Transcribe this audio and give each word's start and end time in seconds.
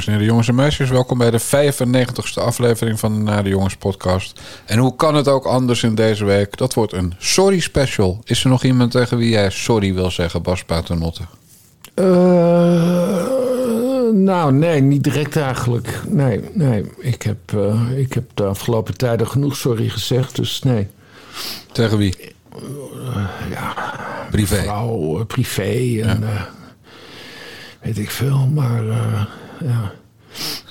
Dames 0.00 0.14
en 0.14 0.20
heren, 0.20 0.34
jongens 0.34 0.48
en 0.48 0.64
meisjes, 0.64 0.90
welkom 0.90 1.18
bij 1.18 1.30
de 1.30 1.40
95ste 1.40 2.42
aflevering 2.42 2.98
van 2.98 3.14
de 3.14 3.20
Naar 3.20 3.42
de 3.42 3.48
Jongens 3.48 3.76
podcast. 3.76 4.40
En 4.64 4.78
hoe 4.78 4.96
kan 4.96 5.14
het 5.14 5.28
ook 5.28 5.44
anders 5.44 5.82
in 5.82 5.94
deze 5.94 6.24
week? 6.24 6.56
Dat 6.56 6.74
wordt 6.74 6.92
een 6.92 7.14
sorry 7.18 7.60
special. 7.60 8.20
Is 8.24 8.44
er 8.44 8.50
nog 8.50 8.64
iemand 8.64 8.90
tegen 8.90 9.16
wie 9.16 9.30
jij 9.30 9.50
sorry 9.50 9.94
wil 9.94 10.10
zeggen, 10.10 10.42
Bas 10.42 10.64
Paternotte? 10.64 11.22
Uh, 11.94 12.06
nou, 14.12 14.52
nee, 14.52 14.80
niet 14.80 15.04
direct 15.04 15.36
eigenlijk. 15.36 16.00
Nee, 16.08 16.40
nee. 16.52 16.84
Ik 16.98 17.22
heb, 17.22 17.52
uh, 17.54 17.98
ik 17.98 18.12
heb 18.12 18.30
de 18.34 18.44
afgelopen 18.44 18.96
tijden 18.96 19.28
genoeg 19.28 19.56
sorry 19.56 19.88
gezegd, 19.88 20.36
dus 20.36 20.62
nee. 20.62 20.88
Tegen 21.72 21.98
wie? 21.98 22.34
Uh, 22.94 23.28
ja. 23.50 23.74
Privé? 24.30 24.62
Vrouw, 24.62 25.24
privé 25.24 26.00
en... 26.02 26.20
Ja. 26.20 26.48
weet 27.80 27.98
ik 27.98 28.10
veel, 28.10 28.46
maar 28.54 28.82
ja. 29.64 29.92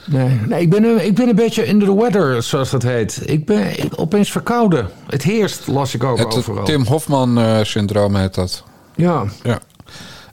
Nee, 0.05 0.39
nee 0.47 0.61
ik, 0.61 0.69
ben 0.69 0.83
een, 0.83 1.05
ik 1.05 1.15
ben 1.15 1.29
een 1.29 1.35
beetje 1.35 1.65
in 1.65 1.79
the 1.79 1.95
weather, 1.95 2.43
zoals 2.43 2.69
dat 2.69 2.83
heet. 2.83 3.21
Ik 3.25 3.45
ben 3.45 3.83
ik, 3.83 3.93
opeens 3.95 4.31
verkouden. 4.31 4.89
Het 5.07 5.23
heerst, 5.23 5.67
las 5.67 5.93
ik 5.93 6.03
ook 6.03 6.17
het, 6.17 6.35
overal. 6.35 6.65
Tim 6.65 6.85
Hofman-syndroom 6.85 8.15
heet 8.15 8.35
dat. 8.35 8.63
Ja. 8.95 9.23
ja. 9.43 9.59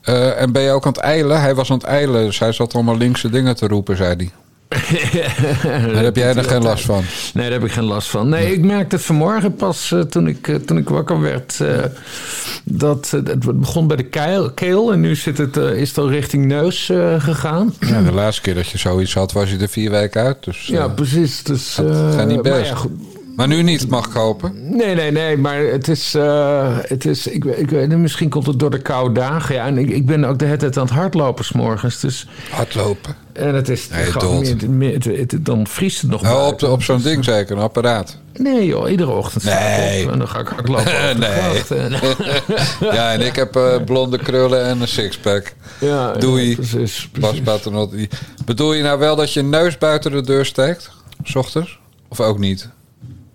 Uh, 0.04 0.40
en 0.40 0.52
ben 0.52 0.62
je 0.62 0.70
ook 0.70 0.86
aan 0.86 0.92
het 0.92 1.00
eilen? 1.00 1.40
Hij 1.40 1.54
was 1.54 1.70
aan 1.70 1.76
het 1.76 1.86
eilen, 1.86 2.24
dus 2.24 2.38
hij 2.38 2.52
zat 2.52 2.74
allemaal 2.74 2.96
linkse 2.96 3.30
dingen 3.30 3.56
te 3.56 3.66
roepen, 3.66 3.96
zei 3.96 4.14
hij. 4.16 4.30
daar 5.92 6.02
heb 6.02 6.16
jij 6.16 6.34
er 6.34 6.44
geen 6.44 6.62
last 6.62 6.84
van? 6.84 7.04
Nee, 7.34 7.44
daar 7.44 7.52
heb 7.52 7.64
ik 7.64 7.72
geen 7.72 7.84
last 7.84 8.08
van. 8.08 8.28
Nee, 8.28 8.52
ik 8.52 8.64
merkte 8.64 8.96
het 8.96 9.04
vanmorgen 9.04 9.54
pas 9.54 9.90
uh, 9.90 10.00
toen, 10.00 10.26
ik, 10.26 10.46
uh, 10.46 10.56
toen 10.56 10.78
ik 10.78 10.88
wakker 10.88 11.20
werd. 11.20 11.58
Uh, 11.62 11.84
dat 12.64 13.10
het 13.10 13.60
begon 13.60 13.86
bij 13.86 13.96
de 13.96 14.02
keel, 14.02 14.50
keel 14.50 14.92
en 14.92 15.00
nu 15.00 15.16
zit 15.16 15.38
het, 15.38 15.56
is 15.56 15.88
het 15.88 15.98
al 15.98 16.10
richting 16.10 16.44
neus 16.44 16.90
gegaan. 17.18 17.74
Ja, 17.80 18.02
de 18.02 18.12
laatste 18.12 18.42
keer 18.42 18.54
dat 18.54 18.68
je 18.68 18.78
zoiets 18.78 19.14
had, 19.14 19.32
was 19.32 19.50
je 19.50 19.58
er 19.58 19.68
vier 19.68 19.90
weken 19.90 20.22
uit. 20.22 20.44
Dus, 20.44 20.66
ja, 20.66 20.88
precies. 20.88 21.42
Dus, 21.42 21.76
het 21.76 22.14
gaat 22.14 22.26
niet 22.26 22.42
best. 22.42 22.72
Maar, 22.72 22.82
ja, 22.82 22.90
maar 23.36 23.48
nu 23.48 23.62
niet, 23.62 23.88
mag 23.88 24.06
ik 24.06 24.12
hopen? 24.12 24.76
Nee, 24.76 24.94
nee, 24.94 25.10
nee. 25.10 25.36
Maar 25.36 25.58
het 25.58 25.88
is. 25.88 26.14
Uh, 26.14 26.78
het 26.80 27.04
is 27.04 27.26
ik, 27.26 27.44
ik, 27.44 27.96
misschien 27.96 28.28
komt 28.28 28.46
het 28.46 28.58
door 28.58 28.70
de 28.70 28.82
koude 28.82 29.20
dagen. 29.20 29.54
Ja, 29.54 29.66
en 29.66 29.78
ik, 29.78 29.90
ik 29.90 30.06
ben 30.06 30.24
ook 30.24 30.38
de 30.38 30.44
hele 30.44 30.56
tijd 30.56 30.76
aan 30.76 30.84
het 30.84 30.94
hardlopen 30.94 31.44
s'morgens. 31.44 32.00
Dus, 32.00 32.26
hardlopen? 32.50 33.25
En 33.36 33.54
het 33.54 33.68
is. 33.68 33.88
Nee, 33.88 34.04
gewoon 34.04 34.40
meer, 34.40 34.70
meer, 34.70 34.92
het, 34.92 35.04
het, 35.04 35.44
dan 35.44 35.66
vriest 35.66 36.00
het 36.00 36.10
nog. 36.10 36.22
Nou, 36.22 36.52
op, 36.52 36.62
op 36.62 36.82
zo'n 36.82 37.02
ding 37.02 37.24
zeker, 37.24 37.56
een 37.56 37.62
apparaat. 37.62 38.18
Nee, 38.32 38.66
joh, 38.66 38.90
iedere 38.90 39.10
ochtend 39.10 39.44
nee. 39.44 40.04
op 40.04 40.12
en 40.12 40.18
dan 40.18 40.28
ga 40.28 40.38
ik 40.38 40.48
hardlopen. 40.48 41.18
nee. 41.18 41.62
ja, 42.96 43.12
en 43.12 43.20
ik 43.20 43.36
heb 43.36 43.56
uh, 43.56 43.84
blonde 43.84 44.18
krullen 44.18 44.64
en 44.64 44.80
een 44.80 44.88
sixpack. 44.88 45.54
Ja, 45.80 46.12
Doei. 46.12 46.48
Ja, 46.48 46.54
precies, 46.54 47.08
precies. 47.12 47.42
Bas 47.42 47.70
Bedoel 48.44 48.72
je 48.72 48.82
nou 48.82 48.98
wel 48.98 49.16
dat 49.16 49.32
je 49.32 49.42
neus 49.42 49.78
buiten 49.78 50.10
de 50.10 50.22
deur 50.22 50.44
steekt? 50.44 50.90
S 51.22 51.34
ochtends? 51.34 51.78
Of 52.08 52.20
ook 52.20 52.38
niet? 52.38 52.68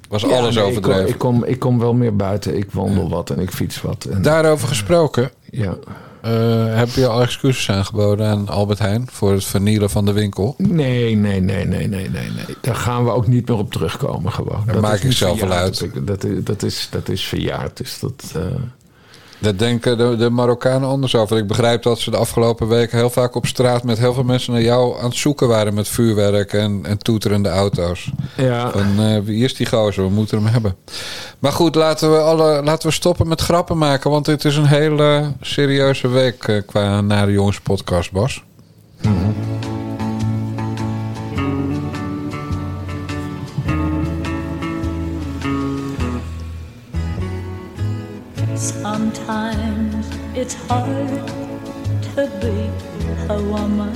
Was 0.09 0.22
ja, 0.22 0.27
alles 0.27 0.55
nee, 0.55 0.63
overdreven? 0.63 1.07
Ik 1.07 1.17
kom, 1.17 1.35
ik, 1.35 1.39
kom, 1.39 1.49
ik 1.49 1.59
kom 1.59 1.79
wel 1.79 1.94
meer 1.94 2.16
buiten. 2.16 2.57
Ik 2.57 2.72
wandel 2.72 3.09
wat 3.09 3.29
en 3.29 3.39
ik 3.39 3.52
fiets 3.52 3.81
wat. 3.81 4.05
En, 4.05 4.22
Daarover 4.22 4.67
gesproken. 4.67 5.31
Ja. 5.49 5.77
Uh, 6.25 6.75
heb 6.75 6.89
je 6.89 7.08
al 7.08 7.22
excuses 7.22 7.69
aangeboden 7.69 8.27
aan 8.27 8.47
Albert 8.47 8.80
Heijn 8.80 9.08
voor 9.11 9.31
het 9.31 9.45
vernielen 9.45 9.89
van 9.89 10.05
de 10.05 10.11
winkel? 10.11 10.55
Nee, 10.58 11.16
nee, 11.16 11.41
nee, 11.41 11.66
nee, 11.66 11.88
nee, 11.88 12.09
nee. 12.09 12.30
nee. 12.30 12.55
Daar 12.61 12.75
gaan 12.75 13.05
we 13.05 13.11
ook 13.11 13.28
niet 13.28 13.47
meer 13.47 13.58
op 13.58 13.72
terugkomen 13.72 14.31
gewoon. 14.31 14.63
Daar 14.66 14.80
maak 14.80 15.00
ik 15.00 15.11
zelf 15.11 15.39
wel 15.39 15.52
uit. 15.52 15.89
Dat, 16.07 16.23
is, 16.23 16.44
dat, 16.44 16.63
is, 16.63 16.88
dat 16.91 17.09
is 17.09 17.23
verjaard. 17.23 17.78
Dus 17.78 18.00
dat, 18.00 18.34
uh... 18.38 18.44
Dat 19.41 19.59
denken 19.59 19.97
de, 19.97 20.16
de 20.16 20.29
Marokkanen 20.29 20.90
anders 20.90 21.16
over. 21.16 21.38
Ik 21.38 21.47
begrijp 21.47 21.84
dat 21.84 22.00
ze 22.00 22.12
de 22.12 22.18
afgelopen 22.18 22.68
weken 22.68 22.97
heel 22.97 23.09
vaak 23.09 23.35
op 23.35 23.46
straat 23.46 23.84
met 23.84 23.97
heel 23.97 24.13
veel 24.13 24.24
mensen 24.24 24.53
naar 24.53 24.62
jou 24.62 25.00
aan 25.00 25.09
het 25.09 25.16
zoeken 25.16 25.47
waren 25.47 25.74
met 25.74 25.88
vuurwerk 25.88 26.53
en, 26.53 26.85
en 26.85 26.97
toeterende 26.97 27.50
auto's. 27.50 28.12
Ja. 28.38 28.72
Van 28.72 29.06
uh, 29.06 29.19
wie 29.24 29.44
is 29.44 29.56
die 29.56 29.66
gozer? 29.66 30.03
We 30.03 30.09
moeten 30.09 30.38
hem 30.38 30.47
hebben. 30.47 30.75
Maar 31.40 31.51
goed, 31.51 31.75
laten 31.75 32.12
we, 32.12 32.18
alle, 32.18 32.63
laten 32.63 32.88
we 32.88 32.94
stoppen 32.94 33.28
met 33.28 33.41
grappen 33.41 33.78
maken. 33.78 34.12
Want 34.12 34.25
dit 34.25 34.46
is 34.46 34.56
een 34.56 34.66
hele 34.66 35.31
serieuze 35.41 36.07
week 36.07 36.47
uh, 36.47 36.62
qua 36.66 37.01
Nare 37.01 37.31
Jongens 37.31 37.59
podcast, 37.59 38.12
Bas. 38.12 38.44
Mm 39.01 39.18
-hmm. 39.18 39.70
It's 50.41 50.56
hard 50.68 51.28
to 52.16 52.25
be 52.41 52.57
a 53.29 53.40
woman. 53.53 53.94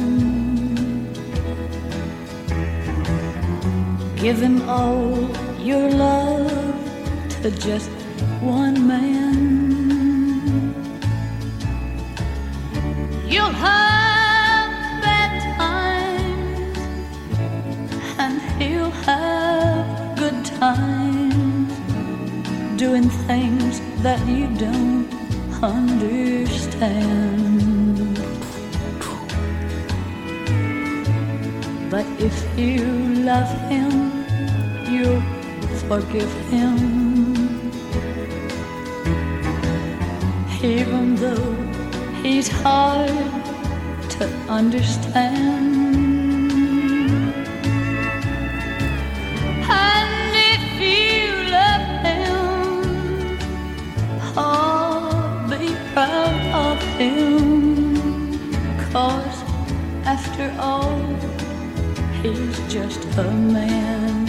Giving 4.16 4.61
all 4.69 5.28
your 5.59 5.89
love 5.89 6.51
to 7.41 7.50
just 7.50 7.89
one 8.41 8.88
man. 8.88 9.35
You'll 13.28 13.57
have 13.67 15.01
bad 15.01 15.34
times, 15.57 16.78
and 18.19 18.39
he'll 18.61 18.97
have 19.09 20.16
good 20.16 20.45
times 20.45 21.73
doing 22.78 23.09
things 23.29 23.81
that 24.03 24.22
you 24.28 24.47
don't 24.59 25.14
understand. 25.65 26.85
But 31.89 32.05
if 32.19 32.35
you 32.57 32.85
love 33.23 33.51
him, 33.69 33.91
you'll 34.91 35.21
forgive 35.87 36.31
him. 36.49 36.75
Even 40.61 41.15
though 41.15 41.53
he's 42.21 42.47
hard 42.47 43.09
to 44.17 44.25
understand. 44.49 45.94
Him. 56.97 57.95
Cause 58.91 59.44
after 60.06 60.53
all, 60.59 60.97
he's 62.22 62.57
just 62.73 63.03
a 63.17 63.31
man. 63.31 64.25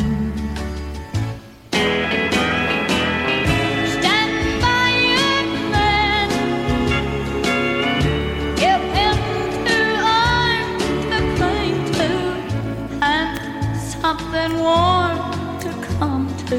Something 14.06 14.60
warm 14.60 15.19
to 15.59 15.71
come 15.99 16.28
to 16.47 16.59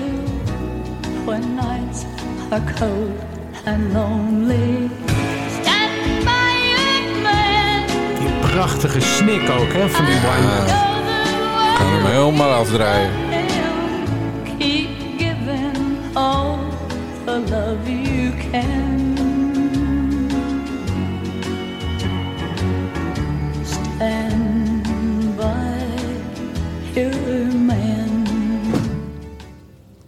when 1.26 1.56
nights 1.56 2.04
are 2.52 2.74
cold 2.76 3.18
and 3.66 3.94
lonely. 3.94 5.07
Prachtige 8.58 9.02
snik 9.02 9.50
ook, 9.50 9.74
hè, 9.74 9.90
van 9.90 10.06
die 10.06 10.14
wine. 10.14 10.66
Ik 11.70 11.78
kan 11.78 11.88
hem 11.88 12.06
helemaal 12.06 12.54
afdraaien. 12.54 13.12
Keep 14.58 14.90
giving 15.18 16.16
all 16.16 16.58
the 17.26 17.40
love 17.50 18.02
you 18.02 18.34
can. 18.52 19.16
Stand 23.64 24.84
by 25.36 27.00
your 27.00 27.58
man. 27.58 28.28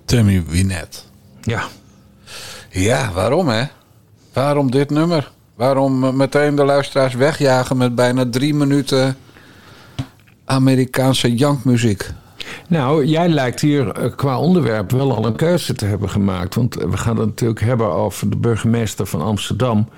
Tammy 0.06 0.44
Wynette. 0.48 1.00
Ja. 1.42 1.64
Ja, 2.70 3.12
waarom 3.12 3.48
hè? 3.48 3.64
Waarom 4.34 4.72
dit 4.72 4.90
nummer? 4.90 5.32
Waarom 5.60 6.16
meteen 6.18 6.56
de 6.56 6.64
luisteraars 6.64 7.14
wegjagen 7.14 7.78
met 7.78 7.96
bijna 7.96 8.30
drie 8.30 8.54
minuten 8.54 9.18
Amerikaanse 10.46 11.36
jankmuziek? 11.36 12.10
Nou, 12.68 13.06
jij 13.06 13.30
lijkt 13.30 13.62
hier 13.62 14.14
qua 14.16 14.40
onderwerp 14.40 14.92
wel 14.92 15.16
al 15.16 15.26
een 15.26 15.36
keuze 15.36 15.74
te 15.74 15.86
hebben 15.86 16.10
gemaakt. 16.10 16.56
Want 16.56 16.76
we 16.76 16.98
gaan 16.98 17.18
het 17.18 17.26
natuurlijk 17.26 17.60
hebben 17.60 17.92
over 17.92 18.30
de 18.30 18.38
burgemeester 18.38 19.06
van 19.06 19.22
Amsterdam, 19.22 19.90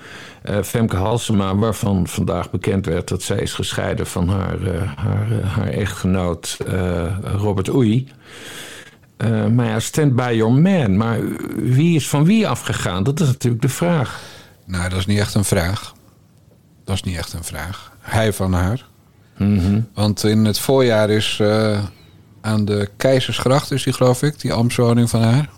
Femke 0.62 0.96
Halsema, 0.96 1.56
waarvan 1.56 2.06
vandaag 2.06 2.50
bekend 2.50 2.86
werd 2.86 3.08
dat 3.08 3.22
zij 3.22 3.38
is 3.38 3.52
gescheiden 3.52 4.06
van 4.06 4.28
haar, 4.28 4.58
haar, 4.96 5.42
haar 5.44 5.68
echtgenoot 5.68 6.56
Robert 7.22 7.74
Oei. 7.74 8.08
maar 9.54 9.66
ja, 9.66 9.80
stand 9.80 10.16
by 10.16 10.32
your 10.36 10.52
man. 10.52 10.96
Maar 10.96 11.18
wie 11.56 11.96
is 11.96 12.08
van 12.08 12.24
wie 12.24 12.48
afgegaan? 12.48 13.02
Dat 13.02 13.20
is 13.20 13.26
natuurlijk 13.26 13.62
de 13.62 13.68
vraag. 13.68 14.40
Nou, 14.72 14.88
dat 14.88 14.98
is 14.98 15.06
niet 15.06 15.18
echt 15.18 15.34
een 15.34 15.44
vraag. 15.44 15.94
Dat 16.84 16.94
is 16.94 17.02
niet 17.02 17.16
echt 17.16 17.32
een 17.32 17.44
vraag. 17.44 17.92
Hij 18.00 18.32
van 18.32 18.52
haar. 18.52 18.84
Want 19.94 20.24
in 20.24 20.44
het 20.44 20.58
voorjaar 20.58 21.10
is 21.10 21.38
eh, 21.40 21.78
aan 22.40 22.64
de 22.64 22.90
Keizersgracht, 22.96 23.70
is 23.70 23.82
die 23.82 23.92
geloof 23.92 24.22
ik, 24.22 24.40
die 24.40 24.52
ambtswoning 24.52 25.10
van 25.10 25.22
haar, 25.22 25.48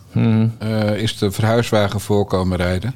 eh, 0.59 0.97
is 0.97 1.19
de 1.19 1.31
verhuiswagen 1.31 2.01
voorkomen 2.01 2.57
rijden. 2.57 2.95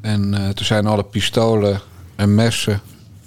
En 0.00 0.34
eh, 0.34 0.48
toen 0.48 0.66
zijn 0.66 0.86
alle 0.86 1.04
pistolen 1.04 1.80
en 2.16 2.34
messen 2.34 2.80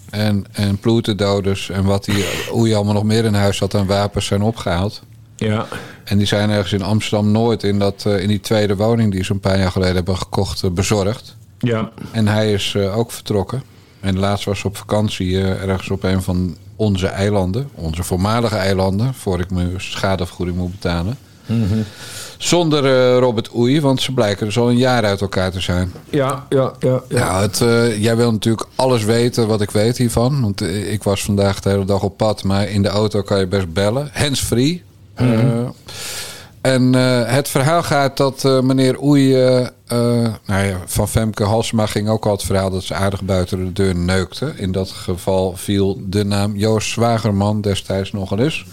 en, 0.10 0.46
en 0.52 0.78
ploetendoders 0.78 1.70
en 1.70 1.84
wat 1.84 2.06
die, 2.06 2.26
hoe 2.50 2.68
je 2.68 2.76
allemaal 2.76 2.94
nog 2.94 3.04
meer 3.04 3.26
in 3.26 3.34
huis 3.34 3.60
had 3.60 3.76
aan 3.76 3.88
wapens 3.88 4.26
zijn 4.26 4.42
opgehaald. 4.42 5.04
Ja. 5.36 5.68
En 6.04 6.18
die 6.18 6.28
zijn 6.28 6.50
ergens 6.50 6.74
in 6.74 6.82
Amsterdam 6.82 7.32
nooit 7.32 7.64
in, 7.64 7.80
dat, 7.80 8.06
in 8.06 8.28
die 8.28 8.40
tweede 8.40 8.76
woning 8.76 9.12
die 9.12 9.24
ze 9.24 9.32
een 9.32 9.40
paar 9.40 9.60
jaar 9.60 9.72
geleden 9.72 9.96
hebben 9.96 10.18
gekocht 10.18 10.74
bezorgd. 10.74 11.38
Ja. 11.60 11.90
En 12.12 12.28
hij 12.28 12.54
is 12.54 12.74
eh, 12.76 12.98
ook 12.98 13.12
vertrokken. 13.12 13.64
En 14.00 14.20
laatst 14.20 14.46
was 14.46 14.60
ze 14.60 14.68
op 14.68 14.78
vakantie 14.78 15.38
eh, 15.38 15.70
ergens 15.70 15.90
op 15.90 16.04
een 16.04 16.22
van 16.22 16.58
onze 16.76 17.08
eilanden. 17.08 17.70
Onze 17.76 18.04
voormalige 18.04 18.56
eilanden. 18.56 19.14
Voor 19.14 19.40
ik 19.40 19.52
mijn 19.52 19.74
schadevergoeding 19.78 20.58
moet 20.58 20.72
betalen. 20.72 21.18
Zonder 22.38 22.86
eh, 22.86 23.18
Robert 23.18 23.56
Oei, 23.56 23.82
want 23.82 24.02
ze 24.02 24.12
blijken 24.12 24.46
dus 24.46 24.58
al 24.58 24.70
een 24.70 24.78
jaar 24.78 25.06
uit 25.06 25.22
elkaar 25.22 25.52
te 25.52 25.60
zijn. 25.60 25.92
Ja, 26.10 26.46
ja, 26.50 26.74
ja. 26.80 27.02
ja. 27.08 27.18
Ja, 27.18 27.42
het, 27.42 27.58
jij 28.00 28.16
wil 28.16 28.32
natuurlijk 28.32 28.68
alles 28.76 29.04
weten 29.04 29.48
wat 29.48 29.62
ik 29.62 29.72
weet 29.72 29.98
hiervan. 29.98 30.42
Want 30.42 30.62
ik 30.62 31.04
was 31.04 31.24
vandaag 31.24 31.60
de 31.60 31.70
hele 31.70 31.86
dag 31.86 32.04
op 32.04 32.18
pad, 32.18 32.44
maar 32.44 32.70
in 32.70 32.82
de 32.82 32.90
auto 32.90 33.22
kan 33.22 33.40
je 33.40 33.48
best 33.48 33.74
bellen. 33.74 34.10
Hands-free. 34.14 34.84
Eh, 35.20 35.68
en 36.62 36.96
eh, 36.96 37.34
het 37.34 37.50
verhaal 37.50 37.84
gaat 37.84 38.18
dat 38.18 38.46
eh, 38.46 38.60
meneer 38.60 39.02
Oei... 39.04 39.36
eh, 39.90 40.34
nou 40.46 40.66
ja, 40.66 40.78
van 40.86 41.08
Femke 41.08 41.44
Halsema 41.44 41.86
ging 41.86 42.10
ook 42.10 42.26
al 42.26 42.32
het 42.32 42.44
verhaal... 42.44 42.70
dat 42.70 42.84
ze 42.84 42.94
aardig 42.94 43.24
buiten 43.24 43.66
de 43.66 43.74
deur 43.74 43.96
neukte. 43.96 44.54
In 44.56 44.72
dat 44.72 44.90
geval 44.90 45.56
viel 45.56 46.02
de 46.06 46.26
naam 46.26 46.56
Joost 46.56 46.90
Zwagerman 46.90 47.62
destijds 47.62 48.12
nog 48.12 48.38
eens. 48.38 48.66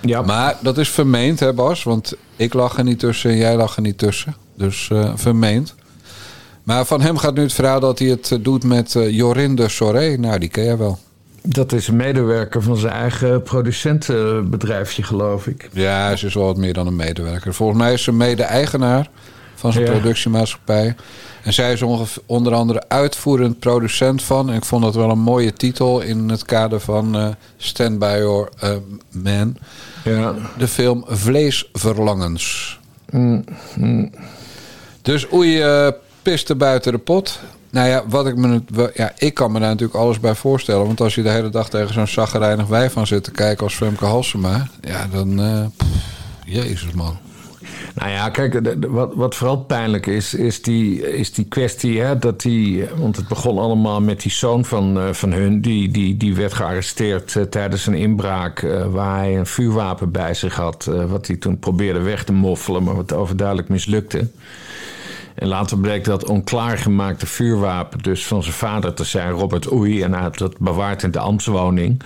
Ja. 0.00 0.22
Maar 0.22 0.56
dat 0.60 0.78
is 0.78 0.88
vermeend, 0.88 1.40
hè 1.40 1.52
Bas? 1.52 1.82
Want 1.82 2.14
ik 2.36 2.54
lag 2.54 2.78
er 2.78 2.84
niet 2.84 2.98
tussen 2.98 3.30
en 3.30 3.36
jij 3.36 3.56
lag 3.56 3.76
er 3.76 3.82
niet 3.82 3.98
tussen. 3.98 4.34
Dus 4.54 4.88
eh, 4.90 5.12
vermeend. 5.14 5.74
Maar 6.62 6.84
van 6.84 7.00
hem 7.00 7.16
gaat 7.16 7.34
nu 7.34 7.42
het 7.42 7.52
verhaal 7.52 7.80
dat 7.80 7.98
hij 7.98 8.08
het 8.08 8.32
eh, 8.32 8.38
doet 8.42 8.64
met 8.64 8.94
eh, 8.94 9.10
Jorinde 9.10 9.68
Soré. 9.68 10.16
Nou, 10.16 10.38
die 10.38 10.48
ken 10.48 10.64
jij 10.64 10.76
wel. 10.76 10.98
Dat 11.42 11.72
is 11.72 11.88
een 11.88 11.96
medewerker 11.96 12.62
van 12.62 12.76
zijn 12.76 12.92
eigen 12.92 13.42
producentenbedrijfje, 13.42 15.02
geloof 15.02 15.46
ik. 15.46 15.68
Ja, 15.72 16.16
ze 16.16 16.26
is 16.26 16.34
wel 16.34 16.44
wat 16.44 16.56
meer 16.56 16.72
dan 16.72 16.86
een 16.86 16.96
medewerker. 16.96 17.54
Volgens 17.54 17.78
mij 17.78 17.92
is 17.92 18.02
ze 18.02 18.12
mede-eigenaar 18.12 19.10
van 19.64 19.72
zijn 19.72 19.84
Ja. 19.84 19.90
productiemaatschappij. 19.90 20.94
En 21.42 21.52
zij 21.52 21.72
is 21.72 21.82
onder 22.26 22.54
andere 22.54 22.82
uitvoerend 22.88 23.58
producent 23.58 24.22
van. 24.22 24.50
En 24.50 24.56
ik 24.56 24.64
vond 24.64 24.82
dat 24.82 24.94
wel 24.94 25.10
een 25.10 25.18
mooie 25.18 25.52
titel 25.52 26.00
in 26.00 26.28
het 26.28 26.44
kader 26.44 26.80
van 26.80 27.16
eh 27.16 27.28
Stand 27.56 27.98
By 27.98 28.16
Your 28.18 28.48
eh, 28.58 28.70
Man. 29.10 29.56
Ja. 30.04 30.34
De 30.58 30.68
film 30.68 31.04
Vleesverlangens. 31.08 32.78
Mm, 33.10 33.44
Dus 35.02 35.32
oei, 35.32 35.60
eh 35.60 35.88
piste 36.22 36.54
buiten 36.54 36.92
de 36.92 36.98
pot. 36.98 37.40
Nou 37.70 37.88
ja, 37.88 38.02
wat 38.08 38.26
ik 38.26 38.36
me, 38.36 38.62
ja, 38.94 39.12
ik 39.16 39.34
kan 39.34 39.52
me 39.52 39.58
daar 39.60 39.68
natuurlijk 39.68 39.98
alles 39.98 40.20
bij 40.20 40.34
voorstellen. 40.34 40.86
Want 40.86 41.00
als 41.00 41.14
je 41.14 41.22
de 41.22 41.30
hele 41.30 41.50
dag 41.50 41.68
tegen 41.70 41.94
zo'n 41.94 42.06
zaggerijnig 42.06 42.66
wijf 42.66 42.96
aan 42.96 43.06
zit 43.06 43.24
te 43.24 43.30
kijken 43.30 43.64
als 43.64 43.74
Femke 43.74 44.04
Halsema... 44.04 44.68
Ja, 44.80 45.06
dan... 45.12 45.40
pff, 45.76 45.88
jezus 46.44 46.92
man. 46.92 47.18
Nou 47.94 48.10
ja, 48.10 48.28
kijk, 48.28 48.76
wat, 48.88 49.14
wat 49.14 49.34
vooral 49.34 49.58
pijnlijk 49.58 50.06
is, 50.06 50.34
is 50.34 50.62
die, 50.62 51.16
is 51.16 51.32
die 51.32 51.44
kwestie 51.44 52.00
hè, 52.00 52.18
dat 52.18 52.40
die. 52.40 52.84
Want 52.96 53.16
het 53.16 53.28
begon 53.28 53.58
allemaal 53.58 54.00
met 54.00 54.22
die 54.22 54.32
zoon 54.32 54.64
van, 54.64 54.98
eh, 54.98 55.12
van 55.12 55.32
hun. 55.32 55.60
Die, 55.60 55.90
die, 55.90 56.16
die 56.16 56.34
werd 56.34 56.54
gearresteerd 56.54 57.36
eh, 57.36 57.42
tijdens 57.42 57.86
een 57.86 57.94
inbraak. 57.94 58.62
eh, 58.62 58.86
waar 58.86 59.18
hij 59.18 59.38
een 59.38 59.46
vuurwapen 59.46 60.10
bij 60.10 60.34
zich 60.34 60.54
had. 60.54 60.84
wat 61.08 61.26
hij 61.26 61.36
toen 61.36 61.58
probeerde 61.58 62.00
weg 62.00 62.24
te 62.24 62.32
moffelen, 62.32 62.82
maar 62.82 62.94
wat 62.96 63.12
overduidelijk 63.12 63.68
mislukte. 63.68 64.28
En 65.34 65.48
later 65.48 65.78
bleek 65.78 66.04
dat 66.04 66.28
onklaargemaakte 66.28 67.26
vuurwapen 67.26 67.98
dus 67.98 68.26
van 68.26 68.42
zijn 68.42 68.54
vader 68.54 68.94
te 68.94 69.04
zijn, 69.04 69.30
Robert 69.30 69.72
Oei. 69.72 70.02
En 70.02 70.12
hij 70.12 70.22
had 70.22 70.38
dat 70.38 70.58
bewaard 70.58 71.02
in 71.02 71.10
de 71.10 71.18
ambtswoning. 71.18 72.02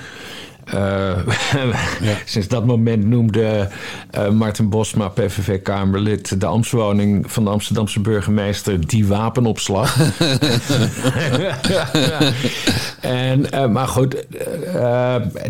Eh, 0.71 1.17
Sinds 2.25 2.49
dat 2.49 2.67
moment 2.67 3.07
noemde 3.07 3.69
eh, 4.11 4.29
Martin 4.29 4.69
Bosma, 4.69 5.09
PVV-Kamerlid, 5.09 6.41
de 6.41 6.47
ambtswoning 6.47 7.33
van 7.33 7.45
de 7.45 7.51
Amsterdamse 7.51 8.01
burgemeester 8.01 8.87
die 8.87 9.07
wapenopslag. 9.07 9.97
en, 13.01 13.51
eh, 13.51 13.67
maar 13.67 13.89
goed, 13.89 14.27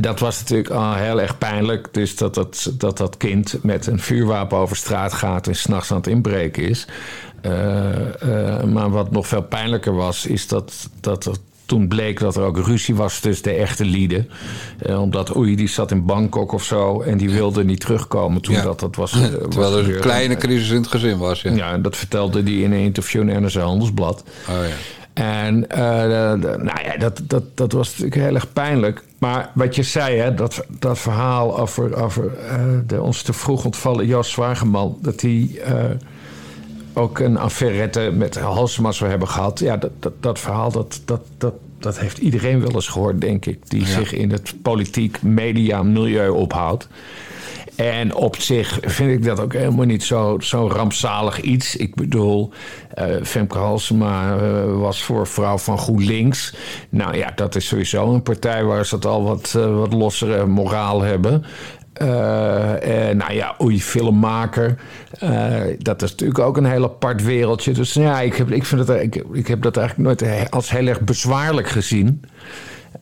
dat 0.00 0.18
was 0.18 0.38
natuurlijk 0.40 0.70
al 0.70 0.94
heel 0.94 1.20
erg 1.20 1.38
pijnlijk. 1.38 1.88
Dus 1.92 2.16
dat 2.16 2.34
dat, 2.34 2.72
dat 2.72 2.98
dat 2.98 3.16
kind 3.16 3.56
met 3.62 3.86
een 3.86 4.00
vuurwapen 4.00 4.58
over 4.58 4.76
straat 4.76 5.12
gaat 5.12 5.46
en 5.46 5.56
s'nachts 5.56 5.90
aan 5.90 5.96
het 5.96 6.06
inbreken 6.06 6.68
is. 6.68 6.86
Maar 8.66 8.90
wat 8.90 9.10
nog 9.10 9.26
veel 9.26 9.42
pijnlijker 9.42 9.94
was, 9.94 10.26
is 10.26 10.48
dat, 10.48 10.88
dat 11.00 11.24
er 11.24 11.36
toen 11.68 11.88
bleek 11.88 12.20
dat 12.20 12.36
er 12.36 12.42
ook 12.42 12.58
ruzie 12.58 12.94
was 12.94 13.20
tussen 13.20 13.44
de 13.44 13.52
echte 13.52 13.84
lieden. 13.84 14.28
Eh, 14.78 15.02
omdat 15.02 15.36
Oei, 15.36 15.56
die 15.56 15.68
zat 15.68 15.90
in 15.90 16.06
Bangkok 16.06 16.52
of 16.52 16.64
zo 16.64 17.00
en 17.00 17.18
die 17.18 17.30
wilde 17.30 17.64
niet 17.64 17.80
terugkomen 17.80 18.42
toen 18.42 18.54
Ja. 18.54 18.62
dat, 18.62 18.80
dat 18.80 18.96
was. 18.96 19.12
eh, 19.16 19.20
was 19.20 19.30
Terwijl 19.48 19.78
er 19.78 19.94
een 19.94 20.00
kleine 20.00 20.36
crisis 20.36 20.70
in 20.70 20.76
het 20.76 20.86
gezin 20.86 21.18
was. 21.18 21.42
Ja. 21.42 21.52
Ja, 21.52 21.72
en 21.72 21.82
dat 21.82 21.96
vertelde 21.96 22.42
hij 22.42 22.52
in 22.52 22.72
een 22.72 22.80
interview 22.80 23.28
in 23.28 23.42
NRC 23.42 23.52
Handelsblad. 23.52 24.24
Oh, 24.48 24.54
ja. 24.54 24.74
En 25.18 25.70
eh, 25.70 25.80
nou 26.42 26.82
ja, 26.84 26.96
dat, 26.98 27.20
dat, 27.22 27.42
dat 27.54 27.72
was 27.72 27.88
natuurlijk 27.88 28.14
heel 28.14 28.34
erg 28.34 28.52
pijnlijk. 28.52 29.02
Maar 29.18 29.50
wat 29.54 29.76
je 29.76 29.82
zei, 29.82 30.16
hè, 30.16 30.34
dat, 30.34 30.64
dat 30.68 30.98
verhaal 30.98 31.58
over, 31.58 32.02
over 32.02 32.36
eh, 32.36 32.60
de 32.86 33.02
ons 33.02 33.22
te 33.22 33.32
vroeg 33.32 33.64
ontvallen 33.64 34.06
Joost 34.06 34.30
Zwageman... 34.30 34.98
dat 35.02 35.20
hij 35.20 35.50
eh, 35.64 35.74
ook 36.98 37.18
een 37.18 37.36
affairette 37.36 38.10
met 38.14 38.38
Halsema 38.38 38.92
zou 38.92 39.10
hebben 39.10 39.28
gehad. 39.28 39.58
Ja, 39.58 39.76
dat, 39.76 39.90
dat, 39.98 40.12
dat 40.20 40.38
verhaal, 40.38 40.70
dat, 40.72 41.00
dat, 41.04 41.20
dat, 41.38 41.54
dat 41.78 41.98
heeft 41.98 42.18
iedereen 42.18 42.60
wel 42.60 42.72
eens 42.72 42.88
gehoord, 42.88 43.20
denk 43.20 43.46
ik... 43.46 43.70
die 43.70 43.86
zich 43.86 44.12
in 44.12 44.30
het 44.30 44.54
politiek 44.62 45.22
media 45.22 45.82
milieu 45.82 46.28
ophoudt. 46.28 46.88
En 47.78 48.14
op 48.14 48.36
zich 48.36 48.78
vind 48.82 49.10
ik 49.10 49.24
dat 49.24 49.40
ook 49.40 49.52
helemaal 49.52 49.84
niet 49.84 50.02
zo, 50.02 50.36
zo 50.40 50.68
rampzalig 50.68 51.40
iets. 51.40 51.76
Ik 51.76 51.94
bedoel, 51.94 52.50
eh, 52.94 53.06
Femke 53.22 53.58
Halsema 53.58 54.36
eh, 54.36 54.78
was 54.78 55.02
voor 55.02 55.26
vrouw 55.26 55.58
van 55.58 55.78
GroenLinks. 55.78 56.54
Nou 56.88 57.16
ja, 57.16 57.32
dat 57.34 57.54
is 57.54 57.66
sowieso 57.66 58.14
een 58.14 58.22
partij 58.22 58.64
waar 58.64 58.86
ze 58.86 58.94
het 58.94 59.06
al 59.06 59.22
wat, 59.22 59.54
eh, 59.56 59.78
wat 59.78 59.92
lossere 59.92 60.46
moraal 60.46 61.02
hebben. 61.02 61.44
Eh, 61.98 63.14
nou 63.14 63.32
ja, 63.32 63.54
oei, 63.62 63.82
filmmaker. 63.82 64.74
Eh, 65.18 65.60
dat 65.78 66.02
is 66.02 66.10
natuurlijk 66.10 66.38
ook 66.38 66.56
een 66.56 66.64
heel 66.64 66.84
apart 66.84 67.22
wereldje. 67.24 67.72
Dus 67.72 67.92
ja, 67.92 68.20
ik 68.20 68.38
ik 68.38 68.64
vind 68.64 68.88
het, 68.88 69.02
ik, 69.02 69.24
ik 69.32 69.46
heb 69.46 69.62
dat 69.62 69.76
eigenlijk 69.76 70.20
nooit 70.20 70.50
als 70.50 70.70
heel 70.70 70.86
erg 70.86 71.00
bezwaarlijk 71.00 71.68
gezien. 71.68 72.22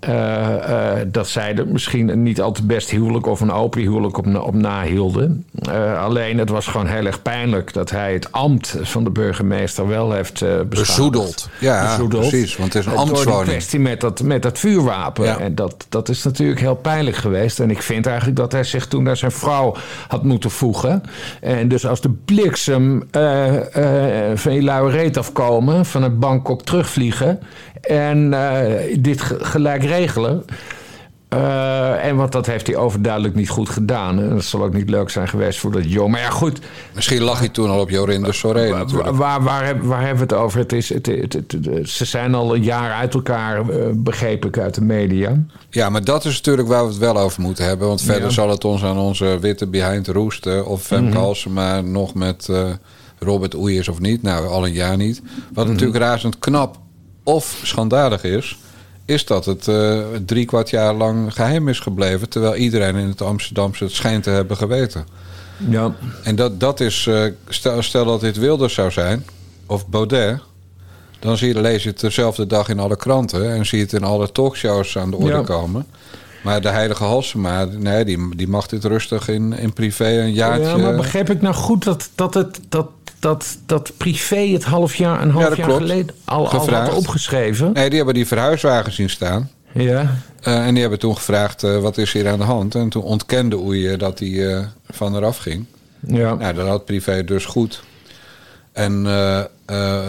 Eh, 0.06 1.00
eh, 1.00 1.06
dat 1.12 1.28
zij 1.28 1.54
er 1.56 1.66
misschien 1.66 2.08
een 2.08 2.22
niet 2.22 2.40
al 2.40 2.52
te 2.52 2.66
best 2.66 2.90
huwelijk 2.90 3.26
of 3.26 3.40
een 3.40 3.52
open 3.52 3.80
huwelijk 3.80 4.18
op, 4.18 4.36
op 4.36 4.54
nahielden. 4.54 5.46
Eh, 5.62 6.02
alleen 6.02 6.38
het 6.38 6.48
was 6.48 6.66
gewoon 6.66 6.86
heel 6.86 7.06
erg 7.06 7.22
pijnlijk 7.22 7.72
dat 7.72 7.90
hij 7.90 8.12
het 8.12 8.32
ambt 8.32 8.76
van 8.82 9.04
de 9.04 9.10
burgemeester 9.10 9.88
wel 9.88 10.12
heeft 10.12 10.32
beschadigd. 10.32 10.68
Bezoedeld. 10.68 11.48
Ja, 11.60 11.98
precies, 12.08 12.56
want 12.56 12.72
het 12.72 12.82
is 12.82 12.88
een 12.88 12.92
Eh, 12.92 12.98
Door 12.98 13.08
ambtswoning. 13.08 13.44
die 13.44 13.52
kwestie 13.52 13.80
met 13.80 14.00
dat, 14.00 14.22
met 14.22 14.42
dat 14.42 14.58
vuurwapen. 14.58 15.24
Ja. 15.24 15.38
En 15.38 15.54
dat, 15.54 15.86
dat 15.88 16.08
is 16.08 16.22
natuurlijk 16.22 16.60
heel 16.60 16.74
pijnlijk 16.74 17.16
geweest. 17.16 17.60
En 17.60 17.70
ik 17.70 17.82
vind 17.82 18.06
eigenlijk 18.06 18.36
dat 18.36 18.52
hij 18.52 18.64
zich 18.64 18.86
toen 18.86 19.02
naar 19.02 19.16
zijn 19.16 19.32
vrouw 19.32 19.74
had 20.08 20.22
moeten 20.22 20.50
voegen. 20.50 21.02
En 21.40 21.68
dus 21.68 21.86
als 21.86 22.00
de 22.00 22.10
bliksem 22.24 23.08
van 24.34 24.54
je 24.54 24.62
luie 24.62 24.90
reet 24.90 25.16
afkomen, 25.16 25.86
van 25.86 26.02
het 26.02 26.20
Bangkok 26.20 26.62
terugvliegen. 26.62 27.38
En 27.88 28.34
eh, 28.34 28.96
dit 29.00 29.20
ge- 29.20 29.44
gelijk 29.44 29.84
regelen. 29.84 30.44
Eh, 31.28 32.04
en 32.04 32.16
want 32.16 32.32
dat 32.32 32.46
heeft 32.46 32.66
hij 32.66 32.76
overduidelijk 32.76 33.34
niet 33.34 33.48
goed 33.48 33.68
gedaan. 33.68 34.18
En 34.20 34.28
dat 34.28 34.44
zal 34.44 34.62
ook 34.62 34.74
niet 34.74 34.90
leuk 34.90 35.10
zijn 35.10 35.28
geweest 35.28 35.58
voor 35.58 35.72
dat 35.72 35.90
jong. 35.92 36.10
Maar 36.10 36.20
ja, 36.20 36.30
goed. 36.30 36.58
Misschien 36.94 37.22
lag 37.22 37.38
hij 37.38 37.48
toen 37.48 37.70
al 37.70 37.80
op 37.80 37.90
Jorinde 37.90 38.32
Soré 38.32 38.68
natuurlijk. 38.70 39.02
Waar, 39.10 39.14
waar, 39.16 39.42
waar, 39.42 39.66
heb- 39.66 39.82
waar 39.82 40.00
hebben 40.06 40.28
we 40.28 40.34
het 40.34 40.42
over? 40.44 40.58
Het 40.58 40.72
is, 40.72 40.88
het, 40.88 41.06
het, 41.06 41.32
het- 41.32 41.52
het- 41.64 41.88
ze 41.88 42.04
zijn 42.04 42.34
al 42.34 42.54
een 42.54 42.62
jaar 42.62 42.92
uit 42.92 43.14
elkaar, 43.14 43.68
eh, 43.68 43.76
begreep 43.94 44.44
ik 44.44 44.58
uit 44.58 44.74
de 44.74 44.82
media. 44.82 45.42
Ja, 45.70 45.88
maar 45.90 46.04
dat 46.04 46.24
is 46.24 46.34
natuurlijk 46.36 46.68
waar 46.68 46.82
we 46.82 46.88
het 46.88 46.98
wel 46.98 47.18
over 47.18 47.42
moeten 47.42 47.64
hebben. 47.64 47.88
Want 47.88 48.02
verder 48.02 48.22
Ja. 48.24 48.30
zal 48.30 48.50
het 48.50 48.64
ons 48.64 48.84
aan 48.84 48.98
onze 48.98 49.38
witte 49.40 49.66
behind 49.66 50.08
roesten. 50.08 50.66
Of 50.66 50.82
Femke 50.82 51.08
Mhm. 51.10 51.18
Halsema 51.18 51.80
nog 51.80 52.14
met 52.14 52.48
Robert 53.18 53.56
Oei 53.56 53.78
is 53.78 53.88
of 53.88 54.00
niet. 54.00 54.22
Nou, 54.22 54.46
al 54.46 54.66
een 54.66 54.72
jaar 54.72 54.96
niet. 54.96 55.22
Wat 55.52 55.64
Mhm. 55.64 55.72
natuurlijk 55.72 55.98
razend 56.04 56.38
knap 56.38 56.76
of 57.26 57.60
schandalig 57.62 58.24
is... 58.24 58.58
is 59.04 59.26
dat 59.26 59.44
het 59.44 59.68
eh, 59.68 59.98
drie 60.26 60.44
kwart 60.44 60.70
jaar 60.70 60.94
lang 60.94 61.34
geheim 61.34 61.68
is 61.68 61.80
gebleven... 61.80 62.28
terwijl 62.28 62.54
iedereen 62.54 62.96
in 62.96 63.08
het 63.08 63.22
Amsterdamse 63.22 63.84
het 63.84 63.92
schijnt 63.92 64.22
te 64.22 64.30
hebben 64.30 64.56
geweten. 64.56 65.06
Ja. 65.68 65.94
En 66.22 66.36
dat, 66.36 66.60
dat 66.60 66.80
is... 66.80 67.06
eh, 67.06 67.24
stel, 67.48 67.82
stel 67.82 68.04
dat 68.04 68.20
dit 68.20 68.36
Wilders 68.36 68.74
zou 68.74 68.90
zijn, 68.90 69.26
of 69.66 69.86
Baudet... 69.86 70.40
dan 71.18 71.36
zie 71.36 71.54
je, 71.54 71.60
lees 71.60 71.82
je 71.82 71.88
het 71.88 72.00
dezelfde 72.00 72.46
dag 72.46 72.68
in 72.68 72.78
alle 72.78 72.96
kranten... 72.96 73.52
en 73.52 73.66
zie 73.66 73.78
je 73.78 73.84
het 73.84 73.92
in 73.92 74.04
alle 74.04 74.32
talkshows 74.32 74.98
aan 74.98 75.10
de 75.10 75.16
orde 75.16 75.30
Ja. 75.30 75.42
komen... 75.42 75.86
Maar 76.42 76.60
de 76.60 76.68
heilige 76.68 77.04
Halsema, 77.04 77.64
nee, 77.64 78.04
die, 78.04 78.36
die 78.36 78.48
mag 78.48 78.66
dit 78.66 78.84
rustig 78.84 79.28
in, 79.28 79.52
in 79.52 79.72
privé 79.72 80.20
een 80.20 80.32
jaartje... 80.32 80.66
Ja, 80.66 80.76
maar 80.76 80.94
begreep 80.96 81.30
ik 81.30 81.40
nou 81.40 81.54
goed 81.54 81.84
dat, 81.84 82.10
dat, 82.14 82.34
het, 82.34 82.60
dat, 82.68 82.88
dat, 83.26 83.58
dat 83.66 83.92
privé 83.96 84.36
het 84.36 84.64
half 84.64 84.94
jaar, 84.94 85.22
een 85.22 85.30
half 85.30 85.56
Ja, 85.56 85.66
jaar 85.66 85.76
geleden 85.76 86.14
al, 86.24 86.48
al 86.48 86.70
had 86.70 86.94
opgeschreven? 86.94 87.72
Nee, 87.72 87.88
die 87.88 87.96
hebben 87.96 88.14
die 88.14 88.26
verhuiswagen 88.26 88.92
zien 88.92 89.10
staan. 89.10 89.50
Ja. 89.72 90.16
Eh, 90.40 90.66
en 90.66 90.72
die 90.72 90.80
hebben 90.80 90.98
toen 90.98 91.16
gevraagd, 91.16 91.62
eh, 91.62 91.78
wat 91.78 91.98
is 91.98 92.12
hier 92.12 92.28
aan 92.28 92.38
de 92.38 92.44
hand? 92.44 92.74
En 92.74 92.88
toen 92.88 93.02
ontkende 93.02 93.56
Oeje 93.56 93.96
dat 93.96 94.18
hij 94.18 94.54
eh, 94.54 94.64
van 94.90 95.16
eraf 95.16 95.36
ging. 95.38 95.64
Ja. 96.00 96.34
Nou, 96.34 96.54
dat 96.54 96.66
had 96.66 96.84
privé 96.84 97.24
dus 97.24 97.44
goed. 97.44 97.82
En 98.72 99.04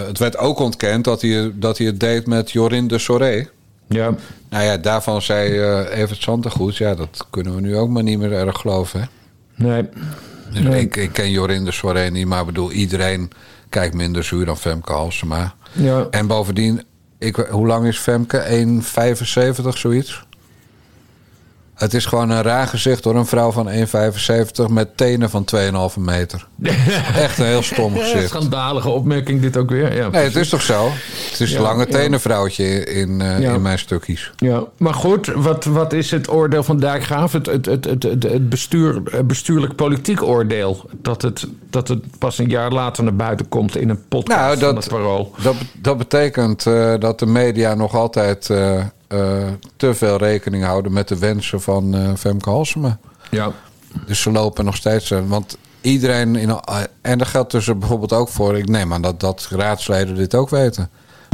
het 0.07 0.17
werd 0.17 0.37
ook 0.37 0.59
ontkend 0.59 1.03
dat 1.03 1.21
hij, 1.21 1.51
dat 1.55 1.77
hij 1.77 1.87
het 1.87 1.99
deed 1.99 2.27
met 2.27 2.51
Jorin 2.51 2.87
de 2.87 2.97
Soré. 2.97 3.47
ja. 3.87 4.15
Nou 4.49 4.63
ja, 4.63 4.77
daarvan 4.77 5.21
zei 5.21 5.61
Evert 5.89 6.21
Santegoed... 6.21 6.77
ja, 6.77 6.95
dat 6.95 7.27
kunnen 7.29 7.55
we 7.55 7.61
nu 7.61 7.77
ook 7.77 7.89
maar 7.89 8.03
niet 8.03 8.19
meer 8.19 8.33
erg 8.33 8.57
geloven. 8.57 8.99
Hè? 8.99 9.05
Nee. 9.55 9.89
Dus 10.51 10.61
Nee. 10.61 10.81
ik, 10.81 10.95
ik 10.95 11.13
ken 11.13 11.31
Jorin 11.31 11.65
de 11.65 11.71
Soré 11.71 12.09
niet, 12.09 12.27
maar 12.27 12.45
bedoel... 12.45 12.71
iedereen 12.71 13.29
kijkt 13.69 13.93
minder 13.93 14.23
zuur 14.23 14.45
dan 14.45 14.57
Femke 14.57 14.91
Halsema. 14.91 15.53
Ja. 15.71 16.07
En 16.11 16.27
bovendien, 16.27 16.83
ik, 17.19 17.35
hoe 17.35 17.67
lang 17.67 17.87
is 17.87 17.97
Femke? 17.97 18.81
1,75 19.63 19.67
zoiets? 19.77 20.25
Het 21.77 21.93
is 21.93 22.05
gewoon 22.05 22.29
een 22.29 22.41
raar 22.41 22.67
gezicht 22.67 23.03
door 23.03 23.15
een 23.15 23.25
vrouw 23.25 23.51
van 23.51 23.69
1,75 23.69 23.75
met 24.69 24.97
tenen 24.97 25.29
van 25.29 25.45
2,5 25.95 25.99
meter. 25.99 26.47
Echt 27.15 27.37
een 27.37 27.45
heel 27.45 27.61
stom 27.61 27.97
gezicht. 27.97 28.27
Schandalige 28.29 28.89
opmerking 28.89 29.41
dit 29.41 29.57
ook 29.57 29.69
weer. 29.69 29.95
Ja, 29.95 30.09
Nee, 30.09 30.23
het 30.23 30.35
is 30.35 30.49
toch 30.49 30.61
zo? 30.61 30.89
Het 31.31 31.39
is 31.39 31.51
Ja, 31.51 31.57
een 31.57 31.63
lange 31.63 31.87
tenenvrouwtje 31.87 32.83
in, 32.85 33.21
eh, 33.21 33.39
Ja. 33.39 33.53
in 33.53 33.61
mijn 33.61 33.79
stukjes. 33.79 34.31
Ja, 34.37 34.63
maar 34.77 34.93
goed, 34.93 35.27
wat, 35.35 35.65
wat 35.65 35.93
is 35.93 36.11
het 36.11 36.29
oordeel 36.31 36.63
van 36.63 36.79
Dijkgraaf? 36.79 37.31
Het, 37.31 37.45
het, 37.45 37.65
het, 37.65 37.85
het, 37.85 38.03
het, 38.23 38.49
bestuur, 38.49 39.01
bestuurlijk 39.25 39.75
politiek 39.75 40.21
oordeel. 40.23 40.89
Dat 41.01 41.21
het, 41.21 41.47
dat 41.69 41.87
het 41.87 42.17
pas 42.19 42.37
een 42.37 42.49
jaar 42.49 42.71
later 42.71 43.03
naar 43.03 43.15
buiten 43.15 43.49
komt 43.49 43.77
in 43.77 43.89
een 43.89 44.07
podcast 44.07 44.39
Nou, 44.39 44.57
van 44.57 44.73
dat- 44.75 44.83
het 44.83 44.93
parool. 44.93 45.33
Dat, 45.41 45.55
dat 45.81 45.97
betekent 45.97 46.65
eh, 46.65 46.93
dat 46.99 47.19
de 47.19 47.25
media 47.25 47.73
nog 47.73 47.95
altijd 47.95 48.49
eh, 48.49 48.83
eh, 49.07 49.47
te 49.75 49.93
veel 49.93 50.17
rekening 50.17 50.63
houden 50.63 50.93
met 50.93 51.07
de 51.07 51.17
wensen 51.17 51.61
van 51.61 51.95
eh, 51.95 52.13
Femke 52.17 52.49
Halsema. 52.49 52.97
Ja. 53.31 53.51
Dus 54.05 54.21
ze 54.21 54.31
lopen 54.31 54.65
nog 54.65 54.75
steeds. 54.75 55.11
eh, 55.11 55.19
want 55.27 55.57
iedereen. 55.81 56.35
In, 56.35 56.59
en 57.01 57.17
dat 57.17 57.27
geldt 57.27 57.51
dus 57.51 57.67
er 57.67 57.77
bijvoorbeeld 57.77 58.13
ook 58.13 58.29
voor. 58.29 58.57
Ik 58.57 58.69
neem 58.69 58.93
aan 58.93 59.01
dat, 59.01 59.19
dat 59.19 59.47
raadsleden 59.51 60.15
dit 60.15 60.35
ook 60.35 60.49
weten. 60.49 60.89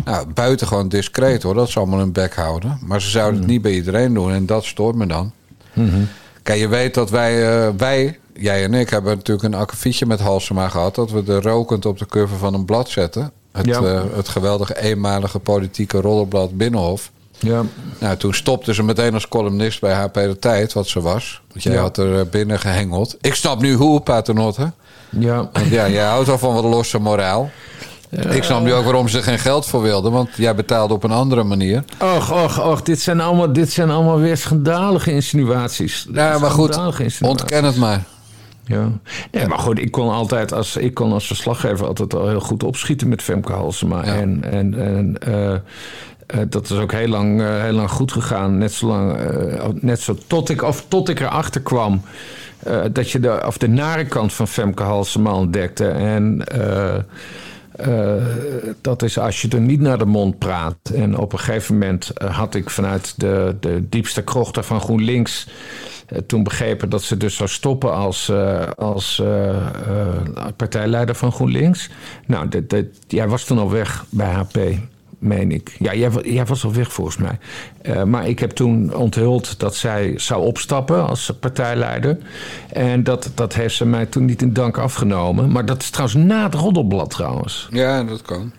Nou, 0.05 0.27
buitengewoon 0.27 0.89
discreet 0.89 1.43
hoor. 1.43 1.53
Dat 1.53 1.69
ze 1.69 1.79
allemaal 1.79 1.99
hun 1.99 2.11
bek 2.11 2.35
houden. 2.35 2.77
Maar 2.81 3.01
ze 3.01 3.09
zouden 3.09 3.39
het 3.39 3.49
niet 3.49 3.61
bij 3.61 3.71
iedereen 3.71 4.13
doen. 4.13 4.31
En 4.31 4.45
dat 4.45 4.63
stoort 4.65 4.95
me 4.95 5.05
dan. 5.07 5.31
Kijk, 6.43 6.59
je 6.59 6.67
weet 6.67 6.93
dat 6.93 7.09
wij, 7.09 7.33
wij, 7.77 8.19
jij 8.33 8.63
en 8.63 8.73
ik, 8.73 8.89
hebben 8.89 9.15
natuurlijk 9.15 9.47
een 9.53 9.59
akkefietje 9.59 10.05
met 10.05 10.19
Halsema 10.19 10.69
gehad. 10.69 10.95
Dat 10.95 11.11
we 11.11 11.23
er 11.27 11.41
rokend 11.41 11.85
op 11.85 11.97
de 11.97 12.05
cover 12.05 12.37
van 12.37 12.53
een 12.53 12.65
blad 12.65 12.89
zetten. 12.89 13.31
Het, 13.51 13.65
Ja. 13.65 13.83
het 14.15 14.27
geweldige 14.27 14.81
eenmalige 14.81 15.39
politieke 15.39 16.01
roddelblad 16.01 16.57
Binnenhof. 16.57 17.11
Ja. 17.43 17.61
Nou, 17.99 18.17
toen 18.17 18.33
stopte 18.33 18.73
ze 18.73 18.83
meteen 18.83 19.13
als 19.13 19.27
columnist 19.27 19.81
bij 19.81 19.93
HP 19.93 20.13
De 20.13 20.37
Tijd, 20.39 20.73
wat 20.73 20.87
ze 20.87 21.01
was. 21.01 21.41
Want 21.51 21.63
jij 21.63 21.73
Ja. 21.73 21.81
had 21.81 21.97
er 21.97 22.19
eh, 22.19 22.25
binnen 22.31 22.59
gehengeld. 22.59 23.17
Ik 23.21 23.35
snap 23.35 23.61
nu 23.61 23.73
hoe, 23.73 23.99
Paternotte. 24.01 24.71
Ja. 25.09 25.35
Want 25.53 25.67
ja, 25.69 25.89
jij 25.89 26.05
houdt 26.05 26.29
al 26.29 26.37
van 26.37 26.53
wat 26.53 26.63
losse 26.63 26.99
moraal. 26.99 27.49
Ik 28.29 28.43
snap 28.43 28.63
nu 28.63 28.73
ook 28.73 28.83
waarom 28.83 29.07
ze 29.07 29.17
er 29.17 29.23
geen 29.23 29.39
geld 29.39 29.65
voor 29.65 29.81
wilden. 29.81 30.11
Want 30.11 30.29
jij 30.35 30.55
betaalde 30.55 30.93
op 30.93 31.03
een 31.03 31.11
andere 31.11 31.43
manier. 31.43 31.83
Och, 32.01 32.31
och, 32.43 32.65
och, 32.65 32.81
dit 32.81 33.01
zijn 33.01 33.19
allemaal, 33.21 33.53
dit 33.53 33.71
zijn 33.71 33.89
allemaal 33.89 34.19
weer 34.19 34.37
schandalige 34.37 35.11
insinuaties. 35.11 36.07
Ja, 36.13 36.37
maar 36.39 36.51
goed, 36.51 36.77
ontken 37.21 37.63
het 37.63 37.75
maar. 37.75 38.03
Ja. 38.65 38.89
Nee, 39.31 39.47
maar 39.47 39.59
goed, 39.59 39.79
ik 39.79 39.91
kon 39.91 40.09
altijd 40.09 40.53
als, 40.53 40.75
ik 40.77 40.93
kon 40.93 41.11
als 41.13 41.27
verslaggever 41.27 41.87
altijd 41.87 42.13
al 42.13 42.27
heel 42.27 42.39
goed 42.39 42.63
opschieten 42.63 43.07
met 43.09 43.21
Femke 43.21 43.51
Halsema. 43.51 44.05
Ja. 44.05 44.13
En, 44.15 44.43
en, 44.51 44.73
en 44.79 45.15
eh, 45.19 45.55
eh, 46.27 46.39
dat 46.49 46.69
is 46.69 46.77
ook 46.77 46.91
heel 46.91 47.07
lang, 47.07 47.41
eh, 47.41 47.61
heel 47.61 47.73
lang 47.73 47.89
goed 47.89 48.11
gegaan. 48.11 48.57
Net 48.57 48.71
zo 48.71 48.87
lang, 48.87 49.17
eh, 49.17 49.67
net 49.73 49.99
zo 49.99 50.17
tot 50.27 50.49
ik, 50.49 50.61
of 50.61 50.85
tot 50.87 51.09
ik 51.09 51.19
erachter 51.19 51.61
kwam 51.61 52.01
dat 52.91 53.11
je 53.11 53.19
de, 53.19 53.43
of 53.45 53.57
de 53.57 53.67
nare 53.67 54.05
kant 54.05 54.33
van 54.33 54.47
Femke 54.47 54.83
Halsema 54.83 55.33
ontdekte. 55.33 55.87
En 55.87 56.43
dat 58.81 59.03
is 59.03 59.17
als 59.19 59.41
je 59.41 59.47
er 59.49 59.61
niet 59.61 59.79
naar 59.79 59.97
de 59.97 60.05
mond 60.05 60.37
praat. 60.37 60.75
En 60.93 61.17
op 61.17 61.33
een 61.33 61.39
gegeven 61.39 61.73
moment 61.73 62.11
had 62.25 62.55
ik 62.55 62.69
vanuit 62.69 63.13
de, 63.17 63.55
de 63.59 63.89
diepste 63.89 64.23
krochten 64.23 64.63
van 64.63 64.81
GroenLinks. 64.81 65.47
toen 66.27 66.43
begrepen 66.43 66.89
dat 66.89 67.01
ze 67.01 67.17
dus 67.17 67.35
zou 67.35 67.49
stoppen 67.49 67.93
als, 67.93 68.31
als 68.75 69.21
partijleider 70.55 71.15
van 71.15 71.31
GroenLinks. 71.31 71.89
Nou, 72.25 72.47
dat, 72.67 72.85
jij 73.07 73.27
was 73.27 73.43
toen 73.43 73.59
al 73.59 73.71
weg 73.71 74.05
bij 74.09 74.31
HP, 74.31 74.57
meen 75.23 75.51
ik. 75.51 75.75
Ja, 75.79 75.93
jij, 75.93 76.11
wa- 76.11 76.21
jij 76.23 76.45
was 76.45 76.63
al 76.65 76.73
weg 76.73 76.93
volgens 76.93 77.17
mij. 77.17 77.37
Eh, 77.81 78.03
maar 78.03 78.27
ik 78.27 78.39
heb 78.39 78.51
toen 78.51 78.95
onthuld 78.95 79.59
dat 79.59 79.75
zij 79.75 80.13
zou 80.17 80.43
opstappen 80.45 81.07
als 81.07 81.31
partijleider. 81.39 82.17
En 82.73 83.03
dat, 83.03 83.31
dat 83.35 83.53
heeft 83.53 83.75
ze 83.75 83.85
mij 83.85 84.05
toen 84.05 84.25
niet 84.25 84.41
in 84.41 84.53
dank 84.53 84.77
afgenomen. 84.77 85.51
Maar 85.51 85.65
dat 85.65 85.81
is 85.81 85.89
trouwens 85.89 86.17
na 86.25 86.43
het 86.43 86.53
roddelblad 86.53 87.09
trouwens. 87.09 87.67
Ja, 87.71 88.03
dat 88.03 88.21
kan. 88.21 88.51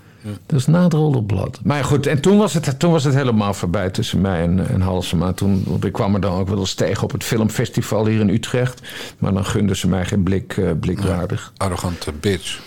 Dat 0.46 0.58
is 0.58 0.66
na 0.66 0.82
het 0.82 0.92
roddelblad. 0.92 1.60
Maar 1.64 1.84
goed, 1.84 2.06
en 2.06 2.20
toen 2.20 2.38
was 2.38 2.54
het, 2.54 2.78
toen 2.78 2.90
was 2.92 3.04
het 3.04 3.14
helemaal 3.14 3.54
voorbij 3.54 3.90
tussen 3.90 4.20
mij 4.20 4.42
en, 4.42 4.68
en 4.68 4.80
Halsema. 4.80 5.32
Toen, 5.32 5.66
ik 5.82 5.92
kwam 5.92 6.14
er 6.14 6.20
dan 6.20 6.38
ook 6.38 6.48
wel 6.48 6.58
eens 6.58 6.74
tegen 6.74 7.02
op 7.02 7.12
het 7.12 7.24
filmfestival 7.24 8.06
hier 8.06 8.20
in 8.20 8.28
Utrecht. 8.28 8.82
Maar 9.18 9.32
dan 9.32 9.44
gunden 9.44 9.76
ze 9.76 9.88
mij 9.88 10.04
geen 10.04 10.22
blik, 10.22 10.56
eh, 10.56 10.70
blikwaardig. 10.80 11.52
Arrogante 11.56 12.12
bitch. 12.20 12.58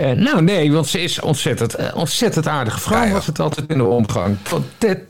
Eh, 0.00 0.10
nou 0.10 0.42
nee, 0.42 0.72
want 0.72 0.86
ze 0.86 1.00
is 1.00 1.20
ontzettend, 1.20 1.74
eh, 1.74 1.96
ontzettend 1.96 2.48
aardige 2.48 2.80
vrouw. 2.80 3.00
Ja, 3.00 3.06
ja. 3.06 3.12
Was 3.12 3.26
het 3.26 3.40
altijd 3.40 3.70
in 3.70 3.78
de 3.78 3.84
omgang. 3.84 4.36
Tot, 4.42 4.62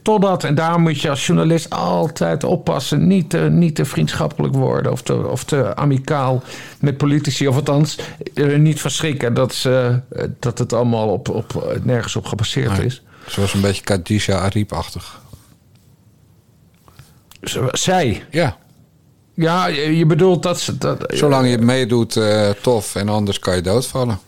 totdat, 0.03 0.45
en 0.45 0.55
daar 0.55 0.81
moet 0.81 1.01
je 1.01 1.11
als 1.11 1.27
journalist 1.27 1.71
altijd 1.71 2.45
oppassen. 2.45 3.07
Niet 3.07 3.31
te, 3.31 3.39
niet 3.39 3.75
te 3.75 3.85
vriendschappelijk 3.85 4.55
worden 4.55 4.93
of 4.93 5.03
te, 5.03 5.27
of 5.27 5.45
te 5.45 5.77
amicaal 5.77 6.43
met 6.81 6.97
politici. 6.97 7.49
Of 7.49 7.57
althans, 7.57 7.99
niet 8.57 8.81
verschrikken 8.81 9.35
dat, 9.35 9.55
ze, 9.55 10.01
eh, 10.11 10.25
dat 10.39 10.59
het 10.59 10.73
allemaal 10.73 11.09
op, 11.09 11.29
op, 11.29 11.79
nergens 11.83 12.17
op 12.17 12.27
gebaseerd 12.27 12.77
Nee. 12.77 12.87
is. 12.87 13.03
Ze 13.29 13.41
was 13.41 13.55
een 13.55 13.61
beetje 13.61 13.83
Khadija 13.83 14.39
Ariep-achtig. 14.39 15.21
Zij. 17.71 18.25
Ja, 18.31 18.57
Ja, 19.35 19.67
je 19.67 20.07
bedoelt 20.07 20.43
dat 20.43 20.61
ze. 20.61 20.79
Dat, 20.79 21.05
zolang 21.09 21.51
je 21.51 21.59
meedoet, 21.59 22.21
tof. 22.63 22.95
En 22.95 23.09
anders 23.09 23.39
kan 23.39 23.55
je 23.55 23.63
doodvallen. 23.63 24.19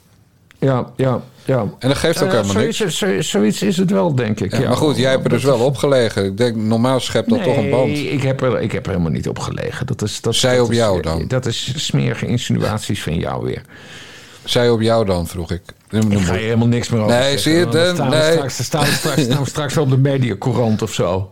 Ja, 0.63 0.87
ja, 0.97 1.21
ja. 1.45 1.59
En 1.79 1.89
dat 1.89 1.97
geeft 1.97 2.23
ook 2.23 2.29
Eh, 2.33 2.41
helemaal 2.41 2.63
niks. 2.63 2.77
zoiets, 2.77 2.99
zo- 2.99 3.21
zoiets 3.21 3.63
is 3.63 3.77
het 3.77 3.91
wel, 3.91 4.15
denk 4.15 4.41
ik. 4.41 4.53
Ja, 4.53 4.61
ja. 4.61 4.69
maar 4.69 4.77
goed, 4.77 4.97
jij 4.97 5.11
hebt 5.11 5.25
er 5.25 5.31
dus 5.31 5.45
wel 5.45 5.59
opgelegen. 5.59 6.25
Ik 6.25 6.37
denk, 6.37 6.57
normaal 6.57 7.01
schept 7.01 7.29
dat 7.29 7.43
toch 7.43 7.57
een 7.57 7.71
band. 7.71 7.87
Nee, 7.87 8.09
ik 8.11 8.23
heb, 8.23 8.43
er, 8.43 8.61
ik 8.61 8.73
heb 8.73 8.85
er 8.87 8.91
helemaal 8.91 9.13
niet 9.13 9.29
op 9.29 9.39
gelegen. 9.39 9.87
Dat 9.87 10.03
is, 10.03 10.21
dat, 10.21 10.35
Zij 10.35 10.57
dat 10.57 10.65
op 10.65 10.71
is- 10.71 10.77
jou 10.77 11.03
dan? 11.03 11.25
Dat 11.29 11.47
is 11.47 11.73
smerige 11.87 12.27
insinuaties 12.27 13.03
van 13.03 13.15
jou 13.19 13.45
weer. 13.45 13.63
Zij 14.45 14.71
op 14.71 14.81
jou 14.81 15.05
dan, 15.05 15.27
vroeg 15.27 15.51
ik. 15.51 15.63
Ik 15.91 16.19
ga 16.21 16.35
je 16.35 16.41
helemaal 16.41 16.67
niks 16.69 16.89
meer 16.89 17.01
over 17.01 17.13
Nee, 17.13 17.23
zeggen, 17.23 17.41
zie 17.41 17.53
je, 17.53 17.65
want 17.69 17.97
dan 17.97 18.09
nee. 18.09 18.33
Straks, 18.33 18.57
dan 18.57 18.65
staan 18.67 18.85
we 18.85 18.91
straks, 18.93 19.23
staan 19.23 19.43
we 19.43 19.49
straks 19.49 19.77
op 19.77 19.91
de 19.91 19.97
mediacourant 19.99 20.83
of 20.83 20.93
zo. 20.93 21.31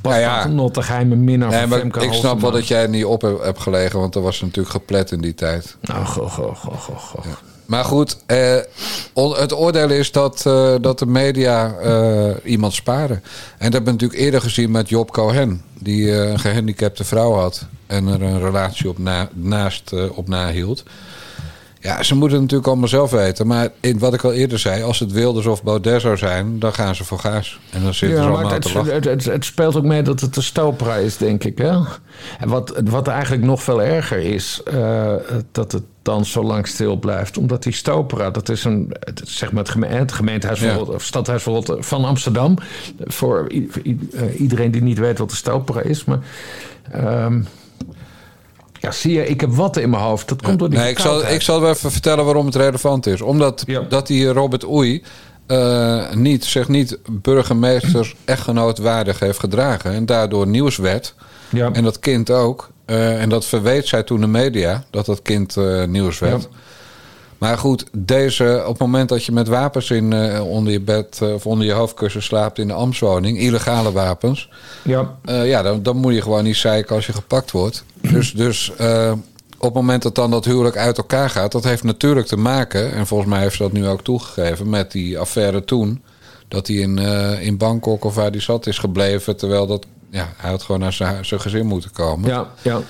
Pas 0.00 0.12
Nou 0.12 0.24
ja. 0.24 0.46
not 0.48 0.74
de 0.74 0.82
geheime 0.82 1.16
minnaar 1.16 1.50
Nee, 1.50 1.60
van 1.60 1.68
maar 1.68 1.78
ik 1.78 1.92
snap 1.92 2.02
Halsema. 2.12 2.40
wel 2.40 2.50
dat 2.50 2.68
jij 2.68 2.86
niet 2.86 3.04
op 3.04 3.22
hebt 3.42 3.60
gelegen, 3.60 3.98
want 4.00 4.14
er 4.14 4.20
was 4.22 4.40
natuurlijk 4.40 4.68
geplet 4.70 5.10
in 5.12 5.20
die 5.20 5.34
tijd. 5.34 5.76
Nou, 5.80 6.04
goh, 6.04 6.30
goh, 6.32 6.56
goh, 6.56 6.78
goh, 6.80 6.98
goh. 6.98 7.24
Maar 7.66 7.84
goed, 7.84 8.16
eh, 8.26 8.56
het 9.14 9.54
oordeel 9.54 9.90
is 9.90 10.12
dat, 10.12 10.46
eh, 10.46 10.74
dat 10.80 10.98
de 10.98 11.06
media 11.06 11.74
eh, 11.78 12.30
iemand 12.44 12.74
sparen. 12.74 13.16
En 13.16 13.22
dat 13.58 13.72
hebben 13.72 13.84
we 13.84 13.90
natuurlijk 13.90 14.20
eerder 14.20 14.40
gezien 14.40 14.70
met 14.70 14.88
Job 14.88 15.10
Cohen, 15.12 15.62
die 15.78 16.12
eh, 16.12 16.30
een 16.30 16.38
gehandicapte 16.38 17.04
vrouw 17.04 17.32
had 17.32 17.66
en 17.86 18.06
er 18.06 18.22
een 18.22 18.40
relatie 18.40 18.88
op 18.88 18.98
na, 18.98 19.28
naast 19.32 19.92
op 20.10 20.28
nahield. 20.28 20.82
Ja, 21.86 22.02
ze 22.02 22.14
moeten 22.14 22.32
het 22.32 22.40
natuurlijk 22.40 22.68
allemaal 22.68 22.88
zelf 22.88 23.10
weten. 23.10 23.46
Maar 23.46 23.68
in 23.80 23.98
wat 23.98 24.14
ik 24.14 24.24
al 24.24 24.32
eerder 24.32 24.58
zei, 24.58 24.82
als 24.82 24.98
het 24.98 25.12
Wilders 25.12 25.46
of 25.46 25.62
Baudet 25.62 26.00
zou 26.00 26.16
zijn, 26.16 26.58
dan 26.58 26.72
gaan 26.72 26.94
ze 26.94 27.04
voor 27.04 27.18
gaas. 27.18 27.60
En 27.70 27.82
dan 27.82 27.94
zitten 27.94 28.18
ze 28.18 28.24
Ja, 28.24 28.28
allemaal 28.28 28.50
maar 28.50 28.60
te 28.60 28.68
het, 28.68 28.76
lachen. 28.76 28.94
het, 28.94 29.04
het, 29.04 29.24
het 29.24 29.44
speelt 29.44 29.76
ook 29.76 29.84
mee 29.84 30.02
dat 30.02 30.20
het 30.20 30.34
de 30.34 30.42
stopera 30.42 30.94
is, 30.96 31.16
denk 31.16 31.44
ik. 31.44 31.58
Hè? 31.58 31.70
En 32.38 32.48
wat, 32.48 32.80
wat 32.84 33.08
eigenlijk 33.08 33.42
nog 33.42 33.62
veel 33.62 33.82
erger 33.82 34.18
is, 34.18 34.60
eh, 34.64 35.12
dat 35.52 35.72
het 35.72 35.82
dan 36.02 36.24
zo 36.24 36.42
lang 36.42 36.66
stil 36.66 36.96
blijft. 36.98 37.38
Omdat 37.38 37.62
die 37.62 37.72
stopera, 37.72 38.30
dat 38.30 38.48
is 38.48 38.64
een, 38.64 38.94
het, 39.00 39.22
zeg 39.24 39.52
maar 39.52 39.62
het, 39.62 39.72
geme- 39.72 39.86
het 39.86 40.12
gemeentehuis 40.12 40.60
Ja. 40.60 40.78
Of 40.78 41.02
stadhuis 41.04 41.42
van, 41.78 42.04
Amsterdam. 42.04 42.56
Voor, 42.98 43.52
iedereen 44.36 44.70
die 44.70 44.82
niet 44.82 44.98
weet 44.98 45.18
wat 45.18 45.30
de 45.30 45.36
stopera 45.36 45.80
is. 45.80 46.04
Maar 46.04 46.18
ehm, 46.90 47.42
ja, 48.80 48.90
zie 48.90 49.12
je, 49.12 49.26
ik 49.26 49.40
heb 49.40 49.50
wat 49.50 49.76
in 49.76 49.90
mijn 49.90 50.02
hoofd. 50.02 50.28
Dat 50.28 50.42
komt 50.42 50.58
door 50.58 50.70
die 50.70 50.78
Nee, 50.78 50.90
ik 50.90 50.98
zal, 50.98 51.26
ik 51.26 51.42
zal 51.42 51.60
wel 51.60 51.70
even 51.70 51.90
vertellen 51.90 52.24
waarom 52.24 52.46
het 52.46 52.54
relevant 52.54 53.06
is. 53.06 53.20
Omdat 53.20 53.62
Ja. 53.66 53.80
dat 53.80 54.06
die 54.06 54.26
Robert 54.32 54.64
Oei 54.68 55.02
eh, 55.46 56.12
niet, 56.12 56.44
zich 56.44 56.68
niet 56.68 56.98
burgemeesters 57.10 58.14
echtgenoot 58.24 58.78
waardig 58.78 59.18
heeft 59.18 59.38
gedragen. 59.38 59.92
En 59.92 60.06
daardoor 60.06 60.46
nieuws 60.46 60.76
werd. 60.76 61.14
Ja. 61.48 61.70
En 61.72 61.84
dat 61.84 61.98
kind 61.98 62.30
ook. 62.30 62.70
Eh, 62.84 63.22
en 63.22 63.28
dat 63.28 63.44
verweet 63.44 63.86
zij 63.86 64.02
toen 64.02 64.20
de 64.20 64.26
media, 64.26 64.84
dat 64.90 65.06
dat 65.06 65.22
kind 65.22 65.56
eh, 65.56 65.84
nieuws 65.84 66.18
werd. 66.18 66.42
Ja. 66.42 66.48
Maar 67.38 67.58
goed, 67.58 67.86
deze, 67.92 68.62
op 68.62 68.72
het 68.72 68.78
moment 68.78 69.08
dat 69.08 69.24
je 69.24 69.32
met 69.32 69.48
wapens 69.48 69.90
in, 69.90 70.12
eh, 70.12 70.46
onder 70.46 70.72
je 70.72 70.80
bed 70.80 71.18
eh, 71.22 71.32
of 71.32 71.46
onder 71.46 71.66
je 71.66 71.72
hoofdkussen 71.72 72.22
slaapt 72.22 72.58
in 72.58 72.66
de 72.66 72.72
ambtswoning, 72.72 73.38
illegale 73.38 73.92
wapens, 73.92 74.50
ja. 74.82 75.14
eh, 75.24 75.48
ja, 75.48 75.62
dan, 75.62 75.82
dan 75.82 75.96
moet 75.96 76.14
je 76.14 76.22
gewoon 76.22 76.44
niet 76.44 76.56
zeiken 76.56 76.94
als 76.94 77.06
je 77.06 77.12
gepakt 77.12 77.50
wordt. 77.50 77.84
Dus, 78.12 78.32
dus 78.32 78.70
op 79.58 79.74
het 79.74 79.74
moment 79.74 80.02
dat 80.02 80.14
dan 80.14 80.30
dat 80.30 80.44
huwelijk 80.44 80.76
uit 80.76 80.96
elkaar 80.98 81.30
gaat, 81.30 81.52
dat 81.52 81.64
heeft 81.64 81.82
natuurlijk 81.82 82.26
te 82.26 82.36
maken, 82.36 82.92
en 82.92 83.06
volgens 83.06 83.30
mij 83.30 83.40
heeft 83.40 83.56
ze 83.56 83.62
dat 83.62 83.72
nu 83.72 83.86
ook 83.86 84.02
toegegeven, 84.02 84.70
met 84.70 84.92
die 84.92 85.18
affaire 85.18 85.64
toen. 85.64 86.02
Dat 86.48 86.66
hij 86.66 86.76
in, 86.76 86.98
in 87.40 87.56
Bangkok 87.56 88.04
of 88.04 88.14
waar 88.14 88.30
hij 88.30 88.40
zat 88.40 88.66
is 88.66 88.78
gebleven, 88.78 89.36
terwijl 89.36 89.66
dat, 89.66 89.86
ja, 90.10 90.32
hij 90.36 90.50
had 90.50 90.62
gewoon 90.62 90.80
naar 90.80 90.92
zijn 90.92 91.24
zijn 91.24 91.40
gezin 91.40 91.66
moeten 91.66 91.90
komen. 91.90 92.28
ja, 92.30 92.50
ja. 92.62 92.80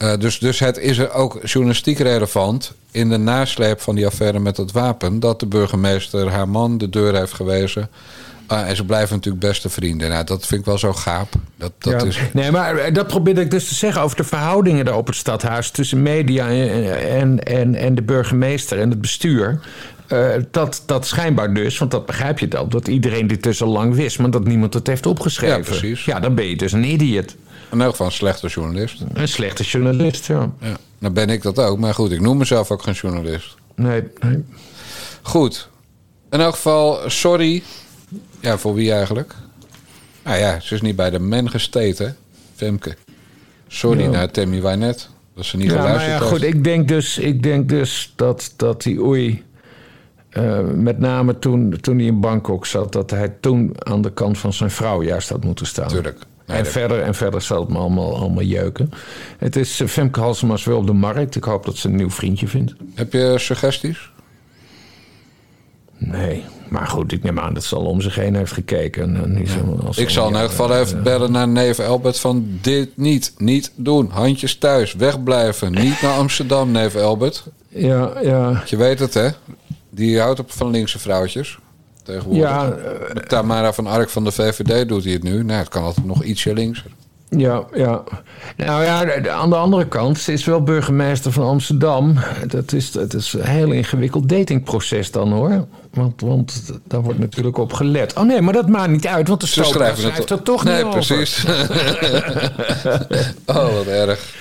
Eh, 0.00 0.12
dus, 0.18 0.38
dus 0.38 0.58
het 0.58 0.78
is 0.78 0.98
er 0.98 1.12
ook 1.12 1.38
journalistiek 1.44 1.98
relevant 1.98 2.72
in 2.90 3.08
de 3.08 3.16
nasleep 3.16 3.80
van 3.80 3.94
die 3.94 4.06
affaire 4.06 4.38
met 4.38 4.56
het 4.56 4.72
wapen... 4.72 5.20
dat 5.20 5.40
de 5.40 5.46
burgemeester 5.46 6.28
haar 6.30 6.48
man 6.48 6.78
de 6.78 6.88
deur 6.88 7.14
heeft 7.16 7.32
gewezen. 7.32 7.88
Ah, 8.46 8.68
en 8.68 8.76
ze 8.76 8.84
blijven 8.84 9.14
natuurlijk 9.16 9.44
beste 9.44 9.68
vrienden. 9.68 10.08
Nou, 10.10 10.24
dat 10.24 10.46
vind 10.46 10.60
ik 10.60 10.66
wel 10.66 10.78
zo 10.78 10.92
gaap. 10.92 11.28
Dat, 11.56 11.72
dat 11.78 12.00
Ja. 12.00 12.06
is, 12.08 12.18
Nee, 12.32 12.50
maar 12.50 12.76
eh, 12.76 12.94
dat 12.94 13.06
probeerde 13.06 13.40
ik 13.40 13.50
dus 13.50 13.68
te 13.68 13.74
zeggen 13.74 14.02
over 14.02 14.16
de 14.16 14.24
verhoudingen 14.24 14.84
daar 14.84 14.96
op 14.96 15.06
het 15.06 15.16
stadhuis 15.16 15.70
tussen 15.70 16.02
media 16.02 16.48
en, 16.48 17.08
en, 17.08 17.38
en, 17.38 17.74
en 17.74 17.94
de 17.94 18.02
burgemeester 18.02 18.78
en 18.80 18.90
het 18.90 19.00
bestuur. 19.00 19.60
Eh, 20.06 20.28
dat, 20.50 20.82
dat 20.86 21.06
schijnbaar 21.06 21.54
dus, 21.54 21.78
want 21.78 21.90
dat 21.90 22.06
begrijp 22.06 22.38
je 22.38 22.48
dan, 22.48 22.68
dat 22.68 22.88
iedereen 22.88 23.26
dit 23.26 23.42
dus 23.42 23.62
al 23.62 23.68
lang 23.68 23.94
wist, 23.94 24.18
maar 24.18 24.30
dat 24.30 24.44
niemand 24.44 24.74
het 24.74 24.86
heeft 24.86 25.06
opgeschreven. 25.06 25.56
Ja, 25.56 25.62
precies. 25.62 26.04
Ja, 26.04 26.20
dan 26.20 26.34
ben 26.34 26.46
je 26.46 26.56
dus 26.56 26.72
een 26.72 26.84
idiot. 26.84 27.36
In 27.70 27.80
elk 27.80 27.90
geval 27.90 28.06
een 28.06 28.12
slechte 28.12 28.46
journalist. 28.48 29.02
Een 29.12 29.28
slechte 29.28 29.62
journalist, 29.62 30.26
ja. 30.26 30.50
Ja. 30.60 30.76
Nou 30.98 31.14
ben 31.14 31.28
ik 31.28 31.42
dat 31.42 31.58
ook. 31.58 31.78
Maar 31.78 31.94
goed, 31.94 32.10
ik 32.12 32.20
noem 32.20 32.36
mezelf 32.36 32.70
ook 32.70 32.82
geen 32.82 32.94
journalist. 32.94 33.54
Nee, 33.74 34.02
nee. 34.20 34.44
Goed. 35.22 35.68
In 36.30 36.40
elk 36.40 36.54
geval, 36.54 37.10
sorry. 37.10 37.62
Ja, 38.40 38.58
voor 38.58 38.74
wie 38.74 38.92
eigenlijk? 38.92 39.34
Nou 40.24 40.38
ja, 40.38 40.60
ze 40.60 40.74
is 40.74 40.80
niet 40.80 40.96
bij 40.96 41.10
de 41.10 41.18
men 41.20 41.50
gesteten, 41.50 42.16
Femke. 42.54 42.96
Sorry 43.68 44.02
Ja. 44.02 44.10
naar 44.10 44.30
Tammy 44.30 44.62
Wynette. 44.62 45.04
Dat 45.34 45.44
ze 45.44 45.56
niet 45.56 45.70
Ja, 45.70 45.76
geluisterd 45.76 46.12
ja, 46.12 46.18
heeft. 46.18 46.30
goed, 46.30 46.42
ik 46.42 46.64
denk 46.64 46.88
dus, 46.88 47.18
ik 47.18 47.42
denk 47.42 47.68
dus 47.68 48.12
dat, 48.16 48.52
dat 48.56 48.82
die 48.82 49.00
oei, 49.02 49.44
eh, 50.30 50.60
met 50.74 50.98
name 50.98 51.38
toen, 51.38 51.76
toen 51.80 51.96
hij 51.98 52.06
in 52.06 52.20
Bangkok 52.20 52.66
zat, 52.66 52.92
dat 52.92 53.10
hij 53.10 53.28
toen 53.40 53.72
aan 53.78 54.02
de 54.02 54.12
kant 54.12 54.38
van 54.38 54.52
zijn 54.52 54.70
vrouw 54.70 55.02
juist 55.02 55.28
had 55.28 55.44
moeten 55.44 55.66
staan. 55.66 55.88
Tuurlijk. 55.88 56.18
Nee, 56.50 56.58
en, 56.58 56.64
dat- 56.64 56.72
verder, 56.72 57.02
en 57.02 57.14
verder 57.14 57.42
zal 57.42 57.60
het 57.60 57.68
me 57.68 57.78
allemaal, 57.78 58.16
allemaal 58.16 58.42
jeuken. 58.44 58.90
Het 59.38 59.56
is, 59.56 59.80
eh, 59.80 59.88
Femke 59.88 60.20
Halsema 60.20 60.54
is 60.54 60.64
weer 60.64 60.76
op 60.76 60.86
de 60.86 60.92
markt. 60.92 61.36
Ik 61.36 61.44
hoop 61.44 61.64
dat 61.64 61.76
ze 61.76 61.88
een 61.88 61.96
nieuw 61.96 62.10
vriendje 62.10 62.48
vindt. 62.48 62.74
Heb 62.94 63.12
je 63.12 63.34
suggesties? 63.38 64.10
Nee, 65.98 66.44
maar 66.68 66.86
goed, 66.86 67.12
ik 67.12 67.22
neem 67.22 67.38
aan 67.38 67.54
dat 67.54 67.64
ze 67.64 67.76
al 67.76 67.84
om 67.84 68.00
zich 68.00 68.14
heen 68.14 68.34
heeft 68.34 68.52
gekeken. 68.52 69.16
En, 69.16 69.34
niet 69.34 69.48
zo 69.48 69.78
als 69.86 69.98
Ik 69.98 70.10
zal 70.10 70.26
in 70.26 70.34
ja, 70.34 70.40
elk 70.40 70.50
geval 70.50 70.76
even 70.76 71.02
bellen 71.02 71.32
naar 71.32 71.48
neef 71.48 71.78
Albert 71.78 72.18
van 72.18 72.46
dit 72.60 72.96
niet, 72.96 73.32
niet 73.36 73.72
doen. 73.76 74.08
Handjes 74.10 74.56
thuis, 74.58 74.94
wegblijven. 74.94 75.72
Niet 75.72 76.02
naar 76.02 76.16
Amsterdam, 76.16 76.70
neef 76.70 76.96
Albert. 76.96 77.44
Ja, 77.68 78.12
ja. 78.22 78.62
Je 78.66 78.76
weet 78.76 78.98
het, 78.98 79.14
hè? 79.14 79.28
Die 79.90 80.20
houdt 80.20 80.40
op 80.40 80.52
van 80.52 80.70
linkse 80.70 80.98
vrouwtjes. 80.98 81.58
Tegenwoordig. 82.10 82.48
Ja, 82.48 82.74
Met 83.14 83.28
Tamara 83.28 83.72
van 83.72 83.86
Ark 83.86 84.08
van 84.08 84.24
de 84.24 84.32
VVD 84.32 84.88
doet 84.88 85.04
hij 85.04 85.12
het 85.12 85.22
nu. 85.22 85.44
Nou, 85.44 85.58
het 85.58 85.68
kan 85.68 85.82
altijd 85.82 86.06
nog 86.06 86.22
ietsje 86.22 86.54
linkser. 86.54 86.90
Ja, 87.36 87.64
ja. 87.74 88.02
Nou 88.56 88.84
ja, 88.84 89.28
aan 89.30 89.50
de 89.50 89.56
andere 89.56 89.88
kant, 89.88 90.18
ze 90.18 90.32
is 90.32 90.44
wel 90.44 90.62
burgemeester 90.62 91.32
van 91.32 91.46
Amsterdam. 91.46 92.16
Dat 92.46 92.72
is, 92.72 92.92
dat 92.92 93.14
is 93.14 93.32
een 93.32 93.46
heel 93.46 93.70
ingewikkeld 93.70 94.28
datingproces 94.28 95.10
dan 95.10 95.32
hoor. 95.32 95.66
Want, 95.90 96.20
want 96.20 96.72
daar 96.84 97.02
wordt 97.02 97.18
natuurlijk 97.18 97.58
op 97.58 97.72
gelet. 97.72 98.14
Oh 98.14 98.24
nee, 98.24 98.40
maar 98.40 98.52
dat 98.52 98.68
maakt 98.68 98.90
niet 98.90 99.06
uit, 99.06 99.28
want 99.28 99.40
de 99.40 99.46
Ze 99.46 99.52
Stoker 99.52 99.72
schrijven 99.72 99.98
schrijft 99.98 100.18
het 100.18 100.30
er 100.30 100.42
toch 100.42 100.64
nee, 100.64 100.76
niet 100.76 100.84
over. 100.84 101.06
precies. 101.06 101.44
oh, 103.56 103.74
wat 103.74 103.86
erg. 103.86 104.34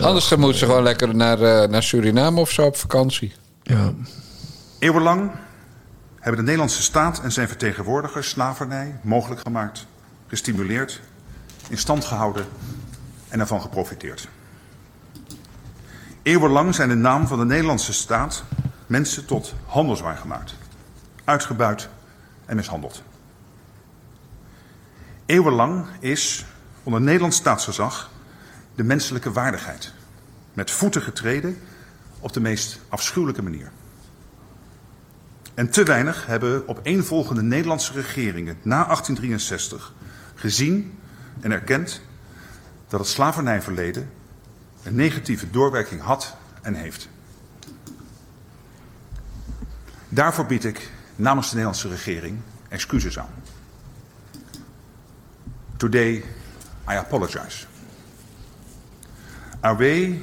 Anders 0.00 0.28
dan 0.28 0.40
moet 0.40 0.56
ze 0.56 0.64
gewoon 0.66 0.82
lekker 0.82 1.16
naar, 1.16 1.42
eh, 1.42 1.68
naar 1.68 1.82
Suriname 1.82 2.40
of 2.40 2.50
zo 2.50 2.62
op 2.62 2.76
vakantie. 2.76 3.32
Ja. 3.62 3.92
Eeuwenlang 4.78 5.30
hebben 6.24 6.44
de 6.44 6.50
Nederlandse 6.50 6.82
staat 6.82 7.20
en 7.20 7.32
zijn 7.32 7.48
vertegenwoordigers 7.48 8.28
slavernij 8.28 8.98
mogelijk 9.02 9.40
gemaakt, 9.40 9.86
gestimuleerd, 10.26 11.00
in 11.68 11.78
stand 11.78 12.04
gehouden 12.04 12.46
en 13.28 13.40
ervan 13.40 13.60
geprofiteerd. 13.60 14.28
Eeuwenlang 16.22 16.74
zijn 16.74 16.88
de 16.88 16.94
naam 16.94 17.26
van 17.26 17.38
de 17.38 17.44
Nederlandse 17.44 17.92
staat 17.92 18.44
mensen 18.86 19.26
tot 19.26 19.54
handelswaar 19.66 20.16
gemaakt, 20.16 20.54
uitgebuit 21.24 21.88
en 22.46 22.56
mishandeld. 22.56 23.02
Eeuwenlang 25.26 25.86
is 25.98 26.44
onder 26.82 27.00
Nederlands 27.00 27.36
staatsgezag 27.36 28.10
de 28.74 28.84
menselijke 28.84 29.32
waardigheid 29.32 29.92
met 30.52 30.70
voeten 30.70 31.02
getreden 31.02 31.58
op 32.20 32.32
de 32.32 32.40
meest 32.40 32.78
afschuwelijke 32.88 33.42
manier. 33.42 33.70
En 35.54 35.70
te 35.70 35.82
weinig 35.82 36.26
hebben 36.26 36.68
opeenvolgende 36.68 37.42
Nederlandse 37.42 37.92
regeringen 37.92 38.56
na 38.62 38.84
1863 38.84 39.92
gezien 40.34 40.98
en 41.40 41.52
erkend 41.52 42.00
dat 42.88 43.00
het 43.00 43.08
slavernijverleden 43.08 44.10
een 44.82 44.94
negatieve 44.94 45.50
doorwerking 45.50 46.00
had 46.00 46.36
en 46.62 46.74
heeft. 46.74 47.08
Daarvoor 50.08 50.46
bied 50.46 50.64
ik 50.64 50.90
namens 51.16 51.46
de 51.46 51.54
Nederlandse 51.54 51.88
regering 51.88 52.38
excuses 52.68 53.18
aan. 53.18 53.34
Today 55.76 56.24
I 56.88 56.94
apologize. 56.96 57.66
Ave 59.60 60.20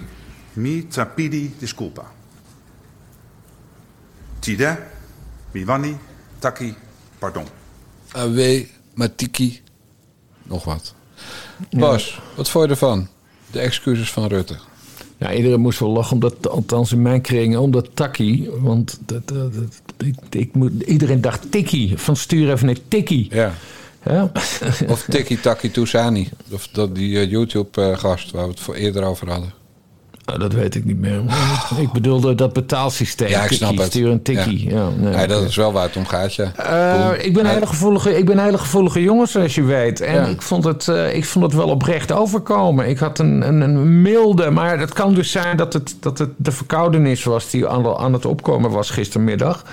mi 0.53 0.87
tapidi 0.87 1.55
disculpa. 1.59 2.03
Tide, 4.39 4.77
Miwani, 5.51 5.97
Taki, 6.39 6.73
pardon. 7.19 7.45
Awe, 8.11 8.67
Matiki. 8.93 9.61
Nog 10.43 10.63
wat. 10.63 10.93
Bas, 11.69 12.19
wat 12.35 12.49
vond 12.49 12.65
je 12.65 12.71
ervan? 12.71 13.07
De 13.51 13.59
excuses 13.59 14.11
van 14.11 14.27
Rutte. 14.27 14.55
Ja, 15.17 15.33
iedereen 15.33 15.59
moest 15.59 15.79
wel 15.79 15.89
lachen, 15.89 16.13
omdat, 16.13 16.49
althans 16.49 16.91
in 16.91 17.01
mijn 17.01 17.21
kringen, 17.21 17.59
omdat 17.59 17.89
Takkie. 17.93 18.49
Want 18.51 18.99
dat, 19.05 19.27
dat, 19.27 19.53
dat- 19.53 19.81
ik, 19.97 20.15
ik 20.29 20.53
moet, 20.53 20.81
iedereen 20.81 21.21
dacht 21.21 21.51
Tikkie, 21.51 21.97
van 21.97 22.15
stuur 22.15 22.51
even 22.51 22.65
naar 22.65 22.77
Tikkie. 22.87 23.27
Ja. 23.31 23.53
Ja. 24.05 24.31
Of 24.87 25.05
Tiki 25.09 25.39
Taki 25.39 25.71
Tousani. 25.71 26.29
Of 26.51 26.67
dat, 26.67 26.95
die 26.95 27.19
eh, 27.19 27.29
YouTube-gast 27.29 28.31
waar 28.31 28.43
we 28.43 28.49
het 28.49 28.59
voor 28.59 28.75
eerder 28.75 29.03
over 29.03 29.29
hadden. 29.29 29.53
Nou, 30.31 30.43
dat 30.43 30.53
weet 30.53 30.75
ik 30.75 30.85
niet 30.85 30.99
meer. 30.99 31.21
ik 31.79 31.91
bedoelde 31.91 32.35
dat 32.35 32.53
betaalsysteem. 32.53 33.27
Ja, 33.29 33.43
ik 33.43 33.51
snap 33.51 33.77
het. 33.77 33.85
Stuur 33.87 34.09
een 34.11 34.21
tikkie. 34.21 34.69
Ja. 34.69 34.87
nee, 34.97 35.11
Ja, 35.13 35.27
dat 35.27 35.43
is 35.43 35.55
wel 35.55 35.71
waar 35.71 35.83
het 35.83 35.95
om 35.95 36.05
gaat, 36.05 36.33
ja. 36.35 36.51
Eh, 36.55 37.25
ik, 37.25 37.33
ben 37.33 37.45
een 37.45 37.51
hele 37.51 37.65
gevoelige, 37.67 38.17
ik 38.17 38.25
ben 38.25 38.37
een 38.37 38.43
hele 38.43 38.57
gevoelige 38.57 39.01
jongen, 39.01 39.27
zoals 39.27 39.55
je 39.55 39.63
weet. 39.63 40.01
En 40.01 40.13
Ja. 40.15 40.25
ik, 40.25 40.41
vond 40.41 40.63
het, 40.63 40.87
eh, 40.87 41.15
ik 41.15 41.25
vond 41.25 41.45
het 41.45 41.53
wel 41.53 41.67
oprecht 41.69 42.11
overkomen. 42.11 42.87
Ik 42.89 42.97
had 42.97 43.19
een, 43.19 43.47
een, 43.47 43.61
een 43.61 44.01
milde, 44.01 44.49
maar 44.49 44.79
het 44.79 44.93
kan 44.93 45.13
dus 45.13 45.31
zijn 45.31 45.57
dat 45.57 45.73
het, 45.73 45.95
dat 45.99 46.17
het 46.17 46.29
de 46.37 46.51
verkoudenis 46.51 47.23
was 47.23 47.49
die 47.49 47.67
aan, 47.67 47.95
aan 47.97 48.13
het 48.13 48.25
opkomen 48.25 48.71
was 48.71 48.89
gistermiddag. 48.89 49.63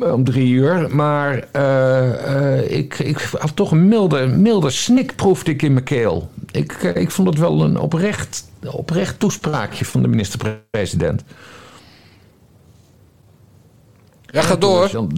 eh, 0.00 0.12
Om 0.12 0.24
drie 0.24 0.48
uur. 0.52 0.86
Maar 0.94 1.44
eh, 1.52 2.56
eh, 2.58 2.70
ik, 2.78 2.98
ik 2.98 3.28
had 3.38 3.56
toch 3.56 3.70
een 3.70 3.88
milde, 3.88 4.26
milde 4.26 4.70
snik 4.70 5.16
proefde 5.16 5.50
ik 5.50 5.62
in 5.62 5.72
mijn 5.72 5.84
keel. 5.84 6.28
Ik, 6.50 6.72
ik 6.94 7.10
vond 7.10 7.28
het 7.28 7.38
wel 7.38 7.62
een 7.62 7.78
oprecht, 7.78 8.44
oprecht 8.72 9.18
toespraakje 9.18 9.84
van 9.84 10.02
de 10.02 10.08
minister-president. 10.08 11.22
Ja, 14.26 14.42
ga 14.42 14.56
door. 14.56 14.88
Jan, 14.90 15.10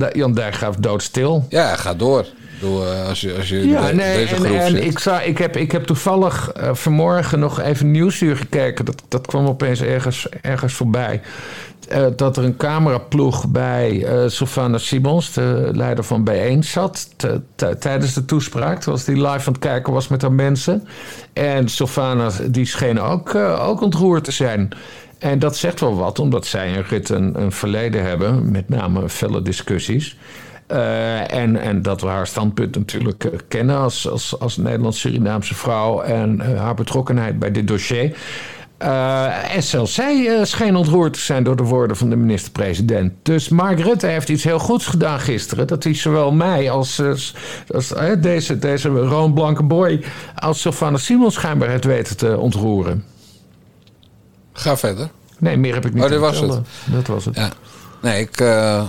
doodstil. 0.80 1.46
Ja, 1.48 1.76
ga 1.76 1.94
door. 1.94 2.26
Doe, 2.60 2.84
eh, 2.84 3.08
als 3.08 3.20
je, 3.20 3.34
als 3.34 3.48
je 3.48 3.68
Ja, 3.68 3.86
de- 3.86 3.94
nee, 3.94 4.16
deze 4.16 4.34
en, 4.34 4.40
groep 4.40 4.56
en 4.56 4.70
zit. 4.70 4.84
ik, 4.84 4.98
zou, 4.98 5.22
ik, 5.22 5.38
heb, 5.38 5.56
ik 5.56 5.72
heb 5.72 5.84
toevallig 5.84 6.50
eh, 6.52 6.74
vanmorgen 6.74 7.38
nog 7.38 7.60
even 7.60 7.90
Nieuwsuur 7.90 8.36
gekeken. 8.36 8.84
Dat, 8.84 9.02
dat 9.08 9.26
kwam 9.26 9.46
opeens 9.46 9.80
ergens, 9.80 10.28
ergens 10.42 10.72
voorbij. 10.74 11.20
Eh, 11.88 12.06
dat 12.16 12.36
er 12.36 12.44
een 12.44 12.56
cameraploeg 12.56 13.48
bij 13.48 14.06
Sylvana 14.26 14.78
Simons, 14.78 15.32
de 15.32 15.70
leider 15.74 16.04
van 16.04 16.24
Bijeen, 16.24 16.64
zat. 16.64 17.08
t- 17.16 17.40
t- 17.54 17.80
tijdens 17.80 18.14
de 18.14 18.24
toespraak. 18.24 18.80
Terwijl 18.80 19.04
die 19.04 19.14
live 19.16 19.46
aan 19.46 19.52
het 19.52 19.58
kijken 19.58 19.92
was 19.92 20.08
met 20.08 20.22
haar 20.22 20.32
mensen. 20.32 20.86
En 21.32 21.68
Sylvana, 21.68 22.30
die 22.50 22.66
scheen 22.66 23.00
ook, 23.00 23.34
eh, 23.34 23.68
ook 23.68 23.80
ontroerd 23.80 24.24
te 24.24 24.32
zijn. 24.32 24.68
En 25.18 25.38
dat 25.38 25.56
zegt 25.56 25.80
wel 25.80 25.96
wat, 25.96 26.18
omdat 26.18 26.46
zij 26.46 26.74
en 26.74 26.84
Rutte 26.88 27.14
een, 27.14 27.40
een 27.40 27.52
verleden 27.52 28.02
hebben. 28.04 28.50
Met 28.50 28.68
name 28.68 29.08
felle 29.08 29.42
discussies. 29.42 30.16
En, 30.66 31.56
en 31.56 31.82
dat 31.82 32.00
we 32.00 32.06
haar 32.06 32.26
standpunt 32.26 32.76
natuurlijk 32.76 33.30
kennen 33.48 33.76
als, 33.78 34.08
als, 34.08 34.38
als 34.38 34.56
Nederlands-Surinaamse 34.56 35.54
vrouw 35.54 36.00
en 36.00 36.56
haar 36.56 36.74
betrokkenheid 36.74 37.38
bij 37.38 37.50
dit 37.50 37.68
dossier. 37.68 38.16
Eh, 38.78 39.54
en 39.54 39.62
zelfs 39.62 39.94
zij 39.94 40.38
eh, 40.38 40.44
scheen 40.44 40.76
ontroerd 40.76 41.12
te 41.12 41.20
zijn 41.20 41.44
door 41.44 41.56
de 41.56 41.62
woorden 41.62 41.96
van 41.96 42.10
de 42.10 42.16
minister-president. 42.16 43.12
Dus 43.22 43.48
Mark 43.48 43.80
Rutte 43.80 44.06
heeft 44.06 44.28
iets 44.28 44.44
heel 44.44 44.58
goeds 44.58 44.86
gedaan 44.86 45.20
gisteren. 45.20 45.66
Dat 45.66 45.84
hij 45.84 45.94
zowel 45.94 46.32
mij 46.32 46.70
als, 46.70 46.98
eh, 46.98 47.12
als 47.74 47.92
eh, 47.92 48.12
deze, 48.20 48.58
deze 48.58 48.90
boy... 49.64 50.04
als 50.34 50.60
Sylvana 50.60 50.96
Simons 50.96 51.34
schijnbaar 51.34 51.68
heeft 51.68 51.84
weten 51.84 52.16
te 52.16 52.36
ontroeren. 52.38 53.04
Ga 54.52 54.76
verder. 54.76 55.10
Nee, 55.38 55.56
meer 55.56 55.74
heb 55.74 55.86
ik 55.86 55.94
niet 55.94 56.02
Oh, 56.04 56.08
dit 56.10 56.18
was 56.18 56.38
vertellen. 56.38 56.66
Dat 56.84 57.06
was 57.06 57.24
het. 57.24 57.36
Ja. 57.36 57.50
Nee, 58.02 58.20
ik... 58.20 58.40
eh, 58.40 58.88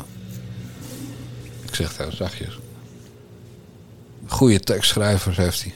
ik 1.65 1.76
zeg 1.76 1.88
het 1.88 1.97
heel 1.97 2.12
zachtjes. 2.12 2.60
Goede 4.28 4.60
tekstschrijvers 4.60 5.38
heeft 5.38 5.63
hij. 5.63 5.73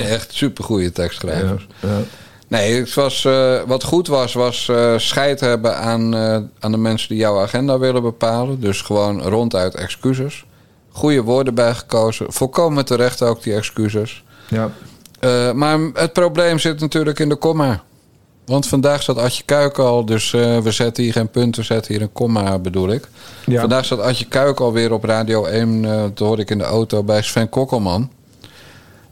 Echt 0.14 0.34
supergoeie 0.34 0.92
tekstschrijvers. 0.92 1.66
Ja, 1.80 1.88
ja. 1.88 2.00
Nee, 2.48 2.80
het 2.80 2.94
was, 2.94 3.24
eh, 3.24 3.60
wat 3.66 3.84
goed 3.84 4.06
was, 4.06 4.32
was 4.32 4.68
eh 4.68 4.94
scheid 4.96 5.40
hebben 5.40 5.76
aan, 5.76 6.14
eh, 6.14 6.38
aan 6.58 6.72
de 6.72 6.78
mensen 6.78 7.08
die 7.08 7.18
jouw 7.18 7.40
agenda 7.40 7.78
willen 7.78 8.02
bepalen. 8.02 8.60
Dus 8.60 8.82
gewoon 8.82 9.22
ronduit 9.22 9.74
excuses. 9.74 10.44
Goede 10.90 11.22
woorden 11.22 11.54
bijgekozen. 11.54 12.32
Volkomen 12.32 12.84
terecht 12.84 13.22
ook 13.22 13.42
die 13.42 13.54
excuses. 13.54 14.24
ja. 14.48 14.70
Maar 15.52 15.78
het 15.94 16.12
probleem 16.12 16.58
zit 16.58 16.80
natuurlijk 16.80 17.18
in 17.18 17.28
de 17.28 17.36
komma. 17.36 17.82
Want 18.44 18.66
vandaag 18.66 19.02
zat 19.02 19.18
Adje 19.18 19.42
Kuik 19.44 19.78
al, 19.78 20.04
dus 20.04 20.30
we 20.30 20.70
zetten 20.70 21.02
hier 21.02 21.12
geen 21.12 21.30
punt, 21.30 21.56
we 21.56 21.62
zetten 21.62 21.92
hier 21.92 22.02
een 22.02 22.12
komma, 22.12 22.58
bedoel 22.58 22.90
ik. 22.90 23.08
Ja. 23.46 23.60
Vandaag 23.60 23.84
zat 23.84 24.00
Adje 24.00 24.24
Kuik 24.24 24.60
alweer 24.60 24.92
op 24.92 25.04
Radio 25.04 25.44
1, 25.44 25.84
eh 25.84 26.00
dat 26.00 26.18
hoorde 26.18 26.42
ik 26.42 26.50
in 26.50 26.58
de 26.58 26.64
auto 26.64 27.02
bij 27.02 27.22
Sven 27.22 27.48
Kokkelman. 27.48 28.10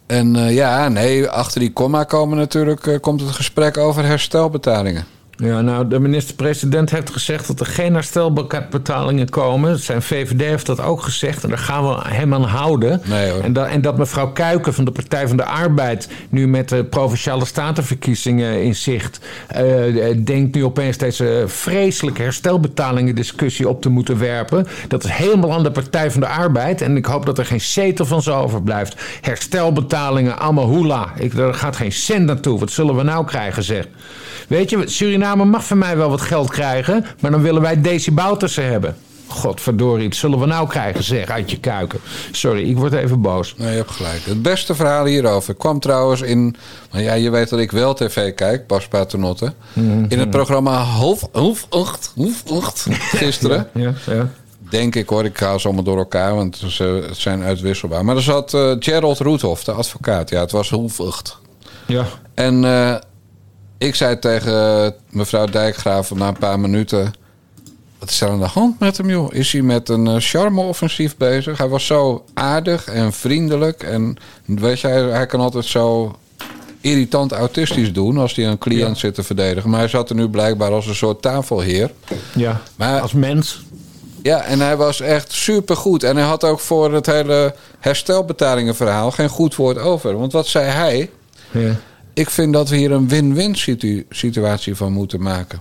En 0.07 0.37
eh, 0.37 0.55
ja, 0.55 0.89
nee, 0.89 1.29
achter 1.29 1.61
die 1.61 1.73
komma 1.73 2.05
komen 2.05 2.39
natuurlijk, 2.39 2.87
eh, 2.87 3.01
komt 3.01 3.21
het 3.21 3.31
gesprek 3.31 3.77
over 3.77 4.05
herstelbetalingen. 4.05 5.05
Ja, 5.39 5.61
nou, 5.61 5.89
de 5.89 5.99
minister-president 5.99 6.91
heeft 6.91 7.11
gezegd 7.11 7.47
dat 7.47 7.61
er 7.61 7.67
geen 7.67 7.95
herstelbetalingen 7.95 9.29
komen. 9.29 9.79
Zijn 9.79 10.03
VVD 10.03 10.41
heeft 10.41 10.67
dat 10.67 10.81
ook 10.81 11.03
gezegd 11.03 11.43
en 11.43 11.49
daar 11.49 11.59
gaan 11.59 11.89
we 11.89 11.97
hem 12.09 12.35
aan 12.35 12.45
houden. 12.45 13.01
Nee, 13.05 13.31
hoor. 13.31 13.43
En, 13.43 13.53
dat, 13.53 13.67
en 13.67 13.81
dat 13.81 13.99
mevrouw 13.99 14.33
Kuiken 14.33 14.75
van 14.75 14.85
de 14.85 14.91
Partij 14.91 15.29
van 15.29 15.37
de 15.37 15.45
Arbeid... 15.45 16.09
nu 16.29 16.49
met 16.49 16.69
de 16.69 16.85
Provinciale 16.85 17.45
Statenverkiezingen 17.45 18.63
in 18.63 18.75
zicht... 18.75 19.21
eh, 19.47 19.65
denkt 20.25 20.55
nu 20.55 20.65
opeens 20.65 20.97
deze 20.97 21.45
vreselijke 21.47 22.23
herstelbetalingen 22.23 23.15
discussie 23.15 23.69
op 23.69 23.83
te 23.83 23.89
moeten 23.89 24.19
werpen. 24.19 24.67
Dat 24.89 25.05
is 25.05 25.11
helemaal 25.11 25.53
aan 25.53 25.63
de 25.63 25.71
Partij 25.71 26.11
van 26.11 26.21
de 26.21 26.29
Arbeid. 26.29 26.81
En 26.81 26.97
ik 26.97 27.07
hoop 27.07 27.27
dat 27.27 27.39
er 27.39 27.47
geen 27.47 27.61
zetel 27.61 28.07
van 28.07 28.23
zo 28.23 28.41
overblijft. 28.41 28.95
Herstelbetalingen, 29.21 30.39
allemaal 30.39 30.67
hoela. 30.67 31.13
Ik, 31.17 31.35
er 31.35 31.55
gaat 31.55 31.77
geen 31.77 31.93
cent 31.93 32.27
naartoe. 32.27 32.59
Wat 32.59 32.71
zullen 32.71 32.97
we 32.97 33.03
nou 33.03 33.27
krijgen, 33.27 33.63
zeg? 33.63 33.87
Weet 34.49 34.71
je, 34.71 34.83
Suriname 34.85 35.26
mag 35.35 35.65
van 35.65 35.79
mij 35.79 35.97
wel 35.97 36.11
wat 36.11 36.21
geld 36.21 36.51
krijgen... 36.51 37.05
maar 37.21 37.31
dan 37.31 37.43
willen 37.43 37.63
wij 37.63 37.81
Desi 37.81 38.13
Boutersen 38.13 38.67
hebben. 38.71 38.97
Godverdorie, 39.29 40.09
wat 40.09 40.17
zullen 40.17 40.39
we 40.39 40.47
nou 40.47 40.69
krijgen, 40.69 41.05
zeg, 41.05 41.29
uit 41.29 41.51
je 41.51 41.61
kuiken. 41.61 42.01
Sorry, 42.31 42.69
ik 42.69 42.77
word 42.77 42.93
even 42.93 43.21
boos. 43.21 43.55
Nee, 43.57 43.71
je 43.71 43.77
hebt 43.77 43.91
gelijk. 43.91 44.25
Het 44.25 44.43
beste 44.43 44.75
verhaal 44.75 45.05
hierover 45.05 45.55
kwam 45.55 45.81
trouwens 45.81 46.21
in... 46.21 46.57
Maar 46.93 47.03
ja, 47.03 47.13
je 47.15 47.31
weet 47.31 47.49
dat 47.49 47.59
ik 47.59 47.71
wel 47.71 47.95
tv 47.95 48.35
kijk, 48.35 48.67
Bas 48.67 48.89
Paternotte. 48.89 49.53
In 50.09 50.19
het 50.19 50.31
programma 50.31 50.73
Half, 50.73 51.29
half 51.33 51.67
acht, 51.71 52.13
half 52.17 52.43
acht, 52.51 52.87
gisteren. 53.23 53.69
Ja, 53.75 53.93
ja. 54.07 54.29
Denk 54.71 54.95
ik 54.95 55.09
hoor, 55.09 55.25
ik 55.25 55.39
haal 55.39 55.61
ze 55.61 55.67
allemaal 55.67 55.85
door 55.85 55.99
elkaar, 55.99 56.35
want 56.35 56.63
ze 56.67 57.09
zijn 57.13 57.43
uitwisselbaar. 57.43 58.05
Maar 58.05 58.17
er 58.17 58.23
zat 58.23 58.55
eh, 58.55 58.73
Gerald 58.79 59.19
Roethoff, 59.19 59.65
de 59.65 59.73
advocaat. 59.73 60.31
Ja, 60.31 60.41
het 60.41 60.51
was 60.51 60.73
acht. 61.01 61.39
ja. 61.87 62.05
En 62.35 62.65
eh, 62.65 62.95
ik 63.79 63.95
zei 63.95 64.19
tegen 64.19 64.95
mevrouw 65.11 65.47
Dijkgraven 65.47 66.19
na 66.19 66.29
een 66.29 66.39
paar 66.39 66.61
minuten... 66.61 67.13
Wat 67.99 68.11
is 68.11 68.21
er 68.21 68.29
aan 68.29 68.39
de 68.39 68.45
hand 68.47 68.81
met 68.81 68.97
hem, 68.97 69.09
joh? 69.11 69.33
Is 69.35 69.53
hij 69.53 69.63
met 69.63 69.89
een 69.89 70.07
eh, 70.07 70.15
charme-offensief 70.19 71.17
bezig? 71.17 71.59
Hij 71.59 71.69
was 71.69 71.87
zo 71.87 72.25
aardig 72.35 72.87
en 72.87 73.13
vriendelijk. 73.13 73.83
En 73.83 74.17
weet 74.45 74.81
je, 74.81 74.87
hij, 74.87 75.03
hij 75.03 75.27
kan 75.27 75.41
altijd 75.41 75.65
zo 75.65 76.17
irritant 76.81 77.33
autistisch 77.33 77.93
doen... 77.93 78.19
als 78.19 78.35
hij 78.35 78.47
een 78.47 78.59
cliënt 78.59 78.89
Ja. 78.95 78.95
zit 78.95 79.15
te 79.15 79.23
verdedigen. 79.23 79.71
Maar 79.71 79.79
hij 79.79 79.89
zat 79.89 80.11
er 80.11 80.17
nu 80.17 80.29
blijkbaar 80.29 80.73
als 80.73 80.87
een 80.87 80.95
soort 80.95 81.23
tafelheer. 81.23 81.91
ja. 82.35 82.61
Maar 82.77 83.01
Als 83.01 83.13
mens. 83.13 83.63
ja, 84.23 84.43
en 84.43 84.61
hij 84.61 84.77
was 84.77 85.01
echt 85.01 85.33
supergoed. 85.33 86.03
En 86.03 86.17
hij 86.17 86.27
had 86.27 86.45
ook 86.45 86.61
voor 86.61 86.93
het 86.93 87.07
hele 87.07 87.55
herstelbetalingenverhaal 87.81 89.11
geen 89.11 89.29
goed 89.29 89.55
woord 89.57 89.79
over. 89.79 90.19
Want 90.19 90.33
wat 90.33 90.47
zei 90.47 90.67
hij? 90.71 91.11
Ja. 91.51 91.77
Ik 92.17 92.31
vind 92.31 92.53
dat 92.53 92.69
we 92.69 92.77
hier 92.77 92.93
een 92.93 93.09
win-win 93.09 93.55
situ- 93.55 94.07
situatie 94.11 94.75
van 94.75 94.93
moeten 94.93 95.23
maken. 95.23 95.61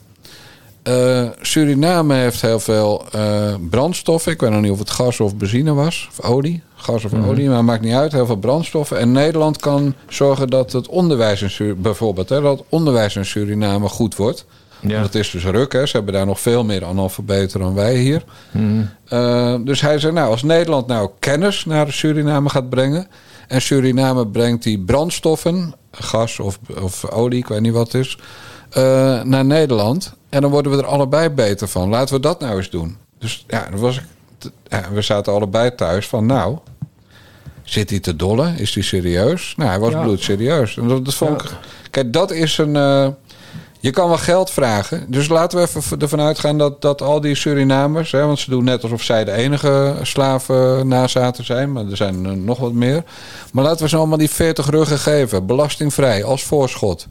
Eh, 0.83 1.27
Suriname 1.41 2.13
heeft 2.15 2.41
heel 2.41 2.59
veel 2.59 3.05
eh, 3.11 3.53
brandstoffen. 3.69 4.31
Ik 4.31 4.41
weet 4.41 4.49
nog 4.51 4.61
niet 4.61 4.71
of 4.71 4.79
het 4.79 4.89
gas 4.89 5.19
of 5.19 5.35
benzine 5.35 5.73
was. 5.73 6.09
Of 6.11 6.25
olie. 6.25 6.61
Gas 6.75 7.05
of 7.05 7.13
olie, 7.13 7.49
maar 7.49 7.63
maakt 7.65 7.81
niet 7.81 7.93
uit. 7.93 8.11
Heel 8.11 8.25
veel 8.25 8.35
brandstoffen. 8.37 8.97
En 8.99 9.11
Nederland 9.11 9.57
kan 9.57 9.93
zorgen 10.09 10.47
dat 10.49 10.71
het 10.71 10.87
onderwijs 10.87 11.41
in 11.41 11.49
Sur- 11.49 11.77
bijvoorbeeld... 11.81 12.29
Hè, 12.29 12.41
dat 12.41 12.63
onderwijs 12.69 13.15
in 13.15 13.25
Suriname 13.25 13.87
goed 13.89 14.15
wordt. 14.15 14.45
Ja. 14.79 15.01
Dat 15.01 15.15
is 15.15 15.31
dus 15.31 15.43
ruk. 15.45 15.73
Hè. 15.73 15.85
Ze 15.85 15.95
hebben 15.95 16.13
daar 16.13 16.25
nog 16.25 16.39
veel 16.39 16.63
meer 16.63 16.85
analfabeten 16.85 17.59
dan 17.59 17.73
wij 17.73 17.95
hier. 17.97 18.23
Eh, 19.05 19.55
dus 19.63 19.81
hij 19.81 19.99
zei, 19.99 20.13
nou, 20.13 20.29
als 20.29 20.43
Nederland 20.43 20.87
nou 20.87 21.09
kennis 21.19 21.65
naar 21.65 21.91
Suriname 21.91 22.49
gaat 22.49 22.69
brengen... 22.69 23.07
en 23.47 23.61
Suriname 23.61 24.27
brengt 24.27 24.63
die 24.63 24.79
brandstoffen, 24.79 25.73
gas 25.99 26.39
of, 26.39 26.59
of 26.81 27.09
olie, 27.09 27.39
ik 27.39 27.47
weet 27.47 27.61
niet 27.61 27.73
wat 27.73 27.91
het 27.91 28.05
is... 28.05 28.17
eh, 28.69 29.21
naar 29.21 29.45
Nederland. 29.45 30.13
En 30.29 30.41
dan 30.41 30.51
worden 30.51 30.71
we 30.71 30.77
er 30.77 30.85
allebei 30.85 31.29
beter 31.29 31.67
van. 31.67 31.89
Laten 31.89 32.15
we 32.15 32.21
dat 32.21 32.39
nou 32.39 32.57
eens 32.57 32.69
doen. 32.69 32.97
Dus 33.19 33.45
ja, 33.47 33.67
dan 33.71 33.79
was 33.79 33.97
ik, 33.97 34.03
ja, 34.67 34.83
we 34.93 35.01
zaten 35.01 35.33
allebei 35.33 35.75
thuis 35.75 36.07
van, 36.07 36.25
nou... 36.25 36.57
Zit 37.63 37.89
hij 37.89 37.99
te 37.99 38.15
dolle? 38.15 38.53
Is 38.57 38.73
hij 38.73 38.83
serieus? 38.83 39.53
Nou, 39.57 39.69
hij 39.69 39.79
was 39.79 39.91
Ja. 39.91 40.01
bloedserieus. 40.03 40.77
En 40.77 40.87
dat, 40.87 41.05
dat 41.05 41.13
vond 41.13 41.41
ik... 41.43 41.49
Kijk, 41.91 42.13
dat 42.13 42.31
is 42.31 42.57
een... 42.57 42.75
eh, 42.75 43.07
je 43.85 43.91
kan 43.91 44.07
wel 44.07 44.17
geld 44.17 44.51
vragen. 44.51 45.05
Dus 45.07 45.27
laten 45.27 45.57
we 45.57 45.67
even 45.67 45.99
ervan 45.99 46.21
uitgaan 46.21 46.57
dat, 46.57 46.81
dat 46.81 47.01
al 47.01 47.21
die 47.21 47.35
Surinamers... 47.35 48.11
Hè, 48.11 48.25
want 48.25 48.39
ze 48.39 48.49
doen 48.49 48.63
net 48.63 48.83
alsof 48.83 49.01
zij 49.01 49.23
de 49.23 49.31
enige 49.31 49.95
slaven 50.01 50.87
nazaten 50.87 51.45
zijn... 51.45 51.71
maar 51.71 51.85
er 51.85 51.97
zijn 51.97 52.25
er 52.25 52.37
nog 52.37 52.59
wat 52.59 52.73
meer. 52.73 53.03
Maar 53.51 53.63
laten 53.63 53.83
we 53.83 53.89
ze 53.89 53.97
allemaal 53.97 54.17
die 54.17 54.29
40 54.29 54.69
ruggen 54.69 54.97
geven. 54.97 55.45
Belastingvrij, 55.45 56.23
als 56.23 56.43
voorschot. 56.43 57.07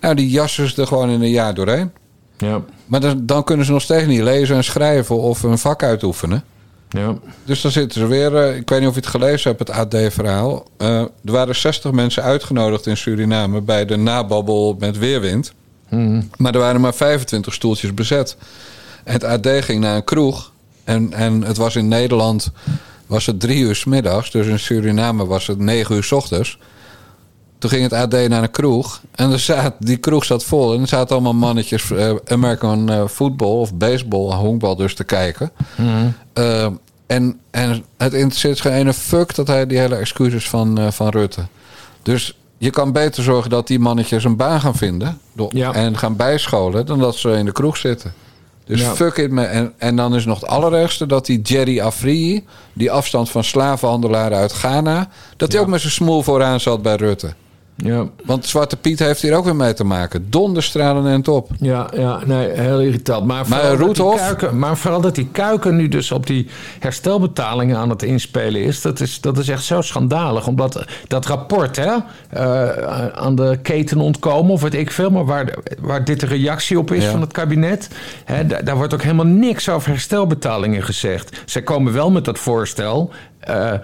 Nou, 0.00 0.14
die 0.14 0.28
jassen 0.28 0.68
ze 0.68 0.80
er 0.80 0.86
gewoon 0.86 1.10
in 1.10 1.22
een 1.22 1.30
jaar 1.30 1.54
doorheen. 1.54 1.92
Ja. 2.38 2.62
Maar 2.86 3.00
dan, 3.00 3.26
dan 3.26 3.44
kunnen 3.44 3.66
ze 3.66 3.72
nog 3.72 3.82
steeds 3.82 4.06
niet 4.06 4.22
lezen 4.22 4.56
en 4.56 4.64
schrijven... 4.64 5.16
of 5.16 5.42
een 5.42 5.58
vak 5.58 5.82
uitoefenen. 5.82 6.44
Ja. 6.88 7.14
Dus 7.44 7.60
dan 7.60 7.70
zitten 7.70 8.00
ze 8.00 8.06
weer. 8.06 8.36
eh, 8.36 8.56
ik 8.56 8.68
weet 8.68 8.78
niet 8.78 8.88
of 8.88 8.94
je 8.94 9.00
het 9.00 9.10
gelezen 9.10 9.54
hebt, 9.56 9.68
het 9.68 9.78
AD-verhaal. 9.94 10.64
Eh, 10.76 11.00
er 11.00 11.32
waren 11.32 11.56
60 11.56 11.92
mensen 11.92 12.22
uitgenodigd 12.22 12.86
in 12.86 12.96
Suriname 12.96 13.60
bij 13.60 13.84
de 13.84 13.96
nababbel 13.96 14.76
met 14.78 14.98
weerwind. 14.98 15.52
Maar 16.36 16.54
er 16.54 16.60
waren 16.60 16.80
maar 16.80 16.94
25 16.94 17.54
stoeltjes 17.54 17.94
bezet. 17.94 18.36
En 19.04 19.12
het 19.12 19.24
AD 19.24 19.48
ging 19.64 19.80
naar 19.80 19.96
een 19.96 20.04
kroeg. 20.04 20.52
En, 20.84 21.12
en 21.12 21.42
het 21.42 21.56
was 21.56 21.76
in 21.76 21.88
Nederland 21.88 22.50
was 23.06 23.26
het 23.26 23.40
drie 23.40 23.62
uur 23.62 23.76
s 23.76 23.84
middags. 23.84 24.30
Dus 24.30 24.46
in 24.46 24.58
Suriname 24.58 25.26
was 25.26 25.46
het 25.46 25.58
negen 25.58 25.96
uur 25.96 26.04
s 26.04 26.12
ochtends. 26.12 26.58
Toen 27.58 27.70
ging 27.70 27.82
het 27.82 27.92
AD 27.92 28.28
naar 28.28 28.42
een 28.42 28.50
kroeg. 28.50 29.02
En 29.14 29.32
er 29.32 29.38
zat, 29.38 29.74
die 29.78 29.96
kroeg 29.96 30.24
zat 30.24 30.44
vol. 30.44 30.74
En 30.74 30.80
er 30.80 30.88
zaten 30.88 31.14
allemaal 31.14 31.34
mannetjes 31.34 31.90
eh, 31.90 32.14
American 32.26 32.90
eh, 32.90 33.06
football 33.06 33.58
of 33.60 33.74
baseball, 33.74 34.34
honkbal 34.34 34.76
dus 34.76 34.94
te 34.94 35.04
kijken. 35.04 35.50
Eh, 36.32 36.66
en, 37.06 37.40
en 37.50 37.84
het 37.96 38.12
interesseert 38.12 38.60
geen 38.60 38.72
ene 38.72 38.92
fuck 38.92 39.34
dat 39.34 39.46
hij 39.46 39.66
die 39.66 39.78
hele 39.78 39.96
excuses 39.96 40.48
van, 40.48 40.92
van 40.92 41.08
Rutte. 41.08 41.46
Dus 42.02 42.36
je 42.58 42.70
kan 42.70 42.92
beter 42.92 43.22
zorgen 43.22 43.50
dat 43.50 43.66
die 43.66 43.78
mannetjes 43.78 44.24
een 44.24 44.36
baan 44.36 44.60
gaan 44.60 44.74
vinden. 44.74 45.18
door- 45.32 45.56
Ja. 45.56 45.72
En 45.72 45.98
gaan 45.98 46.16
bijscholen 46.16 46.86
dan 46.86 46.98
dat 46.98 47.16
ze 47.16 47.30
in 47.30 47.44
de 47.44 47.52
kroeg 47.52 47.76
zitten. 47.76 48.12
Dus 48.64 48.80
Ja. 48.80 48.94
fuck 48.94 49.16
it. 49.16 49.30
Me. 49.30 49.42
En, 49.44 49.72
en 49.78 49.96
dan 49.96 50.14
is 50.14 50.24
nog 50.24 50.40
het 50.40 50.48
allerergste 50.50 51.06
dat 51.06 51.26
die 51.26 51.40
Jerry 51.40 51.80
Afrië... 51.80 52.44
die 52.72 52.90
afstand 52.90 53.30
van 53.30 53.44
slavenhandelaren 53.44 54.38
uit 54.38 54.52
Ghana... 54.52 55.08
dat 55.36 55.48
hij 55.52 55.60
Ja. 55.60 55.64
ook 55.66 55.70
met 55.72 55.80
zijn 55.80 55.92
smoel 55.92 56.22
vooraan 56.22 56.60
zat 56.60 56.82
bij 56.82 56.94
Rutte. 56.96 57.34
Ja, 57.84 58.06
Want 58.24 58.46
Zwarte 58.46 58.76
Piet 58.76 58.98
heeft 58.98 59.22
hier 59.22 59.34
ook 59.36 59.44
weer 59.44 59.56
mee 59.56 59.72
te 59.74 59.84
maken. 59.84 60.26
Donderstralen 60.30 61.06
en 61.12 61.22
top. 61.22 61.50
ja, 61.60 61.86
ja 61.96 62.20
nee, 62.26 62.48
heel 62.50 62.80
irritant. 62.80 63.26
Maar 63.26 63.46
vooral, 63.46 63.68
dat 63.68 63.76
die 63.78 63.86
Roethoff? 63.86 64.16
kuiken, 64.22 64.58
maar 64.58 64.76
vooral 64.76 65.00
dat 65.00 65.14
die 65.14 65.28
kuiken 65.32 65.76
nu 65.76 65.88
dus 65.88 66.12
op 66.12 66.26
die 66.26 66.46
herstelbetalingen 66.78 67.76
aan 67.76 67.90
het 67.90 68.02
inspelen 68.02 68.62
is, 68.62 68.80
dat 68.80 69.00
is, 69.00 69.20
dat 69.20 69.38
is 69.38 69.48
echt 69.48 69.64
zo 69.64 69.80
schandalig. 69.80 70.46
Omdat 70.46 70.84
dat 71.08 71.26
rapport 71.26 71.76
hè, 71.76 71.94
eh, 72.30 73.06
aan 73.08 73.34
de 73.34 73.58
keten 73.62 73.98
ontkomen, 74.00 74.52
of 74.52 74.62
weet 74.62 74.74
ik 74.74 74.90
veel, 74.90 75.10
maar 75.10 75.24
waar, 75.24 75.54
waar 75.80 76.04
dit 76.04 76.20
de 76.20 76.26
reactie 76.26 76.78
op 76.78 76.92
is 76.92 77.04
Ja. 77.04 77.10
van 77.10 77.20
het 77.20 77.32
kabinet, 77.32 77.88
hè, 78.24 78.46
daar, 78.46 78.64
daar 78.64 78.76
wordt 78.76 78.94
ook 78.94 79.02
helemaal 79.02 79.26
niks 79.26 79.68
over 79.68 79.90
herstelbetalingen 79.90 80.82
gezegd. 80.82 81.42
Zij 81.44 81.62
komen 81.62 81.92
wel 81.92 82.10
met 82.10 82.24
dat 82.24 82.38
voorstel. 82.38 83.10
Eh, 83.48 83.72
eh, 83.72 83.80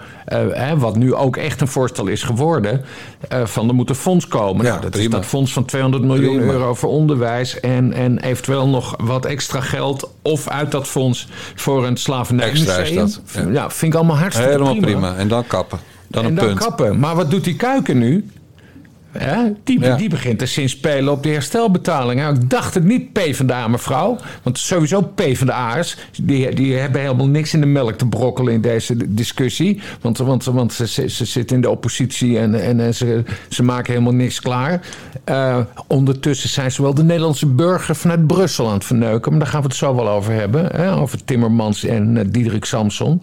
hè, 0.51 0.77
wat 0.77 0.95
nu 0.95 1.13
ook 1.13 1.37
echt 1.37 1.61
een 1.61 1.67
voorstel 1.67 2.07
is 2.07 2.23
geworden, 2.23 2.81
eh, 3.27 3.45
van 3.45 3.67
er 3.67 3.75
moet 3.75 3.89
een 3.89 3.95
fonds 3.95 4.27
komen. 4.27 4.65
Ja, 4.65 4.71
nou, 4.71 4.81
dat 4.81 4.95
is 4.95 5.09
dat 5.09 5.25
fonds 5.25 5.53
van 5.53 5.65
200 5.65 6.03
miljoen 6.03 6.35
Prima. 6.35 6.51
euro 6.51 6.73
voor 6.73 6.89
onderwijs 6.89 7.59
en, 7.59 7.93
en 7.93 8.19
eventueel 8.19 8.67
nog 8.67 8.95
wat 8.97 9.25
extra 9.25 9.61
geld 9.61 10.11
of 10.21 10.47
uit 10.47 10.71
dat 10.71 10.87
fonds 10.87 11.27
voor 11.55 11.85
een 11.85 11.97
slavernijmuseum. 11.97 12.95
Dat, 12.95 13.21
Ja. 13.33 13.49
ja. 13.51 13.69
vind 13.69 13.93
ik 13.93 13.99
allemaal 13.99 14.17
hartstikke 14.17 14.51
Helemaal 14.51 14.75
prima. 14.75 15.15
En 15.15 15.27
dan 15.27 15.47
kappen. 15.47 15.79
Dan 16.07 16.23
en 16.23 16.29
een 16.29 16.35
dan 16.35 16.45
punt. 16.45 16.59
kappen. 16.59 16.99
Maar 16.99 17.15
wat 17.15 17.31
doet 17.31 17.43
die 17.43 17.55
kuiken 17.55 17.97
nu? 17.97 18.29
Hè? 19.17 19.51
Die, 19.63 19.79
Ja. 19.79 19.95
die 19.95 20.09
begint 20.09 20.39
te 20.39 20.45
zinspelen 20.45 21.13
op 21.13 21.23
de 21.23 21.29
herstelbetalingen. 21.29 22.23
Nou, 22.23 22.35
ik 22.35 22.49
dacht 22.49 22.73
het 22.73 22.83
niet 22.83 23.13
PvdA, 23.13 23.67
mevrouw. 23.67 24.17
Want 24.43 24.59
sowieso 24.59 25.01
PvdA'ers, 25.01 25.97
die, 26.21 26.55
die 26.55 26.75
hebben 26.75 27.01
helemaal 27.01 27.27
niks 27.27 27.53
in 27.53 27.59
de 27.59 27.65
melk 27.65 27.97
te 27.97 28.07
brokkelen 28.07 28.53
in 28.53 28.61
deze 28.61 29.13
discussie. 29.13 29.79
Want, 30.01 30.17
want, 30.17 30.43
want 30.43 30.73
ze, 30.73 30.87
ze, 30.87 31.09
ze 31.09 31.25
zitten 31.25 31.55
in 31.55 31.61
de 31.61 31.69
oppositie 31.69 32.39
en, 32.39 32.61
en, 32.61 32.79
en 32.79 32.95
ze, 32.95 33.23
ze 33.49 33.63
maken 33.63 33.93
helemaal 33.93 34.13
niks 34.13 34.39
klaar. 34.41 34.81
Eh, 35.23 35.57
ondertussen 35.87 36.49
zijn 36.49 36.71
ze 36.71 36.81
wel 36.81 36.93
de 36.93 37.03
Nederlandse 37.03 37.47
burger 37.47 37.95
vanuit 37.95 38.27
Brussel 38.27 38.67
aan 38.67 38.73
het 38.73 38.85
verneuken. 38.85 39.31
Maar 39.31 39.39
daar 39.39 39.49
gaan 39.49 39.61
we 39.61 39.67
het 39.67 39.75
zo 39.75 39.95
wel 39.95 40.09
over 40.09 40.33
hebben. 40.33 40.65
Hè? 40.75 40.95
Over 40.95 41.23
Timmermans 41.25 41.83
en 41.83 42.17
eh, 42.17 42.25
Diederik 42.29 42.65
Samson. 42.65 43.21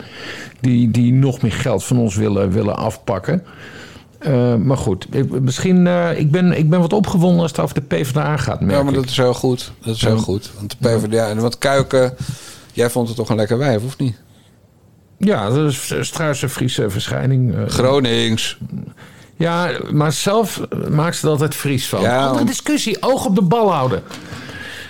Die, 0.60 0.90
die 0.90 1.12
nog 1.12 1.42
meer 1.42 1.52
geld 1.52 1.84
van 1.84 1.98
ons 1.98 2.16
willen, 2.16 2.50
willen 2.50 2.76
afpakken. 2.76 3.42
Eh, 4.22 4.54
maar 4.54 4.76
goed, 4.76 5.06
ik, 5.10 5.40
misschien, 5.40 5.86
eh, 5.86 6.18
ik, 6.18 6.30
ben, 6.30 6.58
ik 6.58 6.70
ben 6.70 6.80
wat 6.80 6.92
opgewonden 6.92 7.40
als 7.42 7.50
het 7.50 7.60
over 7.60 7.74
de 7.74 7.80
PvdA 7.80 8.36
gaat, 8.36 8.60
merk 8.60 8.72
Ja, 8.76 8.82
maar 8.82 8.92
dat 8.92 9.04
is 9.04 9.16
heel 9.16 9.34
goed. 9.34 9.72
Dat 9.84 9.94
is 9.94 10.00
heel 10.04 10.18
goed. 10.18 10.50
Want 10.58 10.76
de 10.78 10.88
PvdA 10.88 11.28
en 11.28 11.38
wat 11.38 11.58
Kuiken... 11.58 12.14
Jij 12.72 12.90
vond 12.90 13.08
het 13.08 13.16
toch 13.16 13.28
een 13.28 13.36
lekker 13.36 13.58
wijf, 13.58 13.84
of 13.84 13.98
niet? 13.98 14.16
Ja, 15.18 15.48
dat 15.50 15.70
is 15.70 15.94
Struise 16.00 16.48
Friese 16.48 16.90
verschijning. 16.90 17.54
eh. 17.54 17.60
Gronings. 17.68 18.58
ja, 19.36 19.70
maar 19.90 20.12
zelf 20.12 20.60
maakt 20.90 21.16
ze 21.16 21.24
er 21.26 21.32
altijd 21.32 21.54
Fries 21.54 21.88
van. 21.88 22.00
Ja, 22.00 22.26
Andere 22.26 22.44
discussie, 22.44 22.96
oog 23.02 23.24
op 23.26 23.34
de 23.34 23.42
bal 23.42 23.72
houden. 23.72 24.02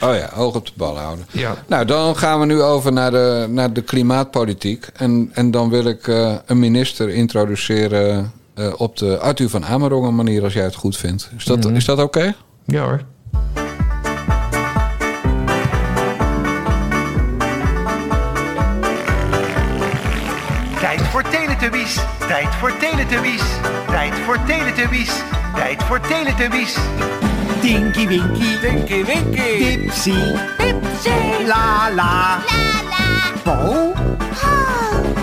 Oh 0.03 0.14
ja, 0.14 0.31
oog 0.37 0.55
op 0.55 0.66
de 0.66 0.73
bal 0.77 0.99
houden. 0.99 1.25
Ja. 1.31 1.55
Nou, 1.66 1.85
dan 1.85 2.16
gaan 2.16 2.40
we 2.40 2.47
nu 2.47 2.62
over 2.62 2.92
naar 2.92 3.11
de, 3.11 3.47
naar 3.49 3.73
de 3.73 3.83
klimaatpolitiek. 3.83 4.87
En, 4.95 5.31
en 5.33 5.51
dan 5.51 5.71
wil 5.71 5.85
ik 5.85 6.07
een 6.47 6.59
minister 6.59 7.09
introduceren 7.09 8.33
eh, 8.55 8.73
op 8.77 8.97
de 8.97 9.19
Arthur 9.19 9.49
van 9.49 9.65
Amerongen 9.65 10.15
manier, 10.15 10.45
als 10.45 10.53
jij 10.53 10.65
het 10.65 10.75
goed 10.75 10.97
vindt. 10.97 11.31
Is 11.37 11.45
dat, 11.45 11.71
is 11.71 11.85
dat 11.85 11.99
oké? 11.99 12.35
Ja 12.65 12.83
hoor. 12.85 13.01
Tijd 20.81 21.03
voor 21.03 21.23
Teletubbies, 21.23 22.01
tijd 22.19 22.55
voor 22.55 22.77
Teletubbies, 22.77 23.43
tijd 23.87 24.15
voor 24.15 24.38
Teletubbies, 24.47 25.23
tijd 25.55 25.83
voor 25.83 26.01
Teletubbies. 26.01 26.77
Tinky 27.61 28.07
Winky, 28.07 28.59
Tinky 28.61 29.05
Winky, 29.05 29.59
Dipsy, 29.59 30.35
Dipsy, 30.59 31.47
La 31.47 31.91
La, 31.95 32.43
la 32.49 32.83
la, 32.91 33.33
Po, 33.45 33.93
ho, 34.41 34.65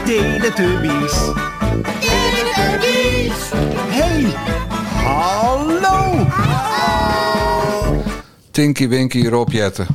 Teletubbies. 0.06 1.14
Teletubbies. 2.00 2.39
Hey, 2.56 4.24
hallo. 5.04 6.26
Tinky 8.52 8.88
Winky 8.88 9.28
Rob 9.28 9.50
Jetten. 9.52 9.88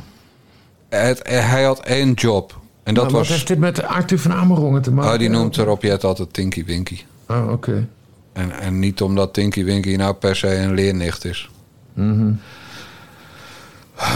Het, 0.89 1.21
hij 1.27 1.63
had 1.63 1.79
één 1.79 2.13
job. 2.13 2.59
En 2.83 2.93
dat 2.93 3.03
Maar 3.03 3.13
wat 3.13 3.21
was... 3.21 3.29
heeft 3.29 3.47
dit 3.47 3.59
met 3.59 3.83
Arthur 3.83 4.19
van 4.19 4.33
Amerongen 4.33 4.81
te 4.81 4.91
maken? 4.91 5.11
Oh, 5.11 5.19
die 5.19 5.29
noemt 5.29 5.55
Rob 5.55 5.81
Jetten 5.81 6.09
altijd 6.09 6.33
Tinky 6.33 6.65
Winky. 6.65 6.99
Oh, 7.27 7.51
oké. 7.51 7.87
En, 8.33 8.51
en 8.59 8.79
niet 8.79 9.01
omdat 9.01 9.33
Tinky 9.33 9.63
Winky 9.63 9.95
nou 9.95 10.13
per 10.13 10.35
se 10.35 10.55
een 10.55 10.73
leernicht 10.73 11.25
is. 11.25 11.49
Mhm. 11.93 12.31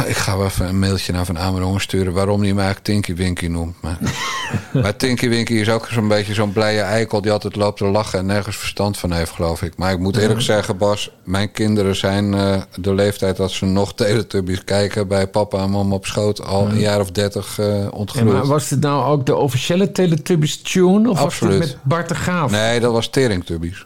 Ik 0.05 0.15
ga 0.15 0.37
wel 0.37 0.45
even 0.45 0.67
een 0.67 0.79
mailtje 0.79 1.13
naar 1.13 1.25
Van 1.25 1.39
Amerongen 1.39 1.81
sturen... 1.81 2.13
waarom 2.13 2.39
hij 2.39 2.47
hem 2.47 2.57
eigenlijk 2.57 2.87
Tinky 2.87 3.15
Winky 3.15 3.47
noemt. 3.47 3.81
Maar, 3.81 3.97
maar 4.83 4.95
Tinky 4.95 5.29
Winky 5.29 5.53
is 5.53 5.69
ook 5.69 5.87
zo'n 5.91 6.07
beetje 6.07 6.33
zo'n 6.33 6.53
blije 6.53 6.81
eikel... 6.81 7.21
die 7.21 7.31
altijd 7.31 7.55
loopt 7.55 7.77
te 7.77 7.85
lachen 7.85 8.19
en 8.19 8.25
nergens 8.25 8.57
verstand 8.57 8.97
van 8.97 9.11
heeft, 9.11 9.31
geloof 9.31 9.61
ik. 9.61 9.77
Maar 9.77 9.91
ik 9.91 9.99
moet 9.99 10.17
eerlijk 10.17 10.41
zeggen, 10.41 10.77
Bas... 10.77 11.11
mijn 11.23 11.51
kinderen 11.51 11.95
zijn 11.95 12.33
eh, 12.33 12.61
de 12.75 12.93
leeftijd 12.93 13.37
dat 13.37 13.51
ze 13.51 13.65
nog 13.65 13.93
Teletubbies 13.93 14.63
kijken... 14.63 15.07
bij 15.07 15.27
papa 15.27 15.63
en 15.63 15.69
mama 15.69 15.95
op 15.95 16.05
schoot 16.05 16.45
al 16.45 16.67
een 16.67 16.79
jaar 16.79 16.99
of 16.99 17.11
dertig 17.11 17.59
eh 17.59 17.67
En 17.79 17.91
ontgroeid. 17.91 18.33
maar 18.33 18.45
was 18.45 18.67
dit 18.67 18.79
nou 18.79 19.05
ook 19.05 19.25
de 19.25 19.35
officiële 19.35 19.91
Teletubbies 19.91 20.61
tune? 20.61 21.09
Of 21.09 21.19
Absoluut. 21.19 21.57
was 21.57 21.67
het 21.67 21.75
met 21.75 21.83
Bart 21.83 22.09
de 22.09 22.15
Graaf? 22.15 22.51
Nee, 22.51 22.79
dat 22.79 22.91
was 22.91 23.07
Teringtubbies. 23.07 23.85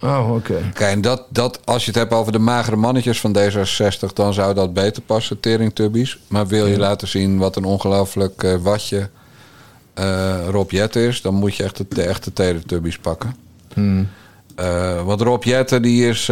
Oh, 0.00 0.32
oké. 0.34 0.70
Kijk, 0.74 0.92
en 0.92 1.00
dat, 1.00 1.22
dat, 1.28 1.60
als 1.64 1.84
je 1.84 1.90
het 1.90 2.00
hebt 2.00 2.12
over 2.12 2.32
de 2.32 2.38
magere 2.38 2.76
mannetjes 2.76 3.20
van 3.20 3.36
D66... 3.38 4.12
dan 4.14 4.34
zou 4.34 4.54
dat 4.54 4.74
beter 4.74 5.02
passen, 5.02 5.40
teringtubbies. 5.40 6.18
Maar 6.28 6.46
wil 6.46 6.66
je 6.66 6.78
laten 6.78 7.08
zien 7.08 7.38
wat 7.38 7.56
een 7.56 7.64
ongelooflijk 7.64 8.42
eh, 8.42 8.54
watje 8.54 9.08
eh 9.94 10.48
Rob 10.50 10.70
Jetten 10.70 11.02
is... 11.02 11.22
dan 11.22 11.34
moet 11.34 11.56
je 11.56 11.62
echt 11.62 11.76
de, 11.76 11.86
de 11.88 12.02
echte 12.02 12.32
teringtubbies 12.32 12.98
pakken. 12.98 13.36
Eh, 14.54 15.04
want 15.04 15.20
Rob 15.20 15.42
Jetten, 15.42 15.82
die 15.82 16.08
is... 16.08 16.26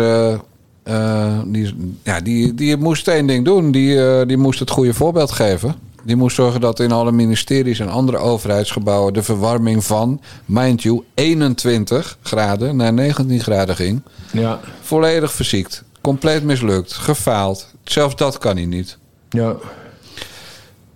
die, 1.45 1.97
ja, 2.03 2.21
die, 2.21 2.55
die 2.55 2.77
moest 2.77 3.09
één 3.09 3.27
ding 3.27 3.45
doen. 3.45 3.71
Die, 3.71 4.27
die 4.27 4.37
moest 4.37 4.59
het 4.59 4.71
goede 4.71 4.95
voorbeeld 4.95 5.31
geven. 5.33 5.75
Die 6.05 6.17
moest 6.17 6.37
zorgen 6.37 6.61
dat 6.61 6.81
in 6.81 6.93
alle 6.93 7.13
ministeries 7.13 7.79
en 7.81 7.89
andere 7.89 8.17
overheidsgebouwen... 8.17 9.13
de 9.13 9.23
verwarming 9.23 9.85
van, 9.85 10.21
mind 10.45 10.83
you, 10.83 11.03
21 11.15 12.19
graden 12.23 12.77
naar 12.77 12.93
19 12.93 13.41
graden 13.41 13.77
ging. 13.77 14.03
Ja, 14.33 14.61
Volledig 14.81 15.33
verziekt. 15.33 15.85
Compleet 16.01 16.43
mislukt. 16.43 16.93
Gefaald. 16.93 17.75
Zelfs 17.85 18.17
dat 18.17 18.39
kan 18.39 18.57
hij 18.57 18.67
niet. 18.67 18.99
ja. 19.31 19.57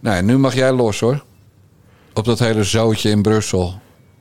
Nou, 0.00 0.22
nu 0.22 0.38
mag 0.38 0.54
jij 0.54 0.72
los 0.72 1.00
hoor. 1.00 1.24
Op 2.14 2.24
dat 2.24 2.38
hele 2.38 2.64
zootje 2.64 3.10
in 3.10 3.22
Brussel. 3.22 3.80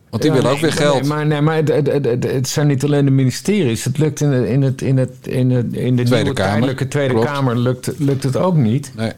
Want 0.09 0.21
die 0.23 0.31
Ja, 0.31 0.37
wil 0.41 0.47
ook 0.47 0.51
nee, 0.53 0.61
weer 0.61 0.71
geld. 0.73 0.99
Nee, 0.99 1.09
maar, 1.09 1.25
nee, 1.25 1.41
maar 1.41 1.55
het, 1.55 1.67
het, 1.67 1.87
het, 1.87 2.05
het- 2.05 2.23
het 2.31 2.47
zijn 2.47 2.67
niet 2.67 2.83
alleen 2.83 3.05
de 3.05 3.11
ministeries. 3.11 3.83
Het 3.83 3.97
lukt 3.97 4.21
in, 4.21 4.31
het, 4.31 4.45
in, 4.47 4.61
het, 4.61 4.81
in, 4.81 4.97
het, 4.97 5.11
in, 5.21 5.49
het, 5.51 5.73
in 5.73 5.95
de 5.95 6.03
Tweede 6.03 6.23
nieuwe 6.23 6.33
Kamer, 6.33 6.87
Tweede 6.89 7.13
klopt. 7.13 7.27
Kamer 7.29 7.57
lukt, 7.57 7.91
lukt 7.97 8.23
het 8.23 8.37
ook 8.37 8.55
niet. 8.55 8.91
Nee. 8.95 9.11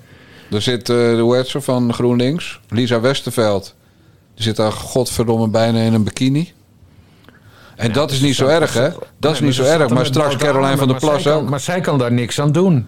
Er 0.52 0.62
zit 0.62 0.90
eh, 0.90 0.96
de 0.96 1.44
ze 1.48 1.62
van 1.62 1.94
GroenLinks, 1.94 2.60
Lisa 2.70 3.02
Westerveld. 3.02 3.76
Die 4.34 4.44
zit 4.44 4.56
daar 4.56 4.72
godverdomme 4.72 5.48
bijna 5.48 5.80
in 5.80 5.94
een 5.94 6.04
bikini. 6.04 6.54
En 7.76 7.92
dat 7.92 8.12
is 8.12 8.22
niet 8.22 8.36
zo 8.36 8.48
erg, 8.48 8.74
hè? 8.74 8.90
Dat 9.18 9.34
is 9.34 9.40
niet 9.40 9.54
zo 9.54 9.64
erg. 9.64 9.90
er 9.90 9.94
Maar 9.94 10.06
straks 10.06 10.36
Caroline 10.36 10.78
van 10.78 10.88
der 10.88 10.98
Plas 10.98 11.28
ook. 11.28 11.50
Maar 11.50 11.60
zij 11.60 11.82
kan 11.82 11.98
daar 11.98 12.12
niks 12.12 12.40
aan 12.40 12.52
doen. 12.52 12.88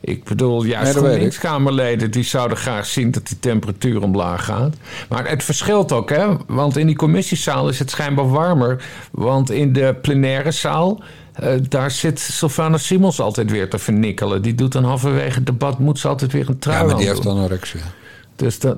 Ik 0.00 0.24
bedoel, 0.24 0.64
juist 0.64 0.94
Nee. 0.94 1.02
GroenLinks-Kamerleden... 1.02 2.10
die 2.10 2.22
zouden 2.24 2.56
graag 2.56 2.86
zien 2.86 3.10
dat 3.10 3.26
die 3.26 3.38
temperatuur 3.38 4.02
omlaag 4.02 4.44
gaat. 4.44 4.74
Maar 5.08 5.28
het 5.28 5.44
verschilt 5.44 5.92
ook, 5.92 6.10
hè. 6.10 6.26
Want 6.46 6.76
in 6.76 6.86
die 6.86 6.96
commissiezaal 6.96 7.68
is 7.68 7.78
het 7.78 7.90
schijnbaar 7.90 8.30
warmer. 8.30 8.84
Want 9.10 9.50
in 9.50 9.72
de 9.72 9.94
plenaire 10.02 10.50
zaal... 10.50 11.02
eh, 11.36 11.50
daar 11.68 11.90
zit 11.90 12.20
Sylvana 12.20 12.76
Simons 12.78 13.20
altijd 13.20 13.50
weer 13.50 13.70
te 13.70 13.78
vernikkelen. 13.78 14.42
Die 14.42 14.54
doet 14.54 14.72
dan 14.72 14.84
halverwege 14.84 15.34
het 15.34 15.46
debat... 15.46 15.78
moet 15.78 15.98
ze 15.98 16.08
altijd 16.08 16.32
weer 16.32 16.48
een 16.48 16.58
trui 16.58 16.78
Ja, 16.78 16.84
maar 16.84 16.96
die 16.96 17.06
heeft 17.06 17.22
doen. 17.22 17.32
anorexia. 17.32 17.80
Dus 18.36 18.58
wat 18.58 18.76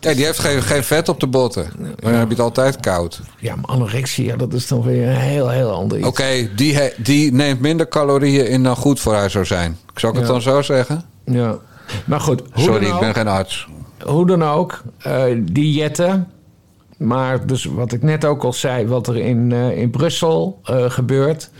Nee, 0.00 0.14
die 0.14 0.24
heeft 0.24 0.38
geen, 0.38 0.62
geen 0.62 0.84
vet 0.84 1.08
op 1.08 1.20
de 1.20 1.26
botten. 1.26 1.70
Maar 1.78 1.90
dan 2.00 2.12
heb 2.12 2.28
je 2.28 2.34
het 2.34 2.40
altijd 2.42 2.80
koud. 2.80 3.20
Ja, 3.38 3.56
maar 3.56 3.64
anorexia, 3.64 4.36
dat 4.36 4.52
is 4.52 4.66
dan 4.68 4.82
weer 4.82 5.08
een 5.08 5.14
heel, 5.16 5.48
heel 5.48 5.70
ander 5.70 5.98
iets. 5.98 6.06
Oké, 6.06 6.48
die, 6.56 6.74
he- 6.76 6.92
die 6.96 7.32
neemt 7.32 7.60
minder 7.60 7.88
calorieën 7.88 8.46
in 8.48 8.62
dan 8.62 8.76
goed 8.76 9.00
voor 9.00 9.14
haar 9.14 9.30
zou 9.30 9.44
zijn. 9.44 9.78
Zou 9.94 10.12
ik 10.12 10.18
het 10.18 10.28
dan 10.28 10.42
zo 10.42 10.62
zeggen? 10.62 11.02
Ja. 11.24 11.56
Maar 12.04 12.20
goed, 12.20 12.42
hoe 12.52 12.62
Sorry, 12.62 12.78
dan 12.80 12.88
ik 12.88 12.94
ook, 12.94 13.00
ben 13.00 13.14
geen 13.14 13.28
arts. 13.28 13.68
hoe 14.04 14.26
dan 14.26 14.44
ook, 14.44 14.82
eh, 14.98 15.22
die 15.42 15.72
jetten. 15.72 16.28
Maar 16.98 17.46
dus 17.46 17.64
wat 17.64 17.92
ik 17.92 18.02
net 18.02 18.24
ook 18.24 18.44
al 18.44 18.52
zei, 18.52 18.86
wat 18.86 19.06
er 19.06 19.16
in, 19.16 19.52
eh, 19.52 19.78
in 19.78 19.90
Brussel 19.90 20.60
eh, 20.64 20.90
gebeurt. 20.90 21.50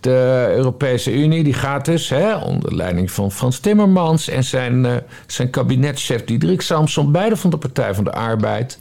De 0.00 0.52
Europese 0.56 1.14
Unie 1.14 1.44
die 1.44 1.54
gaat 1.54 1.84
dus 1.84 2.08
hè, 2.08 2.36
onder 2.36 2.74
leiding 2.74 3.10
van 3.10 3.32
Frans 3.32 3.58
Timmermans 3.58 4.28
en 4.28 4.44
zijn, 4.44 4.86
eh, 4.86 4.96
zijn 5.26 5.50
kabinetschef 5.50 6.24
Diederik 6.24 6.60
Samson, 6.60 7.12
beide 7.12 7.36
van 7.36 7.50
de 7.50 7.56
Partij 7.56 7.94
van 7.94 8.04
de 8.04 8.12
Arbeid. 8.12 8.78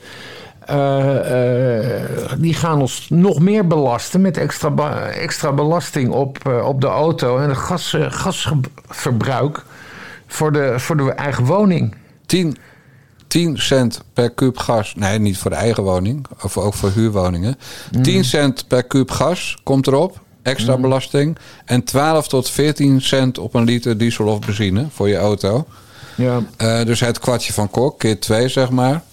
die 2.37 2.53
gaan 2.53 2.81
ons 2.81 3.09
nog 3.09 3.39
meer 3.39 3.67
belasten 3.67 4.21
met 4.21 4.37
extra, 4.37 5.07
extra 5.07 5.53
belasting 5.53 6.11
op, 6.11 6.61
op 6.63 6.81
de 6.81 6.87
auto 6.87 7.37
en 7.37 7.49
het 7.49 7.57
gas, 7.57 7.95
gasverbruik 7.99 9.63
voor 10.27 10.51
de, 10.51 10.79
voor 10.79 10.97
de 10.97 11.11
eigen 11.11 11.45
woning. 11.45 11.95
10, 12.25 12.57
10 13.31 13.57
cent 13.57 14.01
per 14.13 14.29
kuub 14.29 14.57
gas. 14.57 14.93
Nee, 14.95 15.19
niet 15.19 15.37
voor 15.37 15.51
de 15.51 15.57
eigen 15.57 15.83
woning. 15.83 16.25
Of 16.43 16.57
ook 16.57 16.73
voor 16.73 16.91
huurwoningen. 16.91 17.57
10 18.01 18.23
cent 18.23 18.67
per 18.67 18.83
kuub 18.83 19.11
gas 19.11 19.57
komt 19.63 19.87
erop. 19.87 20.19
Extra 20.41 20.77
belasting. 20.77 21.37
En 21.65 21.83
12 21.83 22.27
tot 22.27 22.49
14 22.49 23.01
cent 23.01 23.37
op 23.37 23.53
een 23.53 23.63
liter 23.63 23.97
diesel 23.97 24.25
of 24.25 24.39
benzine 24.39 24.85
voor 24.89 25.09
je 25.09 25.17
auto. 25.17 25.65
Ja. 26.15 26.41
Eh, 26.57 26.85
dus 26.85 26.99
het 26.99 27.19
kwartje 27.19 27.53
van 27.53 27.69
Kok, 27.69 27.99
keer 27.99 28.19
2 28.19 28.47
zeg 28.47 28.69
maar. 28.69 29.03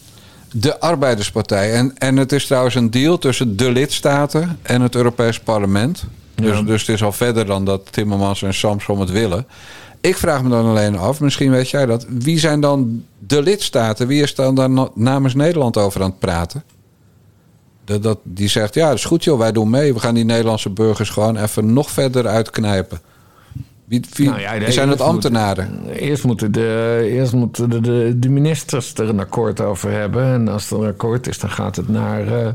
De 0.52 0.81
Arbeiderspartij. 0.81 1.72
En, 1.72 1.98
en 1.98 2.16
het 2.16 2.33
is 2.33 2.46
trouwens 2.46 2.74
een 2.74 2.90
deal 2.90 3.18
tussen 3.18 3.57
de 3.57 3.70
lidstaten 3.70 4.59
en 4.62 4.81
het 4.81 4.94
Europees 4.94 5.40
Parlement. 5.40 6.04
Dus, 6.35 6.64
dus 6.64 6.81
het 6.81 6.90
is 6.90 7.02
al 7.02 7.12
verder 7.12 7.46
dan 7.46 7.64
dat 7.64 7.92
Timmermans 7.92 8.42
en 8.42 8.54
Samsom 8.54 9.00
het 9.00 9.11
willen. 9.11 9.46
Ik 10.01 10.17
vraag 10.17 10.43
me 10.43 10.49
dan 10.49 10.67
alleen 10.67 10.97
af, 10.99 11.21
misschien 11.21 11.51
weet 11.51 11.71
jij 11.71 11.87
dat. 11.87 12.07
Wie 12.09 12.39
zijn 12.39 12.61
dan 12.61 13.05
de 13.19 13.43
lidstaten? 13.43 14.07
Wie 14.07 14.23
is 14.23 14.35
dan, 14.35 14.55
dan 14.55 14.73
na- 14.75 14.89
namens 14.95 15.35
Nederland 15.35 15.77
over 15.77 16.03
aan 16.03 16.11
het 16.11 16.19
praten? 16.19 16.65
Dat, 17.85 18.03
dat, 18.03 18.19
die 18.23 18.49
zegt, 18.49 18.75
ja, 18.75 18.87
dat 18.89 18.97
is 18.97 19.05
goed 19.05 19.25
joh, 19.25 19.39
wij 19.39 19.53
doen 19.53 19.71
mee. 19.71 19.95
We 19.95 20.01
gaan 20.01 20.15
die 20.15 20.25
Nederlandse 20.25 20.71
burgers 20.71 21.11
gewoon 21.11 21.37
even 21.37 21.73
nog 21.73 21.91
verder 21.91 22.27
uitknijpen. 22.27 23.01
Wie, 23.85 24.05
wie, 24.15 24.29
Nou 24.29 24.41
ja, 24.41 24.71
zijn 24.71 24.89
het 24.89 24.99
moet- 24.99 25.07
ambtenaren? 25.07 25.81
Eerst 25.91 26.25
moeten, 26.25 26.53
de, 26.53 26.99
eerst 27.11 27.33
moeten 27.33 27.71
de, 27.71 27.81
de, 27.81 28.15
de 28.19 28.29
ministers 28.29 28.95
er 28.95 29.09
een 29.09 29.21
akkoord 29.21 29.61
over 29.61 29.91
hebben. 29.93 30.25
En 30.25 30.49
als 30.49 30.71
er 30.71 30.79
een 30.83 30.89
akkoord 30.89 31.27
is, 31.29 31.39
dan 31.39 31.51
gaat 31.51 31.77
het 31.77 31.89
naar, 31.89 32.27
eh, 32.45 32.49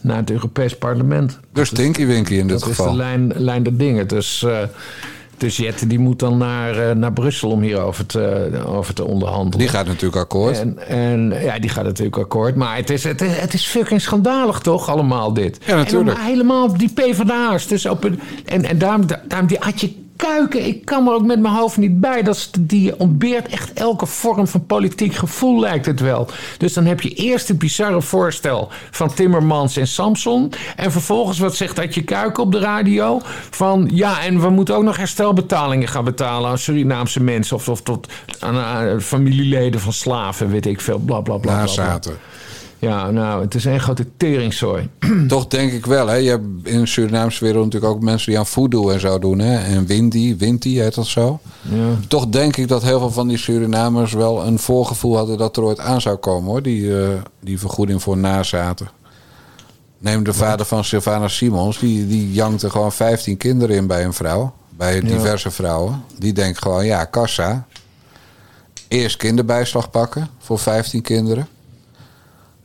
naar 0.00 0.16
het 0.16 0.30
Europees 0.30 0.76
Parlement. 0.78 1.38
Dus 1.52 1.70
Tinky 1.70 2.06
Winky 2.06 2.34
in 2.34 2.46
dit 2.48 2.60
Dat 2.60 2.68
is 2.68 2.76
geval. 2.76 2.90
de 2.92 2.96
lijn, 2.96 3.32
lijn 3.36 3.62
der 3.62 3.76
dingen. 3.76 4.08
Dus, 4.08 4.42
eh 4.42 4.58
dus 5.38 5.56
Jette 5.56 5.86
die 5.86 5.98
moet 5.98 6.18
dan 6.18 6.38
naar, 6.38 6.88
eh, 6.88 6.94
naar 6.94 7.12
Brussel 7.12 7.50
om 7.50 7.60
hierover 7.62 8.06
te, 8.06 8.50
over 8.66 8.94
te 8.94 9.04
onderhandelen. 9.04 9.58
Die 9.58 9.68
gaat 9.68 9.86
natuurlijk 9.86 10.16
akkoord. 10.16 10.60
En, 10.60 10.88
en 10.88 11.34
ja, 11.42 11.58
die 11.58 11.70
gaat 11.70 11.84
natuurlijk 11.84 12.18
akkoord. 12.18 12.54
Maar 12.54 12.76
het 12.76 12.90
is, 12.90 13.04
het, 13.04 13.20
is, 13.20 13.36
het 13.36 13.54
is 13.54 13.66
fucking 13.66 14.00
schandalig 14.00 14.58
toch, 14.58 14.88
allemaal 14.88 15.32
dit? 15.32 15.58
Ja, 15.64 15.76
natuurlijk. 15.76 16.18
En 16.18 16.24
helemaal 16.24 16.76
die 16.76 16.92
PvdA's. 16.92 17.66
Dus 17.66 17.86
op 17.86 18.04
een, 18.04 18.20
en, 18.44 18.64
en 18.64 18.78
daarom, 18.78 19.06
daarom 19.28 19.48
die 19.48 19.60
Adje 19.60 19.92
Kuiken. 20.18 20.66
Ik 20.66 20.84
kan 20.84 21.06
er 21.06 21.14
ook 21.14 21.26
met 21.26 21.40
mijn 21.40 21.54
hoofd 21.54 21.76
niet 21.76 22.00
bij. 22.00 22.22
Dat 22.22 22.50
die 22.60 22.98
ontbeert 22.98 23.48
echt 23.48 23.72
elke 23.72 24.06
vorm 24.06 24.46
van 24.46 24.66
politiek 24.66 25.14
gevoel, 25.14 25.60
lijkt 25.60 25.86
het 25.86 26.00
wel. 26.00 26.28
Dus 26.58 26.72
dan 26.72 26.84
heb 26.84 27.00
je 27.00 27.08
eerst 27.08 27.48
het 27.48 27.58
bizarre 27.58 28.02
voorstel 28.02 28.68
van 28.90 29.14
Timmermans 29.14 29.76
en 29.76 29.86
Samson. 29.86 30.52
En 30.76 30.92
vervolgens, 30.92 31.38
wat 31.38 31.56
zegt 31.56 31.78
Adje 31.78 32.02
Kuiken 32.02 32.42
op 32.42 32.52
de 32.52 32.58
radio? 32.58 33.20
Van 33.50 33.90
ja, 33.92 34.22
en 34.22 34.40
we 34.40 34.50
moeten 34.50 34.76
ook 34.76 34.82
nog 34.82 34.96
herstelbetalingen 34.96 35.88
gaan 35.88 36.04
betalen 36.04 36.50
aan 36.50 36.58
Surinaamse 36.58 37.22
mensen. 37.22 37.56
Of, 37.56 37.68
of 37.68 37.82
tot 37.82 38.08
aan, 38.38 38.56
aan 38.56 39.00
familieleden 39.00 39.80
van 39.80 39.92
slaven, 39.92 40.50
weet 40.50 40.66
ik 40.66 40.80
veel. 40.80 40.98
Bla 40.98 41.20
bla 41.20 41.36
bla. 41.36 41.64
bla, 41.64 41.98
bla. 41.98 42.12
Ja, 42.78 43.10
nou, 43.10 43.42
het 43.42 43.54
is 43.54 43.64
een 43.64 43.80
grote 43.80 44.06
teringzooi. 44.16 44.88
Toch 45.28 45.46
denk 45.46 45.72
ik 45.72 45.86
wel. 45.86 46.06
Hè? 46.06 46.14
Je 46.14 46.30
hebt 46.30 46.44
in 46.62 46.80
de 46.80 46.86
Surinaamse 46.86 47.44
wereld 47.44 47.64
natuurlijk 47.64 47.92
ook 47.92 48.02
mensen 48.02 48.30
die 48.30 48.38
aan 48.38 48.46
voodoo 48.46 48.90
en 48.90 49.00
zo 49.00 49.18
doen. 49.18 49.38
Hè? 49.38 49.58
En 49.58 49.86
Windy, 49.86 50.36
Winty 50.36 50.74
heet 50.74 50.94
dat 50.94 51.06
zo. 51.06 51.40
Ja. 51.62 51.88
Toch 52.08 52.26
denk 52.26 52.56
ik 52.56 52.68
dat 52.68 52.82
heel 52.82 52.98
veel 52.98 53.10
van 53.10 53.28
die 53.28 53.38
Surinamers 53.38 54.12
wel 54.12 54.46
een 54.46 54.58
voorgevoel 54.58 55.16
hadden 55.16 55.38
dat 55.38 55.56
er 55.56 55.62
ooit 55.62 55.80
aan 55.80 56.00
zou 56.00 56.16
komen 56.16 56.50
hoor. 56.50 56.62
Die, 56.62 57.02
eh, 57.02 57.08
die 57.40 57.58
vergoeding 57.58 58.02
voor 58.02 58.16
nazaten. 58.16 58.88
Neem 59.98 60.24
de 60.24 60.32
vader 60.32 60.66
van 60.66 60.84
Sylvana 60.84 61.28
Simons. 61.28 61.78
Die, 61.78 62.06
die 62.06 62.32
jankte 62.32 62.70
gewoon 62.70 62.92
15 62.92 63.36
kinderen 63.36 63.76
in 63.76 63.86
bij 63.86 64.04
een 64.04 64.12
vrouw. 64.12 64.52
Bij 64.76 65.00
diverse 65.00 65.50
vrouwen. 65.50 66.02
Die 66.18 66.32
denkt 66.32 66.62
gewoon, 66.62 66.86
ja, 66.86 67.04
kassa. 67.04 67.66
Eerst 68.88 69.16
kinderbijslag 69.16 69.90
pakken 69.90 70.28
voor 70.38 70.58
15 70.58 71.02
kinderen. 71.02 71.48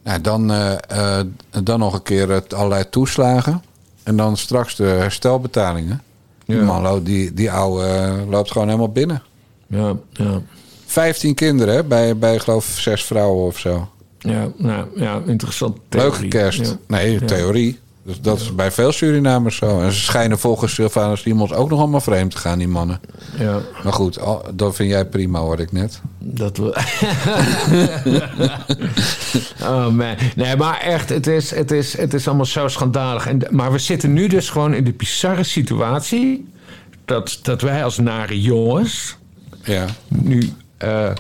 Nou, 0.04 0.22
dan, 0.22 0.52
eh, 0.52 0.74
eh, 1.20 1.26
dan 1.64 1.80
nog 1.80 1.94
een 1.94 2.04
keer 2.04 2.30
het, 2.30 2.54
allerlei 2.54 2.90
toeslagen. 2.90 3.64
En 4.04 4.16
dan 4.16 4.38
straks 4.38 4.76
de 4.76 4.84
herstelbetalingen. 4.84 6.02
Ja. 6.46 6.64
man 6.64 7.04
die, 7.04 7.34
die 7.34 7.52
oude 7.52 7.86
eh, 7.86 8.30
loopt 8.30 8.52
gewoon 8.52 8.68
helemaal 8.68 8.92
binnen. 8.92 9.24
Ja, 9.68 9.96
ja. 10.12 10.42
15 10.86 11.36
kinderen 11.36 11.76
hè, 11.76 11.84
bij, 11.84 12.18
bij 12.18 12.40
geloof 12.40 12.70
ik 12.70 12.80
zes 12.80 13.04
vrouwen 13.04 13.46
of 13.46 13.58
zo. 13.58 13.90
Ja, 14.18 14.52
nou, 14.58 14.88
ja, 14.96 15.22
interessant. 15.26 15.78
Leuke 15.90 16.28
kerst. 16.28 16.60
Ja. 16.60 16.78
Nee, 16.88 17.26
theorie. 17.26 17.80
Dus 18.06 18.22
dat 18.22 18.40
is 18.40 18.56
bij 18.56 18.72
veel 18.72 18.92
Surinamers 18.92 19.56
zo. 19.56 19.82
En 19.82 19.92
ze 19.92 20.00
schijnen 20.02 20.40
volgens 20.40 20.74
Sylvana 20.74 21.16
Simons 21.16 21.54
ook 21.54 21.70
nog 21.70 21.80
allemaal 21.80 22.02
vreemd 22.02 22.32
te 22.32 22.38
gaan, 22.38 22.58
die 22.58 22.68
mannen. 22.68 23.00
Ja, 23.40 23.60
Maar 23.84 23.94
goed, 23.94 24.20
al- 24.20 24.46
dat 24.54 24.76
vind 24.76 24.90
jij 24.90 25.06
prima, 25.06 25.40
hoor 25.40 25.60
ik 25.60 25.72
net. 25.72 26.02
dat 26.20 26.58
we. 26.58 26.74
oh 29.62 29.88
man. 29.88 30.16
Nee, 30.36 30.56
maar 30.56 30.80
echt, 30.80 31.10
het 31.10 31.28
is, 31.28 31.56
het 31.56 31.72
is, 31.72 31.98
het 31.98 32.14
is 32.14 32.28
allemaal 32.28 32.46
zo 32.46 32.68
schandalig. 32.68 33.28
En, 33.28 33.42
maar 33.50 33.72
we 33.72 33.80
zitten 33.80 34.14
nu 34.14 34.28
dus 34.28 34.50
gewoon 34.50 34.74
in 34.74 34.84
de 34.84 34.94
bizarre 34.94 35.44
situatie. 35.44 36.48
Dat, 37.06 37.40
dat 37.42 37.62
wij 37.62 37.84
als 37.84 37.98
nare 37.98 38.42
jongens. 38.42 39.16
Ja. 39.64 39.86
nu 40.08 40.50
eh, 40.78 41.10
eh, 41.10 41.16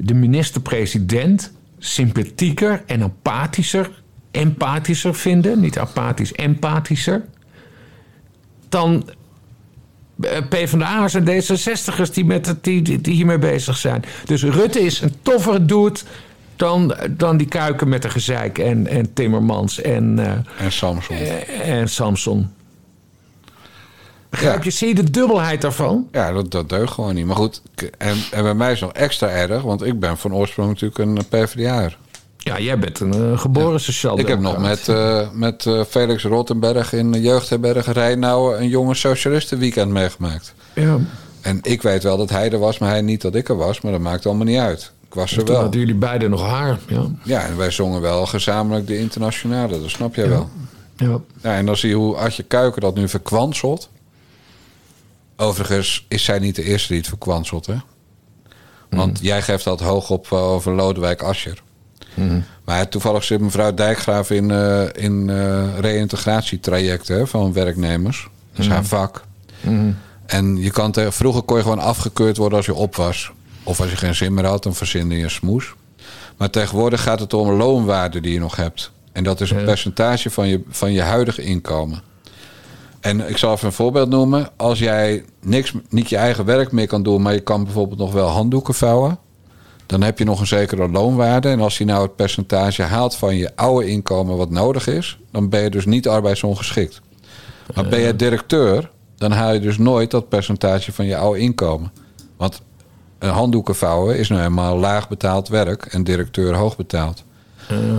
de 0.00 0.14
minister-president 0.14 1.52
sympathieker 1.78 2.82
en 2.86 3.00
empathischer, 3.02 3.90
empathischer 4.30 5.14
vinden, 5.14 5.60
niet 5.60 5.78
apathisch, 5.78 6.32
empathischer, 6.32 7.24
dan 8.68 9.10
eh, 10.20 10.38
PvdA'ers 10.48 11.14
en 11.14 11.24
D66'ers 11.24 12.12
die, 12.12 12.24
met 12.24 12.46
het, 12.46 12.64
die, 12.64 12.82
die, 12.82 13.14
hiermee 13.14 13.38
bezig 13.38 13.76
zijn. 13.76 14.04
Dus 14.24 14.42
Rutte 14.42 14.80
is 14.80 15.00
een 15.00 15.14
toffere 15.22 15.64
dude 15.64 16.00
dan, 16.56 16.96
dan 17.10 17.36
die 17.36 17.48
kuiken 17.48 17.88
met 17.88 18.02
de 18.02 18.10
gezeik 18.10 18.58
en, 18.58 18.86
en 18.86 19.12
Timmermans 19.12 19.80
en, 19.80 20.18
eh, 20.18 20.64
En 20.64 20.72
Samson. 20.72 21.16
en 21.62 21.88
Samson. 21.88 22.50
Begrijp 24.28 24.64
je? 24.64 24.70
Zie 24.70 24.88
je 24.88 24.94
de 24.94 25.10
dubbelheid 25.10 25.60
daarvan? 25.60 26.08
Ja, 26.12 26.32
dat, 26.32 26.50
dat 26.50 26.68
deugt 26.68 26.92
gewoon 26.92 27.14
niet. 27.14 27.26
Maar 27.26 27.36
goed, 27.36 27.62
en, 27.98 28.16
en 28.30 28.42
bij 28.42 28.54
mij 28.54 28.72
is 28.72 28.80
het 28.80 28.88
nog 28.88 29.02
extra 29.02 29.28
erg, 29.28 29.62
want 29.62 29.84
ik 29.84 30.00
ben 30.00 30.18
van 30.18 30.34
oorsprong 30.34 30.68
natuurlijk 30.68 30.98
een 30.98 31.26
PvdA'er. 31.28 31.98
Ja, 32.48 32.60
jij 32.60 32.78
bent 32.78 33.00
een 33.00 33.12
eh, 33.12 33.38
geboren 33.38 33.80
sociaal 33.80 34.18
Ik 34.18 34.28
heb 34.28 34.40
nog 34.40 34.58
met, 34.58 34.88
eh, 34.88 35.28
met 35.32 35.66
eh, 35.66 35.84
Felix 35.84 36.24
Rottenberg 36.24 36.92
in 36.92 37.20
jeugdherberg 37.20 37.92
Rijnauw 37.92 38.54
een 38.54 38.68
jonge 38.68 38.94
socialistenweekend 38.94 39.90
meegemaakt. 39.90 40.54
Ja, 40.74 40.98
En 41.40 41.58
ik 41.62 41.82
weet 41.82 42.02
wel 42.02 42.16
dat 42.16 42.30
hij 42.30 42.52
er 42.52 42.58
was, 42.58 42.78
maar 42.78 42.88
hij 42.88 43.00
niet 43.00 43.20
dat 43.20 43.34
ik 43.34 43.48
er 43.48 43.56
was. 43.56 43.80
Maar 43.80 43.92
dat 43.92 44.00
maakt 44.00 44.26
allemaal 44.26 44.44
niet 44.44 44.58
uit. 44.58 44.92
Ik 45.08 45.14
was 45.14 45.36
er 45.36 45.44
wel. 45.44 45.60
hadden 45.60 45.80
jullie 45.80 45.94
beiden 45.94 46.30
nog 46.30 46.42
haar. 46.42 46.78
Ja, 46.86 47.06
Ja, 47.24 47.40
en 47.40 47.56
wij 47.56 47.70
zongen 47.70 48.00
wel 48.00 48.26
gezamenlijk 48.26 48.86
de 48.86 48.98
internationale. 48.98 49.80
Dat 49.80 49.90
snap 49.90 50.14
jij 50.14 50.28
wel. 50.28 50.48
ja. 50.96 51.20
Ja, 51.42 51.54
en 51.54 51.66
dan 51.66 51.76
zie 51.76 51.88
je 51.88 51.94
hoe 51.94 52.16
Adje 52.16 52.42
Kuiken 52.42 52.80
dat 52.80 52.94
nu 52.94 53.08
verkwanselt. 53.08 53.88
Overigens 55.36 56.04
is 56.08 56.24
zij 56.24 56.38
niet 56.38 56.56
de 56.56 56.64
eerste 56.64 56.88
die 56.88 56.98
het 56.98 57.08
verkwanselt, 57.08 57.66
hè? 57.66 57.76
Want 58.90 59.18
jij 59.22 59.42
geeft 59.42 59.64
dat 59.64 59.80
hoog 59.80 60.10
op 60.10 60.32
over 60.32 60.72
Lodewijk 60.72 61.22
Asscher. 61.22 61.62
Maar 62.64 62.88
toevallig 62.88 63.24
zit 63.24 63.40
mevrouw 63.40 63.74
Dijkgraaf 63.74 64.30
in, 64.30 64.50
eh 64.50 64.82
in 64.94 65.30
eh 65.30 65.78
reïntegratietrajecten 65.80 67.28
van 67.28 67.52
werknemers. 67.52 68.28
Dat 68.52 68.60
is 68.64 68.70
haar 68.70 68.84
vak. 68.84 69.24
En 70.26 70.56
je 70.56 70.70
kan 70.70 70.92
te- 70.92 71.12
vroeger 71.12 71.42
kon 71.42 71.56
je 71.56 71.62
gewoon 71.62 71.78
afgekeurd 71.78 72.36
worden 72.36 72.56
als 72.58 72.66
je 72.66 72.74
op 72.74 72.96
was. 72.96 73.30
Of 73.62 73.80
als 73.80 73.90
je 73.90 73.96
geen 73.96 74.14
zin 74.14 74.34
meer 74.34 74.44
had, 74.46 74.62
dan 74.62 74.74
verzinde 74.74 75.16
je 75.16 75.22
een 75.24 75.30
smoes. 75.30 75.74
Maar 76.36 76.50
tegenwoordig 76.50 77.02
gaat 77.02 77.20
het 77.20 77.34
om 77.34 77.48
een 77.48 77.56
loonwaarde 77.56 78.20
die 78.20 78.32
je 78.32 78.38
nog 78.38 78.56
hebt. 78.56 78.90
En 79.12 79.24
dat 79.24 79.40
is 79.40 79.50
een 79.50 79.56
percentage 79.64 80.30
van 80.30 80.48
je, 80.48 80.62
van 80.68 80.92
je 80.92 81.00
huidige 81.02 81.42
inkomen. 81.42 82.02
En 83.00 83.28
ik 83.28 83.36
zal 83.36 83.52
even 83.52 83.66
een 83.66 83.72
voorbeeld 83.72 84.08
noemen. 84.08 84.48
Als 84.56 84.78
jij 84.78 85.24
niks, 85.40 85.72
niet 85.88 86.08
je 86.08 86.16
eigen 86.16 86.44
werk 86.44 86.72
meer 86.72 86.86
kan 86.86 87.02
doen, 87.02 87.22
maar 87.22 87.32
je 87.32 87.40
kan 87.40 87.64
bijvoorbeeld 87.64 87.98
nog 87.98 88.12
wel 88.12 88.28
handdoeken 88.28 88.74
vouwen. 88.74 89.18
Dan 89.88 90.02
heb 90.02 90.18
je 90.18 90.24
nog 90.24 90.40
een 90.40 90.46
zekere 90.46 90.88
loonwaarde. 90.88 91.48
En 91.48 91.60
als 91.60 91.78
je 91.78 91.84
nou 91.84 92.02
het 92.02 92.16
percentage 92.16 92.82
haalt 92.82 93.16
van 93.16 93.36
je 93.36 93.56
oude 93.56 93.86
inkomen 93.86 94.36
wat 94.36 94.50
nodig 94.50 94.86
is, 94.86 95.18
dan 95.30 95.48
ben 95.48 95.62
je 95.62 95.70
dus 95.70 95.86
niet 95.86 96.08
arbeidsongeschikt. 96.08 97.00
Maar 97.74 97.88
ben 97.88 98.00
je 98.00 98.16
directeur, 98.16 98.90
dan 99.16 99.32
haal 99.32 99.52
je 99.52 99.60
dus 99.60 99.78
nooit 99.78 100.10
dat 100.10 100.28
percentage 100.28 100.92
van 100.92 101.06
je 101.06 101.16
oude 101.16 101.40
inkomen. 101.40 101.92
Want 102.36 102.60
een 103.18 103.30
handdoeken 103.30 103.74
vouwen 103.74 104.18
is 104.18 104.28
nou 104.28 104.42
eenmaal 104.42 104.76
laag 104.78 105.08
betaald 105.08 105.48
werk 105.48 105.84
en 105.84 106.04
directeur 106.04 106.54
hoog 106.54 106.76
betaald. 106.76 107.24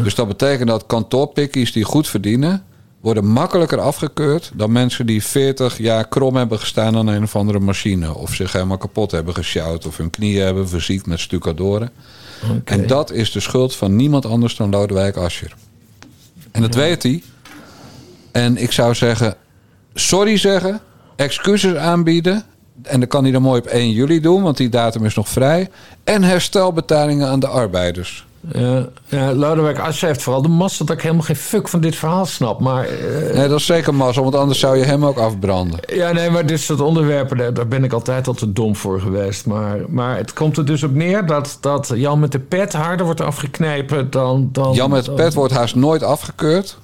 Dus 0.04 0.16
dat 0.16 0.28
betekent 0.28 0.68
dat 0.68 0.86
kantoorpikkies 0.86 1.72
die 1.72 1.84
goed 1.84 2.08
verdienen, 2.08 2.64
worden 3.02 3.26
makkelijker 3.26 3.80
afgekeurd 3.80 4.52
dan 4.54 4.72
mensen 4.72 5.06
die 5.06 5.24
40 5.24 5.78
jaar 5.78 6.08
krom 6.08 6.36
hebben 6.36 6.60
gestaan 6.60 6.98
aan 6.98 7.08
een 7.08 7.24
of 7.24 7.36
andere 7.36 7.60
machine. 7.60 8.16
Of 8.16 8.34
zich 8.34 8.52
helemaal 8.52 8.78
kapot 8.78 9.12
hebben 9.12 9.34
gesjouwd. 9.34 9.86
Of 9.86 9.98
hun 9.98 10.10
knieën 10.10 10.46
hebben 10.46 10.70
verziekt 10.70 11.06
met 11.06 11.20
stucadoren. 11.20 11.90
En 12.64 12.88
dat 12.88 13.12
is 13.12 13.32
de 13.32 13.40
schuld 13.40 13.76
van 13.76 13.96
niemand 13.96 14.26
anders 14.26 14.56
dan 14.56 14.70
Lodewijk 14.70 15.16
Asscher. 15.16 15.56
En 16.52 16.62
dat 16.62 16.76
weet 16.76 17.04
hij. 17.04 17.24
En 18.32 18.58
ik 18.58 18.72
zou 18.72 18.96
zeggen, 18.96 19.36
sorry 19.94 20.38
zeggen, 20.38 20.82
excuses 21.16 21.76
aanbieden. 21.76 22.44
En 22.82 23.00
dat 23.00 23.10
kan 23.10 23.24
hij 23.24 23.32
dan 23.32 23.42
mooi 23.42 23.60
op 23.60 23.68
1 23.68 23.92
juli 23.92 24.20
doen, 24.20 24.44
want 24.44 24.58
die 24.58 24.70
datum 24.70 25.06
is 25.06 25.16
nog 25.16 25.30
vrij. 25.30 25.70
En 26.04 26.24
herstelbetalingen 26.24 27.28
aan 27.28 27.40
de 27.40 27.48
arbeiders. 27.48 28.28
Ja, 28.54 28.88
ja, 29.06 29.34
Lodewijk 29.34 29.80
Asscher 29.80 30.08
heeft 30.08 30.22
vooral 30.22 30.42
de 30.42 30.48
massa 30.48 30.86
dat 30.86 30.96
ik 30.96 31.02
helemaal 31.02 31.24
geen 31.24 31.36
fuck 31.36 31.68
van 31.68 31.82
dit 31.82 31.96
verhaal 31.96 32.26
snap. 32.26 32.60
Maar 32.60 32.86
eh, 32.86 33.36
Nee, 33.36 33.48
dat 33.48 33.60
is 33.60 33.66
zeker 33.66 33.96
mazzel, 33.96 34.24
want 34.24 34.36
anders 34.36 34.60
zou 34.60 34.78
je 34.78 34.84
hem 34.84 35.06
ook 35.06 35.18
afbranden. 35.18 35.80
Ja, 35.86 36.12
nee, 36.12 36.30
maar 36.30 36.46
dit 36.46 36.60
soort 36.60 36.82
onderwerpen, 36.82 37.38
daar, 37.38 37.54
daar 37.54 37.68
ben 37.68 37.84
ik 37.84 37.94
altijd 37.94 38.28
al 38.28 38.34
te 38.34 38.54
dom 38.54 38.76
voor 38.76 39.02
geweest. 39.02 39.46
Maar, 39.46 39.78
maar 39.88 40.18
het 40.18 40.34
komt 40.34 40.58
er 40.58 40.66
dus 40.66 40.84
op 40.84 40.94
neer 40.94 41.26
dat, 41.26 41.58
dat 41.62 41.92
Jan 41.96 42.20
met 42.20 42.32
de 42.32 42.40
pet 42.40 42.74
harder 42.74 43.06
wordt 43.06 43.22
afgeknepen 43.22 44.10
dan... 44.10 44.50
dan 44.52 44.74
Jan 44.74 44.90
met 44.90 45.06
dan- 45.06 45.16
pet 45.16 45.34
wordt 45.34 45.54
haast 45.54 45.76
nooit 45.76 46.04
afgekeurd. 46.04 46.78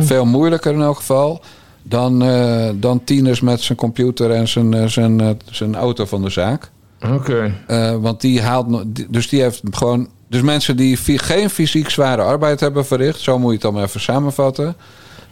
Veel 0.00 0.24
moeilijker 0.24 0.72
in 0.72 0.80
elk 0.82 0.96
geval. 0.96 1.40
Dan, 1.82 2.22
eh, 2.22 2.68
dan 2.74 3.04
tieners 3.04 3.40
met 3.40 3.60
zijn 3.60 3.78
computer 3.78 4.30
en 4.30 4.48
zijn, 4.48 4.74
eh, 4.74 4.86
zijn, 4.86 5.38
zijn 5.50 5.76
auto 5.76 6.04
van 6.04 6.22
de 6.22 6.30
zaak. 6.30 6.70
Oké, 7.14 7.54
want 8.00 8.20
die 8.20 8.42
haalt. 8.42 8.66
Dus 9.08 9.28
die 9.28 9.42
heeft 9.42 9.60
gewoon. 9.70 10.08
Dus 10.30 10.42
mensen 10.42 10.76
die 10.76 10.96
geen 11.18 11.50
fysiek 11.50 11.90
zware 11.90 12.22
arbeid 12.22 12.60
hebben 12.60 12.86
verricht, 12.86 13.20
zo 13.20 13.38
moet 13.38 13.46
je 13.48 13.52
het 13.52 13.62
dan 13.62 13.74
maar 13.74 13.82
even 13.84 14.00
samenvatten. 14.00 14.76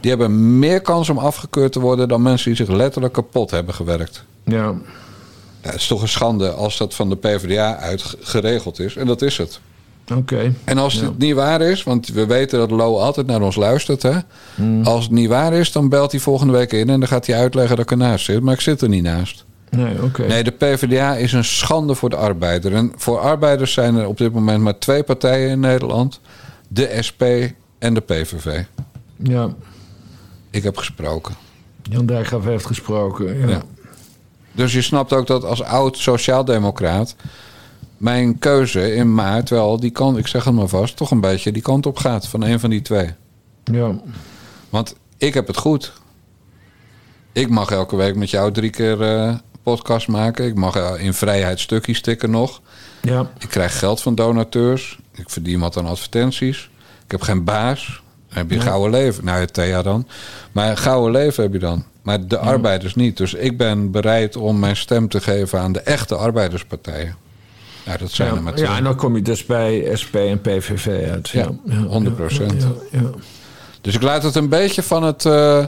Die 0.01 0.11
hebben 0.11 0.59
meer 0.59 0.81
kans 0.81 1.09
om 1.09 1.19
afgekeurd 1.19 1.73
te 1.73 1.81
worden 1.81 2.09
dan 2.09 2.23
mensen 2.23 2.55
die 2.55 2.67
zich 2.67 2.75
letterlijk 2.77 3.13
kapot 3.13 3.51
hebben 3.51 3.75
gewerkt. 3.75 4.25
ja. 4.45 4.75
Is 5.75 5.87
toch 5.87 6.03
een 6.03 6.09
schande 6.09 6.51
als 6.51 6.79
dat 6.79 6.95
van 6.95 7.09
de 7.09 7.17
PvdA 7.17 7.77
uit 7.77 8.03
ge- 8.03 8.17
geregeld 8.21 8.79
is. 8.81 8.97
En 8.97 9.07
dat 9.07 9.23
is 9.23 9.37
het. 9.39 9.61
Oké. 10.15 10.53
En 10.65 10.79
als 10.79 10.95
het 10.95 11.19
niet 11.19 11.35
waar 11.35 11.61
is, 11.61 11.83
want 11.83 12.09
we 12.09 12.27
weten 12.27 12.59
dat 12.59 12.71
Lo 12.71 12.99
altijd 12.99 13.27
naar 13.27 13.43
ons 13.43 13.57
luistert. 13.57 14.03
Hè? 14.03 14.19
Als 14.85 15.03
het 15.05 15.13
niet 15.13 15.29
waar 15.29 15.53
is, 15.53 15.73
dan 15.73 15.89
belt 15.89 16.11
hij 16.11 16.21
volgende 16.21 16.53
week 16.53 16.73
in 16.73 16.89
en 16.89 17.01
dan 17.01 17.09
gaat 17.09 17.27
hij 17.27 17.37
uitleggen 17.39 17.77
dat 17.77 17.85
ik 17.85 17.91
ernaast 17.91 18.25
zit. 18.25 18.43
Maar 18.43 18.55
ik 18.55 18.61
zit 18.61 18.81
er 18.81 18.89
niet 18.89 19.03
naast. 19.03 19.45
Nee, 19.71 20.03
oké. 20.03 20.27
Nee, 20.27 20.45
de 20.45 20.51
PvdA 20.51 21.15
is 21.17 21.33
een 21.33 21.45
schande 21.45 21.95
voor 21.95 22.11
de 22.11 22.17
arbeider. 22.17 22.75
En 22.75 22.93
voor 22.97 23.19
arbeiders 23.19 23.73
zijn 23.73 23.97
er 23.97 24.07
op 24.07 24.17
dit 24.19 24.33
moment 24.33 24.63
maar 24.63 24.79
twee 24.79 25.03
partijen 25.03 25.51
in 25.51 25.61
Nederland: 25.61 26.21
de 26.69 26.99
SP 27.07 27.23
en 27.79 27.95
de 27.95 28.01
PVV. 28.01 28.63
Ja, 29.17 29.49
Ik 30.51 30.63
heb 30.63 30.77
gesproken. 30.77 31.35
Jan 31.83 32.07
Dijkgraaf 32.07 32.45
heeft 32.45 32.67
gesproken. 32.67 33.39
Ja. 33.39 33.49
Ja. 33.49 33.63
Dus 34.53 34.73
je 34.73 34.83
snapt 34.83 35.13
ook 35.13 35.27
dat 35.27 35.45
als 35.45 35.63
oud 35.63 35.97
sociaaldemocraat 35.99 37.17
mijn 37.97 38.39
keuze 38.39 38.95
in 38.95 39.15
maart 39.15 39.51
wel 39.51 39.81
die 39.81 39.91
kant, 39.91 40.17
ik 40.19 40.27
zeg 40.27 40.45
het 40.45 40.55
maar 40.55 40.69
vast, 40.69 40.97
toch 40.97 41.11
een 41.11 41.21
beetje 41.21 41.53
die 41.53 41.63
kant 41.63 41.87
op 41.87 41.97
gaat 41.97 42.29
van 42.29 42.43
een 42.43 42.61
van 42.61 42.71
die 42.71 42.83
twee. 42.83 43.11
ja. 43.65 44.01
Want 44.69 44.97
ik 45.17 45.35
heb 45.35 45.47
het 45.47 45.57
goed. 45.57 45.93
Ik 47.33 47.49
mag 47.49 47.71
elke 47.71 47.97
week 47.97 48.15
met 48.15 48.31
jou 48.31 48.53
drie 48.53 48.71
keer 48.71 49.03
eh, 49.03 49.35
podcast 49.69 50.09
maken. 50.09 50.47
Ik 50.47 50.55
mag 50.55 50.77
eh, 50.77 51.05
in 51.05 51.15
vrijheid 51.15 51.61
stukjes 51.61 51.97
stikken 51.99 52.31
nog. 52.31 52.61
ja. 53.01 53.31
Ik 53.39 53.49
krijg 53.49 53.79
geld 53.79 54.03
van 54.03 54.15
donateurs. 54.15 54.99
Ik 55.15 55.31
verdien 55.31 55.61
wat 55.61 55.77
aan 55.77 55.87
advertenties. 55.87 56.71
Ik 57.05 57.11
heb 57.11 57.21
geen 57.21 57.45
baas. 57.45 58.03
Dan 58.29 58.39
heb 58.39 58.51
je 58.51 58.57
een 58.57 58.63
gouden 58.63 58.91
leven. 58.91 59.25
Nou, 59.25 59.47
Thea 59.47 59.83
dan. 59.83 60.07
Maar 60.53 60.71
een 60.71 60.77
gouden 60.77 61.13
leven 61.13 61.43
heb 61.43 61.53
je 61.53 61.59
dan. 61.59 61.85
Maar 62.03 62.27
de 62.27 62.39
arbeiders 62.39 62.95
niet. 62.95 63.17
Dus 63.17 63.35
ik 63.35 63.57
ben 63.57 63.91
bereid 63.91 64.37
om 64.37 64.59
mijn 64.59 64.77
stem 64.77 65.09
te 65.09 65.21
geven 65.21 65.61
aan 65.61 65.73
de 65.73 65.81
echte 65.81 66.15
arbeiderspartijen. 66.15 67.17
Nou, 67.87 67.99
dat 67.99 68.11
zijn 68.11 68.35
er 68.35 68.43
maar 68.43 68.59
Ja, 68.59 68.63
ja, 68.65 68.77
en 68.77 68.85
dan 68.85 68.97
kom 68.97 69.17
je 69.17 69.23
dus 69.23 69.47
bij 69.47 69.91
SP 70.03 70.15
en 70.15 70.41
PVV 70.41 71.11
uit. 71.11 71.29
Ja, 71.29 71.49
100%. 71.49 71.53
Ja, 71.67 72.47
ja, 72.47 72.69
ja. 72.91 73.11
Dus 73.81 73.95
ik 73.95 74.03
laat 74.03 74.23
het 74.23 74.35
een 74.35 74.49
beetje 74.49 74.83
van 74.83 75.03
het 75.03 75.25
eh, 75.25 75.65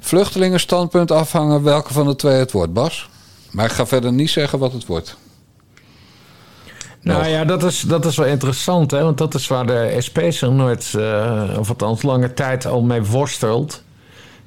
vluchtelingenstandpunt 0.00 1.10
afhangen 1.10 1.62
welke 1.62 1.92
van 1.92 2.06
de 2.06 2.16
twee 2.16 2.38
het 2.38 2.52
wordt, 2.52 2.72
Bas. 2.72 3.08
Maar 3.54 3.64
ik 3.64 3.72
ga 3.72 3.86
verder 3.86 4.12
niet 4.12 4.30
zeggen 4.30 4.58
wat 4.58 4.72
het 4.72 4.86
wordt. 4.86 5.16
Nou 7.00 7.18
Nog. 7.18 7.28
ja, 7.28 7.44
dat 7.44 7.62
is, 7.62 7.80
dat 7.80 8.04
is 8.04 8.16
wel 8.16 8.26
interessant, 8.26 8.90
hè? 8.90 9.02
want 9.02 9.18
dat 9.18 9.34
is 9.34 9.46
waar 9.46 9.66
de 9.66 9.96
SP 10.06 10.18
zich 10.28 10.50
nooit, 10.50 10.94
eh, 10.96 11.56
of 11.58 11.68
althans 11.68 12.02
lange 12.02 12.32
tijd 12.32 12.66
al 12.66 12.82
mee 12.82 13.02
worstelt. 13.02 13.82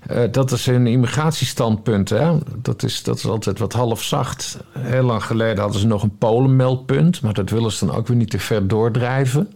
Eh, 0.07 0.23
dat 0.31 0.51
is 0.51 0.65
hun 0.65 0.87
immigratiestandpunt. 0.87 2.09
Hè? 2.09 2.37
Dat, 2.55 2.83
is, 2.83 3.03
dat 3.03 3.17
is 3.17 3.25
altijd 3.25 3.59
wat 3.59 3.73
half 3.73 4.03
zacht. 4.03 4.57
Heel 4.79 5.03
lang 5.03 5.23
geleden 5.23 5.59
hadden 5.59 5.79
ze 5.79 5.87
nog 5.87 6.03
een 6.03 6.17
Polenmeldpunt, 6.17 7.21
maar 7.21 7.33
dat 7.33 7.49
willen 7.49 7.71
ze 7.71 7.85
dan 7.85 7.95
ook 7.95 8.07
weer 8.07 8.17
niet 8.17 8.29
te 8.29 8.39
ver 8.39 8.67
doordrijven. 8.67 9.53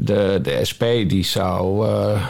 De, 0.00 0.38
de 0.42 0.60
SP 0.70 0.82
die 1.06 1.24
zou, 1.24 1.86
eh, 1.86 2.22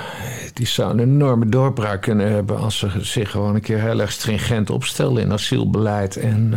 die 0.53 0.67
zou 0.67 0.91
een 0.91 0.99
enorme 0.99 1.49
doorbraak 1.49 2.03
kunnen 2.03 2.33
hebben 2.33 2.59
als 2.59 2.79
ze 2.79 2.89
zich 3.01 3.31
gewoon 3.31 3.55
een 3.55 3.61
keer 3.61 3.81
heel 3.81 4.01
erg 4.01 4.13
stringent 4.13 4.71
opstellen 4.71 5.23
in 5.23 5.33
asielbeleid 5.33 6.17
en, 6.17 6.55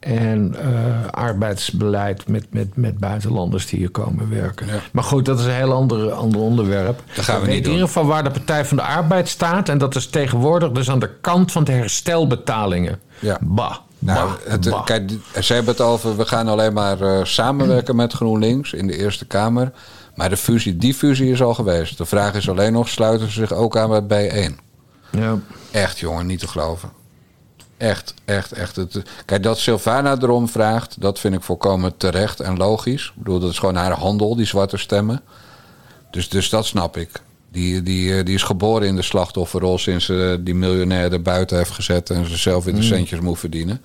eh, 0.00 0.24
en 0.24 0.54
eh, 0.60 1.10
arbeidsbeleid 1.10 2.28
met, 2.28 2.46
met, 2.50 2.76
met 2.76 2.98
buitenlanders 2.98 3.66
die 3.66 3.78
hier 3.78 3.90
komen 3.90 4.30
werken. 4.30 4.66
Ja. 4.66 4.72
Maar 4.92 5.04
goed, 5.04 5.24
dat 5.24 5.38
is 5.38 5.44
een 5.44 5.52
heel 5.52 5.72
ander, 5.72 6.12
ander 6.12 6.40
onderwerp. 6.40 7.02
Dat 7.14 7.24
gaan 7.24 7.40
we 7.40 7.46
niet 7.46 7.64
in 7.64 7.70
ieder 7.72 7.86
geval 7.86 8.06
waar 8.06 8.24
de 8.24 8.30
Partij 8.30 8.64
van 8.64 8.76
de 8.76 8.82
Arbeid 8.82 9.28
staat 9.28 9.68
en 9.68 9.78
dat 9.78 9.94
is 9.94 10.06
tegenwoordig 10.06 10.70
dus 10.70 10.90
aan 10.90 10.98
de 10.98 11.10
kant 11.20 11.52
van 11.52 11.64
de 11.64 11.72
herstelbetalingen. 11.72 13.00
Ja. 13.18 13.38
Bah. 13.40 13.76
Nou, 13.98 14.28
bah, 14.28 14.52
het, 14.52 14.70
bah. 14.70 14.84
kijk, 14.84 15.12
ze 15.40 15.54
hebben 15.54 15.72
het 15.72 15.82
over, 15.82 16.16
we 16.16 16.26
gaan 16.26 16.48
alleen 16.48 16.72
maar 16.72 17.26
samenwerken 17.26 17.96
met 17.96 18.12
GroenLinks 18.12 18.72
in 18.72 18.86
de 18.86 18.96
Eerste 18.96 19.26
Kamer. 19.26 19.72
Maar 20.14 20.28
de 20.28 20.36
fusie, 20.36 20.76
die 20.76 20.94
fusie 20.94 21.30
is 21.30 21.42
al 21.42 21.54
geweest. 21.54 21.98
De 21.98 22.04
vraag 22.04 22.34
is 22.34 22.48
alleen 22.48 22.72
nog, 22.72 22.88
sluiten 22.88 23.26
ze 23.26 23.32
zich 23.32 23.52
ook 23.52 23.76
aan 23.76 24.06
bij 24.06 24.50
B1? 24.50 24.54
Ja. 25.10 25.38
Echt, 25.70 25.98
jongen, 25.98 26.26
niet 26.26 26.38
te 26.38 26.48
geloven. 26.48 26.90
Echt, 27.76 28.14
echt, 28.24 28.52
echt. 28.52 28.76
Het, 28.76 29.02
kijk, 29.24 29.42
dat 29.42 29.58
Sylvana 29.58 30.16
erom 30.20 30.48
vraagt, 30.48 31.00
dat 31.00 31.18
vind 31.18 31.34
ik 31.34 31.42
volkomen 31.42 31.96
terecht 31.96 32.40
en 32.40 32.56
logisch. 32.56 33.12
Ik 33.16 33.22
bedoel, 33.22 33.38
dat 33.38 33.50
is 33.50 33.58
gewoon 33.58 33.74
haar 33.74 33.92
handel, 33.92 34.36
die 34.36 34.46
zwarte 34.46 34.76
stemmen. 34.76 35.20
Dus, 36.10 36.28
dus 36.28 36.48
dat 36.48 36.66
snap 36.66 36.96
ik. 36.96 37.10
Die, 37.50 37.82
die, 37.82 38.16
eh, 38.16 38.24
die 38.24 38.34
is 38.34 38.42
geboren 38.42 38.88
in 38.88 38.96
de 38.96 39.02
slachtofferrol 39.02 39.78
sinds 39.78 40.04
ze 40.04 40.40
die 40.40 40.54
miljonair 40.54 41.12
er 41.12 41.22
buiten 41.22 41.56
heeft 41.56 41.70
gezet 41.70 42.10
en 42.10 42.28
ze 42.28 42.36
zelf 42.36 42.64
weer 42.64 42.74
de 42.74 42.82
centjes 42.82 43.20
moet 43.20 43.38
verdienen. 43.38 43.80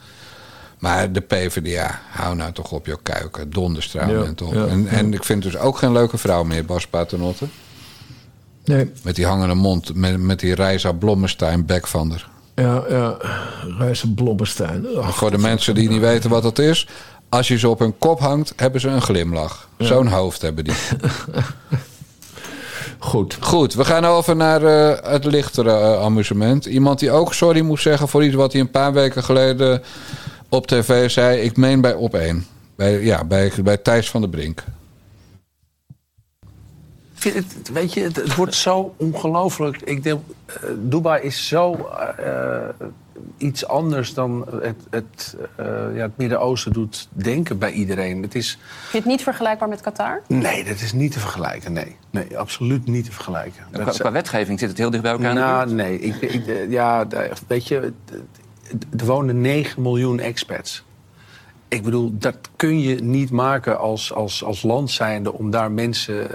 Maar 0.80 1.12
de 1.12 1.20
PvdA, 1.20 2.02
hou 2.10 2.36
nou 2.36 2.52
toch 2.52 2.72
op 2.72 2.86
jouw 2.86 3.00
kuiken. 3.04 3.50
Donderstraal 3.50 4.10
Ja, 4.10 4.68
en 4.68 4.88
en, 4.88 5.14
ik 5.14 5.24
vind 5.24 5.44
dus 5.44 5.58
ook 5.58 5.78
geen 5.78 5.92
leuke 5.92 6.18
vrouw 6.18 6.44
meer, 6.44 6.66
Bas 6.66 6.88
Paternotte. 6.88 7.46
Nee. 8.66 8.92
Met 9.04 9.16
die 9.16 9.26
hangende 9.26 9.56
mond, 9.56 9.96
met, 9.96 10.18
met 10.18 10.40
die 10.40 10.56
Reisa 10.56 10.92
Blommestein 10.92 11.66
bek 11.66 11.88
van 11.88 12.10
haar. 12.10 12.30
Ja, 12.56 12.84
ja. 12.90 13.18
Reizen 13.78 14.14
Blommestein. 14.14 14.86
Ach, 14.98 15.16
Voor 15.16 15.32
de 15.32 15.38
mensen 15.38 15.76
die 15.76 15.90
niet 15.90 16.02
weten 16.02 16.30
wat 16.30 16.44
dat 16.44 16.60
is. 16.60 16.88
Als 17.30 17.48
je 17.48 17.58
ze 17.58 17.70
op 17.70 17.80
hun 17.80 17.98
kop 17.98 18.20
hangt, 18.20 18.54
hebben 18.56 18.82
ze 18.82 18.88
een 18.88 19.02
glimlach. 19.02 19.70
Zo'n 19.78 20.08
hoofd 20.08 20.42
hebben 20.42 20.64
die. 20.64 20.74
Goed. 23.00 23.38
Goed, 23.40 23.74
we 23.74 23.86
gaan 23.86 24.06
over 24.06 24.36
naar 24.36 24.64
eh, 24.64 25.12
het 25.12 25.26
lichtere 25.26 25.72
eh, 25.72 26.02
amusement. 26.02 26.66
Iemand 26.66 27.00
die 27.00 27.12
ook 27.12 27.34
sorry 27.34 27.62
moet 27.62 27.80
zeggen 27.80 28.08
voor 28.08 28.24
iets 28.24 28.36
wat 28.36 28.52
hij 28.52 28.62
een 28.62 28.72
paar 28.72 28.94
weken 28.94 29.24
geleden 29.24 29.82
op 30.50 30.68
tv 30.68 31.10
zei. 31.10 31.41
Ik 31.41 31.58
meen 31.58 31.82
bij 31.82 31.93
op 31.93 32.14
één. 32.14 32.45
Bij, 32.76 33.04
ja, 33.04 33.24
bij, 33.24 33.52
bij 33.64 33.78
Thijs 33.78 34.10
van 34.10 34.22
der 34.22 34.30
Brink. 34.30 34.64
Het, 37.20 37.70
weet 37.74 37.93
je, 37.93 38.02
het, 38.02 38.16
het 38.16 38.36
wordt 38.36 38.56
zo 38.56 38.93
ongelooflijk. 38.97 39.82
Ik 39.82 40.04
denk, 40.04 40.22
eh, 40.45 40.54
Dubai 40.78 41.24
is 41.24 41.47
zo 41.47 41.89
eh, 42.18 42.70
iets 43.38 43.68
anders 43.68 44.14
dan 44.14 44.47
het, 44.62 44.76
het, 44.89 45.36
eh, 45.56 45.66
ja, 45.95 46.02
het 46.02 46.18
Midden-Oosten 46.18 46.74
doet 46.74 47.08
denken 47.12 47.58
bij 47.58 47.72
iedereen. 47.72 48.22
Het 48.22 48.36
is, 48.36 48.50
Vind 48.50 48.91
je 48.91 48.97
het 48.97 49.08
niet 49.08 49.24
vergelijkbaar 49.24 49.70
met 49.70 49.82
Qatar? 49.82 50.22
nee, 50.28 50.64
dat 50.64 50.82
is 50.82 50.93
niet 50.93 51.12
te 51.12 51.20
vergelijken. 51.20 51.74
Nee, 51.74 51.95
nee 52.10 52.38
absoluut 52.38 52.88
niet 52.88 53.06
te 53.06 53.12
vergelijken. 53.12 53.64
Qua, 53.72 53.91
qua 53.91 54.12
wetgeving 54.12 54.60
zit 54.60 54.70
het 54.70 54.78
heel 54.78 54.89
dicht 54.89 55.04
bij 55.04 55.12
elkaar. 55.12 55.34
nou, 55.34 55.74
nee. 55.74 56.00
Ik, 56.00 56.16
ik, 56.16 56.70
ja, 56.70 57.08
weet 57.47 57.68
je, 57.68 57.93
er 58.97 59.05
wonen 59.05 59.41
9 59.41 59.82
miljoen 59.82 60.20
expats. 60.20 60.84
Ik 61.67 61.84
bedoel, 61.84 62.11
dat 62.13 62.38
kun 62.55 62.80
je 62.80 63.03
niet 63.03 63.32
maken 63.32 63.80
als, 63.80 64.13
als, 64.13 64.43
als 64.43 64.61
land 64.61 64.91
zijnde... 64.91 65.34
om 65.34 65.51
daar 65.51 65.72
mensen 65.72 66.24
eh, 66.24 66.32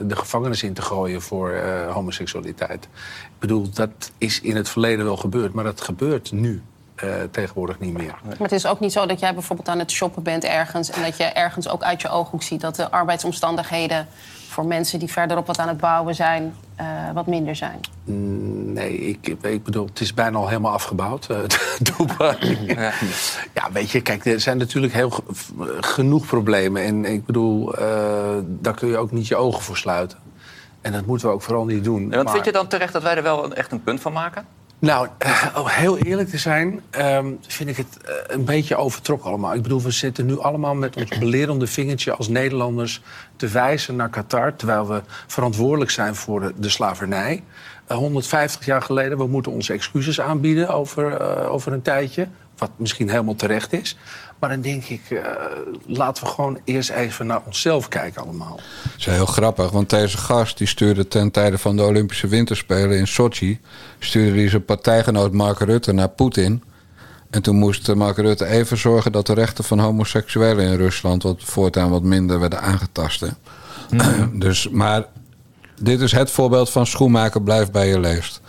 de 0.00 0.16
gevangenis 0.16 0.62
in 0.62 0.72
te 0.72 0.82
gooien 0.82 1.22
voor 1.22 1.50
eh, 1.50 1.92
homoseksualiteit. 1.92 2.84
Ik 3.24 3.38
bedoel, 3.38 3.70
dat 3.70 4.10
is 4.18 4.40
in 4.40 4.56
het 4.56 4.68
verleden 4.68 5.04
wel 5.04 5.16
gebeurd, 5.16 5.52
maar 5.52 5.64
dat 5.64 5.80
gebeurt 5.80 6.32
nu. 6.32 6.62
eh, 7.02 7.08
tegenwoordig 7.30 7.78
niet 7.78 7.92
meer. 7.92 8.14
Maar 8.24 8.36
het 8.38 8.52
is 8.52 8.66
ook 8.66 8.80
niet 8.80 8.92
zo 8.92 9.06
dat 9.06 9.20
jij 9.20 9.34
bijvoorbeeld 9.34 9.68
aan 9.68 9.78
het 9.78 9.90
shoppen 9.90 10.22
bent 10.22 10.44
ergens... 10.44 10.90
en 10.90 11.02
dat 11.02 11.16
je 11.16 11.24
ergens 11.24 11.68
ook 11.68 11.82
uit 11.82 12.00
je 12.00 12.08
ooghoek 12.08 12.42
ziet 12.42 12.60
dat 12.60 12.76
de 12.76 12.90
arbeidsomstandigheden... 12.90 14.08
voor 14.52 14.66
mensen 14.66 14.98
die 14.98 15.08
verderop 15.10 15.46
wat 15.46 15.58
aan 15.58 15.68
het 15.68 15.76
bouwen 15.80 16.14
zijn, 16.14 16.54
eh, 16.76 16.86
wat 17.14 17.26
minder 17.26 17.56
zijn. 17.56 17.80
Nee, 18.74 18.98
ik, 18.98 19.36
ik 19.42 19.64
bedoel, 19.64 19.86
het 19.86 20.00
is 20.00 20.14
bijna 20.14 20.38
al 20.38 20.48
helemaal 20.48 20.72
afgebouwd. 20.72 21.26
eh, 21.26 21.38
Dubai. 21.96 22.58
ja. 23.54 23.72
weet 23.72 23.90
je, 23.90 24.00
kijk, 24.00 24.24
er 24.26 24.40
zijn 24.40 24.58
natuurlijk 24.58 24.92
heel 24.92 25.10
ge- 25.10 25.22
genoeg 25.80 26.26
problemen. 26.26 26.82
En 26.82 27.04
ik 27.04 27.26
bedoel, 27.26 27.74
eh, 27.74 27.84
daar 28.46 28.74
kun 28.74 28.88
je 28.88 28.96
ook 28.98 29.10
niet 29.10 29.26
je 29.28 29.36
ogen 29.36 29.62
voor 29.62 29.76
sluiten. 29.76 30.18
En 30.80 30.92
dat 30.92 31.06
moeten 31.06 31.28
we 31.28 31.34
ook 31.34 31.42
vooral 31.42 31.64
niet 31.64 31.84
doen. 31.84 32.02
En 32.02 32.10
want 32.10 32.22
Maar- 32.24 32.32
vind 32.32 32.44
je 32.44 32.52
dan 32.52 32.66
terecht 32.68 32.92
dat 32.92 33.02
wij 33.02 33.16
er 33.16 33.22
wel 33.22 33.44
een, 33.44 33.54
echt 33.54 33.72
een 33.72 33.82
punt 33.82 34.00
van 34.00 34.12
maken? 34.12 34.46
Nou, 34.82 35.08
eh, 35.18 35.46
om 35.58 35.66
heel 35.66 35.98
eerlijk 35.98 36.28
te 36.28 36.38
zijn, 36.38 36.80
ehm, 36.90 37.26
vind 37.46 37.68
ik 37.68 37.76
het 37.76 37.96
eh, 38.04 38.14
een 38.26 38.44
beetje 38.44 38.76
overtrokken 38.76 39.28
allemaal. 39.28 39.54
Ik 39.54 39.62
bedoel, 39.62 39.82
we 39.82 39.90
zitten 39.90 40.26
nu 40.26 40.38
allemaal 40.38 40.74
met 40.74 40.96
ons 40.96 41.18
belerende 41.18 41.66
vingertje 41.66 42.14
als 42.14 42.28
Nederlanders 42.28 43.02
te 43.36 43.48
wijzen 43.48 43.96
naar 43.96 44.10
Qatar, 44.10 44.56
terwijl 44.56 44.88
we 44.88 45.02
verantwoordelijk 45.26 45.90
zijn 45.90 46.14
voor 46.14 46.52
de, 46.56 46.68
slavernij. 46.68 47.42
Eh, 47.86 47.96
150 47.96 48.66
jaar 48.66 48.82
geleden, 48.82 49.18
we 49.18 49.26
moeten 49.26 49.52
onze 49.52 49.72
excuses 49.72 50.20
aanbieden 50.20 50.68
over, 50.68 51.16
eh, 51.16 51.52
over 51.52 51.72
een 51.72 51.82
tijdje, 51.82 52.28
wat 52.56 52.70
misschien 52.76 53.10
helemaal 53.10 53.34
terecht 53.34 53.72
is. 53.72 53.96
Maar 54.38 54.50
dan 54.50 54.60
denk 54.60 54.84
ik, 54.84 55.10
eh, 55.10 55.22
laten 55.86 56.24
we 56.24 56.30
gewoon 56.30 56.60
eerst 56.64 56.90
even 56.90 57.26
naar 57.26 57.40
onszelf 57.44 57.88
kijken 57.88 58.22
allemaal. 58.22 58.56
Dat 58.56 58.92
is 58.98 59.06
heel 59.06 59.26
grappig, 59.26 59.70
want 59.70 59.90
deze 59.90 60.18
gast 60.18 60.58
die 60.58 60.66
stuurde 60.66 61.08
ten 61.08 61.30
tijde 61.30 61.58
van 61.58 61.76
de 61.76 61.82
Olympische 61.82 62.26
Winterspelen 62.26 62.98
in 62.98 63.06
Sochi... 63.06 63.60
stuurde 63.98 64.38
hij 64.38 64.48
zijn 64.48 64.64
partijgenoot 64.64 65.32
Mark 65.32 65.58
Rutte 65.58 65.92
naar 65.92 66.08
Poetin. 66.08 66.62
En 67.30 67.42
toen 67.42 67.56
moest 67.56 67.88
eh, 67.88 67.94
Mark 67.94 68.16
Rutte 68.16 68.46
even 68.46 68.76
zorgen 68.76 69.12
dat 69.12 69.26
de 69.26 69.34
rechten 69.34 69.64
van 69.64 69.78
homoseksuelen 69.78 70.66
in 70.66 70.76
Rusland... 70.76 71.22
wat 71.22 71.42
voortaan 71.44 71.90
wat 71.90 72.02
minder 72.02 72.40
werden 72.40 72.60
aangetast. 72.60 73.20
hè. 73.20 73.28
dus, 74.38 74.68
maar 74.68 75.04
dit 75.80 76.00
is 76.00 76.12
het 76.12 76.30
voorbeeld 76.30 76.70
van 76.70 76.86
schoenmaker 76.86 77.42
blijf 77.42 77.70
bij 77.70 77.88
je 77.88 78.00
leest. 78.00 78.40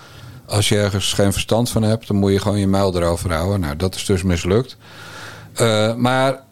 Als 0.46 0.70
je 0.70 0.78
ergens 0.78 1.14
geen 1.14 1.32
verstand 1.32 1.70
van 1.70 1.84
hebt, 1.84 2.08
dan 2.08 2.18
moet 2.18 2.32
je 2.32 2.39
gewoon 2.39 2.60
je 2.60 2.68
muil 2.68 2.96
erover 2.96 3.34
houden. 3.34 3.60
Nou, 3.60 3.76
dat 3.76 3.96
is 3.96 4.06
dus 4.06 4.24
mislukt. 4.24 4.78
Eh, 5.54 5.96
maar 5.96 6.44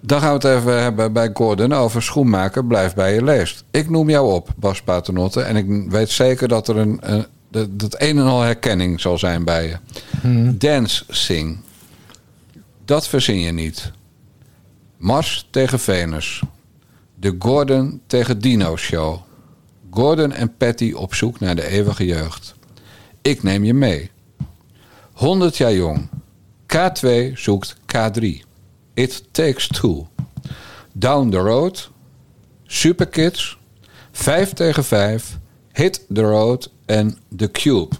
dan 0.00 0.20
gaan 0.20 0.38
we 0.38 0.48
het 0.48 0.58
even 0.58 0.82
hebben 0.82 1.12
bij 1.12 1.30
Gordon 1.34 1.72
over 1.72 2.02
schoenmaker. 2.02 2.64
Blijf 2.64 2.94
bij 2.94 3.14
je 3.14 3.24
leest. 3.24 3.64
Ik 3.70 3.90
noem 3.90 4.10
jou 4.10 4.32
op, 4.32 4.48
Bas 4.56 4.82
Paternotte. 4.82 5.40
En 5.40 5.56
ik 5.56 5.90
weet 5.90 6.10
zeker 6.10 6.48
dat 6.48 6.68
er 6.68 6.76
een, 6.76 6.98
een, 7.00 7.26
dat, 7.50 7.78
dat 7.78 7.94
een 7.98 8.18
en 8.18 8.26
al 8.26 8.40
herkenning 8.40 9.00
zal 9.00 9.18
zijn 9.18 9.44
bij 9.44 9.66
je. 9.66 9.76
Dance 10.52 11.04
Sing. 11.08 11.58
Dat 12.84 13.08
verzin 13.08 13.40
je 13.40 13.52
niet. 13.52 13.90
Mars 14.96 15.48
tegen 15.50 15.80
Venus. 15.80 16.42
De 17.14 17.36
Gordon 17.38 18.00
tegen 18.06 18.38
Dino 18.38 18.76
Show. 18.76 19.18
Gordon 19.90 20.32
en 20.32 20.56
Patty 20.56 20.92
op 20.92 21.14
zoek 21.14 21.40
naar 21.40 21.54
de 21.54 21.66
eeuwige 21.66 22.06
jeugd. 22.06 22.54
Ik 23.22 23.42
neem 23.42 23.64
je 23.64 23.74
mee. 23.74 24.10
100 25.12 25.56
jaar 25.56 25.72
jong. 25.72 26.08
K2 26.76 27.32
zoekt 27.34 27.76
K3. 27.76 28.24
It 28.94 29.24
Takes 29.30 29.66
Two. 29.66 30.08
Down 30.92 31.30
the 31.30 31.38
Road. 31.38 31.90
Superkids. 32.64 33.58
5 34.12 34.52
tegen 34.52 34.84
5. 34.84 35.38
Hit 35.72 36.06
the 36.12 36.22
Road 36.22 36.70
en 36.86 37.18
The 37.36 37.50
Cube. 37.50 37.94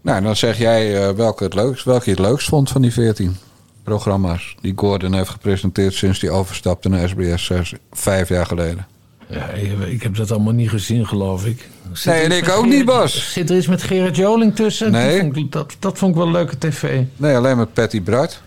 Nou, 0.00 0.22
dan 0.22 0.36
zeg 0.36 0.58
jij 0.58 1.08
eh, 1.08 1.14
welke, 1.14 1.44
het 1.44 1.54
leukst, 1.54 1.84
welke 1.84 2.04
je 2.04 2.10
het 2.10 2.26
leukst 2.26 2.48
vond 2.48 2.70
van 2.70 2.82
die 2.82 2.92
14 2.92 3.36
programma's 3.82 4.56
die 4.60 4.72
Gordon 4.76 5.14
heeft 5.14 5.28
gepresenteerd 5.28 5.94
sinds 5.94 6.20
hij 6.20 6.30
overstapte 6.30 6.88
naar 6.88 7.08
SBS 7.08 7.44
6, 7.44 7.74
vijf 7.92 8.28
jaar 8.28 8.46
geleden. 8.46 8.86
Ja, 9.28 9.48
ik 9.86 10.02
heb 10.02 10.16
dat 10.16 10.30
allemaal 10.30 10.52
niet 10.52 10.68
gezien, 10.70 11.06
geloof 11.06 11.46
ik. 11.46 11.68
Zit 11.92 12.12
Nee, 12.12 12.22
en 12.22 12.32
ik 12.32 12.48
ook 12.48 12.66
niet, 12.66 12.84
Bas. 12.84 13.32
Zit 13.32 13.50
er 13.50 13.56
iets 13.56 13.66
met 13.66 13.82
Gerard 13.82 14.16
Joling 14.16 14.54
tussen? 14.56 14.90
Nee. 14.92 15.10
Dat 15.12 15.20
vond, 15.20 15.36
ik, 15.36 15.52
dat, 15.52 15.76
dat 15.78 15.98
vond 15.98 16.10
ik 16.10 16.16
wel 16.22 16.30
leuke 16.30 16.58
tv. 16.58 17.02
Nee, 17.16 17.36
alleen 17.36 17.56
met 17.56 17.72
Patty 17.72 18.02
Bart. 18.02 18.42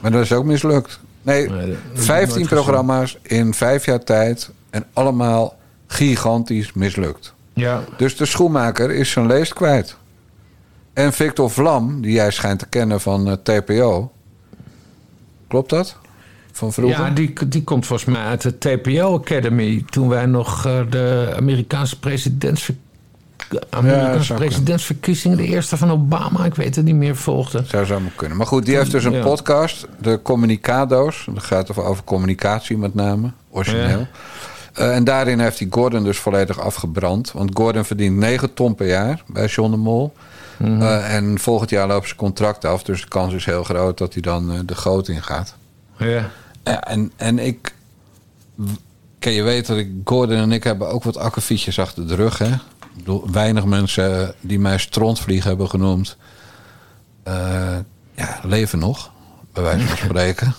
Maar 0.00 0.10
dat 0.10 0.22
is 0.22 0.32
ook 0.32 0.44
mislukt. 0.44 1.00
Nee, 1.22 1.48
Nee, 1.48 1.58
dat 1.58 1.66
heb 1.66 1.68
ik 1.76 1.84
nooit 1.94 2.04
15 2.04 2.32
gezien. 2.32 2.46
programma's 2.48 3.18
in 3.22 3.54
vijf 3.54 3.84
jaar 3.86 4.04
tijd. 4.04 4.50
En 4.70 4.84
allemaal 4.92 5.56
gigantisch 5.86 6.72
mislukt. 6.72 7.34
Ja, 7.52 7.84
Dus 7.96 8.16
de 8.16 8.26
schoenmaker 8.26 8.90
is 8.90 9.10
zijn 9.10 9.26
leest 9.26 9.52
kwijt. 9.52 9.96
En 10.92 11.12
Victor 11.12 11.50
Vlam, 11.50 12.00
die 12.00 12.12
jij 12.12 12.30
schijnt 12.30 12.58
te 12.58 12.66
kennen 12.68 13.00
van 13.00 13.28
eh, 13.28 13.32
TPO. 13.58 14.12
Klopt 15.48 15.70
dat? 15.70 15.96
Van 16.52 16.72
vroeger? 16.72 17.04
ja 17.04 17.10
die, 17.10 17.32
die 17.48 17.64
komt 17.64 17.86
volgens 17.86 18.08
mij 18.16 18.22
uit 18.24 18.42
de 18.42 18.58
TPO 18.58 19.14
Academy. 19.18 19.84
Toen 19.90 20.08
wij 20.08 20.26
nog 20.26 20.66
eh, 20.66 20.80
de 20.90 21.32
Amerikaanse 21.36 21.98
presidentsver... 21.98 22.74
Amerikaanse 23.70 24.34
presidentsverkiezingen, 24.34 25.36
de 25.36 25.44
eerste 25.46 25.76
van 25.76 25.90
Obama, 25.90 26.44
ik 26.44 26.54
weet 26.54 26.76
het 26.76 26.84
niet 26.84 26.94
meer, 26.94 27.16
volgde. 27.16 27.62
Zou 27.66 27.84
zo 27.84 28.00
maar 28.00 28.12
kunnen. 28.16 28.36
Maar 28.36 28.46
goed, 28.46 28.64
die 28.64 28.76
heeft 28.76 28.90
dus 28.90 29.04
een 29.04 29.12
Ja. 29.12 29.22
podcast, 29.22 29.86
de 29.98 30.20
Communicado's. 30.22 31.26
Dat 31.34 31.42
gaat 31.42 31.70
over, 31.70 31.82
over 31.84 32.04
communicatie 32.04 32.78
met 32.78 32.94
name, 32.94 33.30
origineel. 33.50 33.98
Ja. 33.98 34.08
Eh, 34.74 34.94
en 34.94 35.04
daarin 35.04 35.38
heeft 35.40 35.58
hij 35.58 35.68
Gordon 35.70 36.04
dus 36.04 36.18
volledig 36.18 36.60
afgebrand. 36.60 37.32
Want 37.32 37.50
Gordon 37.54 37.84
verdient 37.84 38.16
9 38.16 38.54
ton 38.54 38.74
per 38.74 38.86
jaar 38.86 39.22
bij 39.26 39.46
John 39.46 39.70
de 39.70 39.76
Mol. 39.76 40.12
Mhm. 40.56 40.82
Eh, 40.82 41.14
en 41.14 41.38
volgend 41.38 41.70
jaar 41.70 41.86
loopt 41.86 42.04
zijn 42.06 42.16
contract 42.18 42.64
af. 42.64 42.82
Dus 42.82 43.00
de 43.00 43.08
kans 43.08 43.34
is 43.34 43.44
heel 43.44 43.64
groot 43.64 43.98
dat 43.98 44.12
hij 44.12 44.22
dan 44.22 44.62
de 44.66 44.74
goot 44.74 45.08
in 45.08 45.22
gaat. 45.22 45.54
Ja. 46.00 46.30
Ja, 46.64 46.82
en, 46.84 47.12
en 47.16 47.38
ik... 47.38 47.74
Kijk, 49.18 49.34
je 49.34 49.42
weet 49.42 49.66
dat 49.66 49.76
ik... 49.76 49.90
Gordon 50.04 50.36
en 50.36 50.52
ik 50.52 50.64
hebben 50.64 50.88
ook 50.88 51.04
wat 51.04 51.16
akkefietjes 51.16 51.78
achter 51.78 52.08
de 52.08 52.14
rug, 52.14 52.38
hè? 52.38 52.50
Weinig 53.30 53.64
mensen 53.64 54.34
die 54.40 54.58
mij 54.58 54.78
strontvlieg 54.78 55.44
hebben 55.44 55.68
genoemd... 55.68 56.16
eh, 57.22 57.76
ja, 58.14 58.40
leven 58.42 58.78
nog, 58.78 59.10
bij 59.52 59.62
wijze 59.62 59.86
van 59.86 59.96
spreken. 60.06 60.54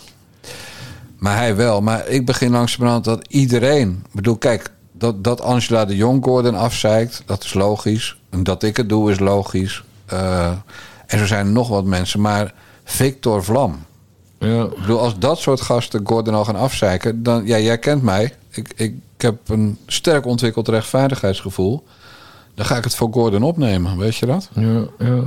Maar 1.17 1.37
hij 1.37 1.55
wel. 1.55 1.81
Maar 1.81 2.07
ik 2.07 2.25
begin 2.25 2.51
langzamerhand 2.51 3.03
dat 3.03 3.27
iedereen... 3.27 4.03
Ik 4.07 4.15
bedoel, 4.15 4.37
kijk, 4.37 4.71
dat, 4.91 5.23
dat 5.23 5.41
Angela 5.41 5.85
de 5.85 5.95
Jong 5.95 6.23
Gordon 6.23 6.55
afzeikt... 6.55 7.23
dat 7.25 7.43
is 7.43 7.53
logisch. 7.53 8.17
En 8.29 8.43
dat 8.43 8.63
ik 8.63 8.77
het 8.77 8.89
doe 8.89 9.11
is 9.11 9.19
logisch. 9.19 9.83
Eh, 10.05 10.51
en 11.05 11.19
zo 11.19 11.25
zijn 11.25 11.45
er 11.45 11.51
nog 11.51 11.67
wat 11.67 11.85
mensen. 11.85 12.21
Maar 12.21 12.53
Victor 12.83 13.43
Vlam... 13.43 13.85
Ja. 14.41 14.63
Ik 14.63 14.75
bedoel, 14.79 14.99
als 14.99 15.19
dat 15.19 15.39
soort 15.39 15.61
gasten 15.61 16.01
Gordon 16.03 16.33
al 16.33 16.45
gaan 16.45 16.55
afzeiken, 16.55 17.23
dan 17.23 17.41
ja, 17.45 17.59
jij 17.59 17.77
kent 17.77 18.01
mij. 18.01 18.33
Ik, 18.51 18.67
ik, 18.75 18.93
heb 19.17 19.35
een 19.49 19.77
sterk 19.87 20.25
ontwikkeld 20.25 20.67
rechtvaardigheidsgevoel. 20.67 21.83
Dan 22.55 22.65
ga 22.65 22.77
ik 22.77 22.83
het 22.83 22.95
voor 22.95 23.09
Gordon 23.11 23.43
opnemen, 23.43 23.97
weet 23.97 24.15
je 24.15 24.25
dat? 24.25 24.49
Ja, 24.53 24.83
ja. 24.99 25.19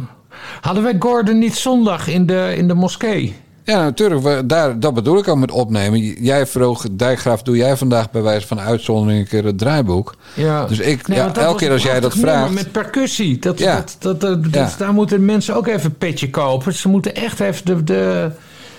Hadden 0.60 0.82
wij 0.82 0.96
Gordon 0.98 1.38
niet 1.38 1.54
zondag 1.56 2.08
in 2.08 2.26
de, 2.26 2.54
in 2.56 2.68
de 2.68 2.74
moskee? 2.74 3.34
Ja, 3.64 3.82
natuurlijk. 3.82 4.22
we- 4.22 4.42
Daar, 4.46 4.80
dat 4.80 4.94
bedoel 4.94 5.18
ik 5.18 5.28
ook 5.28 5.36
met 5.38 5.50
opnemen. 5.50 6.00
Jij 6.00 6.46
vroeg, 6.46 6.86
Dijkgraaf, 6.92 7.42
doe 7.42 7.56
jij 7.56 7.76
vandaag 7.76 8.10
bij 8.10 8.22
wijze 8.22 8.46
van 8.46 8.60
uitzondering 8.60 9.20
een 9.20 9.28
keer 9.28 9.44
het 9.44 9.58
draaiboek? 9.58 10.14
Ja. 10.34 10.66
Dus 10.66 10.78
ik, 10.78 11.08
Nee, 11.08 11.18
ja, 11.18 11.34
elke 11.34 11.58
keer 11.58 11.70
als 11.72 11.82
jij 11.82 12.00
dat 12.00 12.14
vraagt. 12.14 12.52
Met 12.54 12.72
percussie. 12.72 13.38
Dat, 13.38 13.58
Ja. 13.58 13.74
dat, 13.76 13.96
dat, 13.98 14.20
dat, 14.20 14.42
dat- 14.44 14.52
Ja. 14.54 14.70
Daar 14.78 14.92
moeten 14.92 15.24
mensen 15.24 15.54
ook 15.56 15.66
even 15.66 15.84
een 15.84 15.98
petje 15.98 16.30
kopen. 16.30 16.74
Ze 16.74 16.88
moeten 16.88 17.14
echt 17.14 17.40
even 17.40 17.64
de... 17.64 17.84
de 17.84 18.30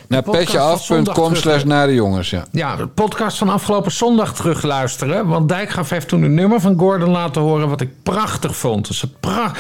Naar 0.08 0.24
petjeaf.com 0.24 1.36
slash 1.36 1.64
naar 1.64 1.88
de 1.88 1.93
jongens, 1.93 2.30
ja. 2.30 2.45
Ja, 2.51 2.76
de 2.76 2.88
podcast 2.88 3.38
van 3.38 3.49
afgelopen 3.49 3.91
zondag 3.91 4.36
terugluisteren. 4.36 5.28
Want 5.28 5.49
Dijkgraaf 5.49 5.89
heeft 5.89 6.08
toen 6.08 6.24
een 6.24 6.34
nummer 6.34 6.60
van 6.62 6.80
Gordon 6.80 7.10
laten 7.10 7.41
horen... 7.41 7.70
wat 7.70 7.82
ik 7.82 7.89
prachtig 8.03 8.56
vond. 8.56 8.88
Dus 8.88 9.01
het 9.01 9.12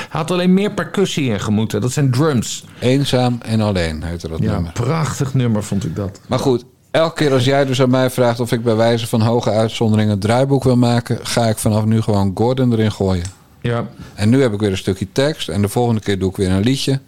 had 0.09 0.31
alleen 0.31 0.53
meer 0.53 0.71
percussie 0.71 1.29
in 1.29 1.39
gemoeten. 1.39 1.81
Dat 1.81 1.91
zijn 1.91 2.11
drums. 2.11 2.63
Eenzaam 2.79 3.37
en 3.41 3.61
alleen 3.61 4.03
heette 4.03 4.27
dat 4.27 4.39
Ja, 4.39 4.51
nummer. 4.51 4.71
prachtig 4.71 5.33
nummer 5.33 5.63
vond 5.63 5.85
ik 5.85 5.95
dat. 5.95 6.19
Maar 6.27 6.39
goed, 6.39 6.63
elke 6.91 7.15
keer 7.15 7.33
als 7.33 7.43
jij 7.45 7.65
dus 7.65 7.81
aan 7.81 7.89
mij 7.89 8.09
vraagt 8.09 8.39
of 8.39 8.51
ik 8.51 8.63
bij 8.63 8.75
wijze 8.75 9.07
van 9.07 9.21
hoge 9.21 9.49
uitzondering 9.51 10.11
een 10.11 10.19
draaiboek 10.19 10.63
wil 10.63 10.77
maken, 10.77 11.19
ga 11.23 11.45
ik 11.45 11.57
vanaf 11.57 11.85
nu 11.85 12.01
gewoon 12.01 12.31
Gordon 12.35 12.71
erin 12.73 12.91
gooien. 12.91 13.25
Ja, 13.61 13.85
En 14.13 14.29
nu 14.29 14.41
heb 14.41 14.53
ik 14.53 14.59
weer 14.59 14.71
een 14.71 14.77
stukje 14.77 15.07
tekst. 15.11 15.49
En 15.49 15.61
de 15.61 15.69
volgende 15.69 16.01
keer 16.01 16.19
doe 16.19 16.29
ik 16.29 16.35
weer 16.35 16.49
een 16.51 16.61
liedje. 16.63 16.99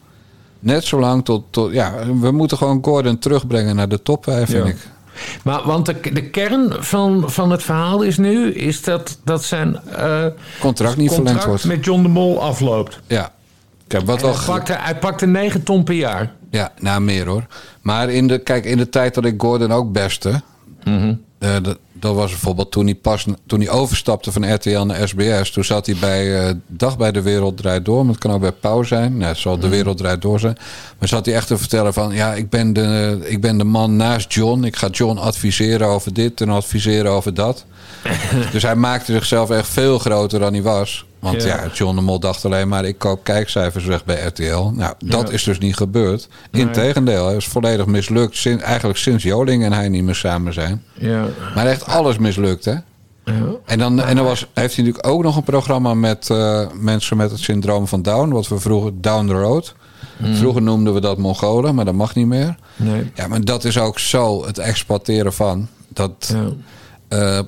Net 0.60 0.84
zolang 0.84 1.26
tot, 1.26 1.44
tot... 1.50 1.72
Ja, 1.74 1.94
we 2.20 2.32
moeten 2.32 2.58
gewoon 2.58 2.84
Gordon 2.84 3.18
terugbrengen 3.20 3.76
naar 3.76 3.90
de 3.90 4.02
top 4.02 4.24
5, 4.24 4.50
vind 4.50 4.66
Ja. 4.66 4.70
ik. 4.72 4.88
maar 5.44 5.62
want 5.66 5.86
de, 5.86 5.96
de 6.14 6.30
kern 6.30 6.74
van, 6.84 7.24
van 7.32 7.52
het 7.52 7.64
verhaal 7.64 8.02
is 8.02 8.18
nu... 8.18 8.52
is 8.54 8.82
dat, 8.84 9.18
dat 9.24 9.44
zijn 9.44 9.80
eh, 9.86 10.26
Contract 10.60 10.98
niet 10.98 11.12
verlengd 11.14 11.46
wordt. 11.46 11.66
met 11.66 11.86
John 11.86 12.02
de 12.02 12.08
Mol 12.10 12.42
afloopt. 12.42 13.00
Ja. 13.08 13.32
Kijk, 13.88 14.06
wat. 14.06 14.22
Hij 14.22 14.34
pakte, 14.46 14.74
hij 14.74 14.96
pakte 14.98 15.26
9 15.26 15.64
ton 15.64 15.84
per 15.84 15.96
jaar. 15.96 16.32
Ja, 16.52 16.72
nou 16.80 17.02
meer 17.02 17.26
hoor. 17.28 17.46
Maar 17.82 18.10
in 18.10 18.28
de, 18.28 18.38
kijk, 18.38 18.66
in 18.66 18.78
de 18.78 18.90
tijd 18.90 19.14
dat 19.14 19.26
ik 19.26 19.42
Gordon 19.42 19.72
ook 19.72 19.92
beste... 19.92 20.42
eh, 21.40 21.56
dat, 21.62 21.78
dat 21.94 22.16
was 22.16 22.30
bijvoorbeeld 22.30 22.72
toen 22.72 22.86
hij 22.86 22.96
pas 22.96 23.26
toen 23.46 23.60
hij 23.60 23.70
overstapte 23.70 24.32
van 24.32 24.54
RTL 24.54 24.80
naar 24.80 25.08
SBS. 25.08 25.52
Toen 25.52 25.64
zat 25.64 25.86
hij 25.86 25.96
bij 26.00 26.40
eh, 26.40 26.54
Dag 26.68 26.98
bij 26.98 27.12
de 27.12 27.22
Wereld 27.22 27.58
Draait 27.58 27.86
Door. 27.86 28.04
Maar 28.04 28.14
het 28.14 28.24
kan 28.24 28.32
ook 28.32 28.42
bij 28.42 28.52
Pauw 28.52 28.84
zijn. 28.84 29.18
Nee, 29.18 29.28
het 29.28 29.38
zal 29.38 29.60
de 29.60 29.68
Wereld 29.68 29.98
Draait 29.98 30.22
Door 30.22 30.40
zijn. 30.40 30.58
Maar 31.00 31.08
zat 31.08 31.26
hij 31.26 31.36
echt 31.36 31.48
te 31.48 31.58
vertellen 31.58 31.94
van... 31.94 32.14
Ja, 32.14 32.34
ik 32.34 32.50
ben, 32.50 32.74
de, 32.74 33.20
ik 33.24 33.42
ben 33.42 33.58
de 33.58 33.64
man 33.64 33.96
naast 33.96 34.34
John. 34.34 34.64
Ik 34.64 34.76
ga 34.76 34.88
John 34.88 35.18
adviseren 35.18 35.88
over 35.88 36.14
dit 36.14 36.42
en 36.42 36.50
adviseren 36.50 37.12
over 37.12 37.34
dat. 37.34 37.66
dus 38.52 38.64
hij 38.64 38.76
maakte 38.76 39.12
zichzelf 39.12 39.50
echt 39.50 39.70
veel 39.70 40.00
groter 40.00 40.40
dan 40.40 40.54
hij 40.54 40.62
was. 40.62 41.06
Want 41.20 41.44
Ja. 41.44 41.64
ja, 41.64 41.70
John 41.74 41.96
de 41.96 42.02
Mol 42.02 42.20
dacht 42.20 42.46
alleen 42.46 42.68
maar... 42.68 42.86
ik 42.86 42.98
koop 42.98 43.24
kijkcijfers 43.24 43.86
weg 43.86 44.06
bij 44.06 44.26
RTL. 44.26 44.44
Nou, 44.74 44.94
dat 45.06 45.28
Ja. 45.28 45.34
is 45.34 45.44
dus 45.44 45.58
niet 45.60 45.76
gebeurd. 45.76 46.28
Integendeel, 46.52 47.26
hij 47.28 47.36
is 47.36 47.48
volledig 47.48 47.86
mislukt. 47.86 48.38
Sin- 48.38 48.62
eigenlijk 48.62 49.00
sinds 49.00 49.24
Joling 49.24 49.64
en 49.64 49.74
hij 49.74 49.90
niet 49.90 50.04
meer 50.04 50.16
samen 50.16 50.54
zijn. 50.54 50.84
Ja. 50.94 51.26
Maar 51.56 51.66
echt 51.68 51.86
alles 51.86 52.18
mislukt, 52.18 52.66
hè? 52.66 52.76
En 53.66 53.80
dan, 53.80 54.02
en 54.02 54.16
dan 54.16 54.26
was, 54.26 54.40
heeft 54.54 54.76
hij 54.76 54.84
natuurlijk 54.86 55.08
ook 55.08 55.24
nog 55.24 55.36
een 55.38 55.44
programma 55.44 55.94
met 55.94 56.30
eh, 56.30 56.68
mensen 56.74 57.18
met 57.18 57.32
het 57.32 57.40
syndroom 57.40 57.88
van 57.88 58.02
Down. 58.02 58.30
Wat 58.30 58.48
we 58.48 58.60
vroeger 58.60 58.92
Down 59.02 59.28
the 59.28 59.34
Road. 59.34 59.76
Vroeger 60.34 60.62
noemden 60.62 60.94
we 60.94 61.00
dat 61.02 61.18
Mongolen, 61.18 61.76
maar 61.76 61.86
dat 61.86 61.94
mag 61.94 62.16
niet 62.16 62.28
meer. 62.28 62.56
Nee. 62.76 63.12
Ja, 63.16 63.28
maar 63.28 63.42
dat 63.46 63.64
is 63.64 63.78
ook 63.80 64.00
zo 64.00 64.46
het 64.46 64.58
exploiteren 64.58 65.34
van. 65.34 65.68
Dat, 65.88 66.34
Ja. 66.34 66.48
eh, 67.38 67.44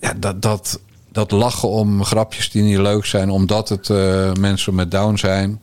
ja, 0.00 0.12
dat, 0.16 0.42
dat, 0.42 0.80
dat 1.12 1.30
lachen 1.30 1.68
om 1.68 2.04
grapjes 2.04 2.50
die 2.50 2.62
niet 2.62 2.78
leuk 2.78 3.04
zijn, 3.04 3.30
omdat 3.30 3.68
het 3.68 3.90
eh, 3.90 4.32
mensen 4.32 4.74
met 4.74 4.90
Down 4.90 5.16
zijn. 5.16 5.60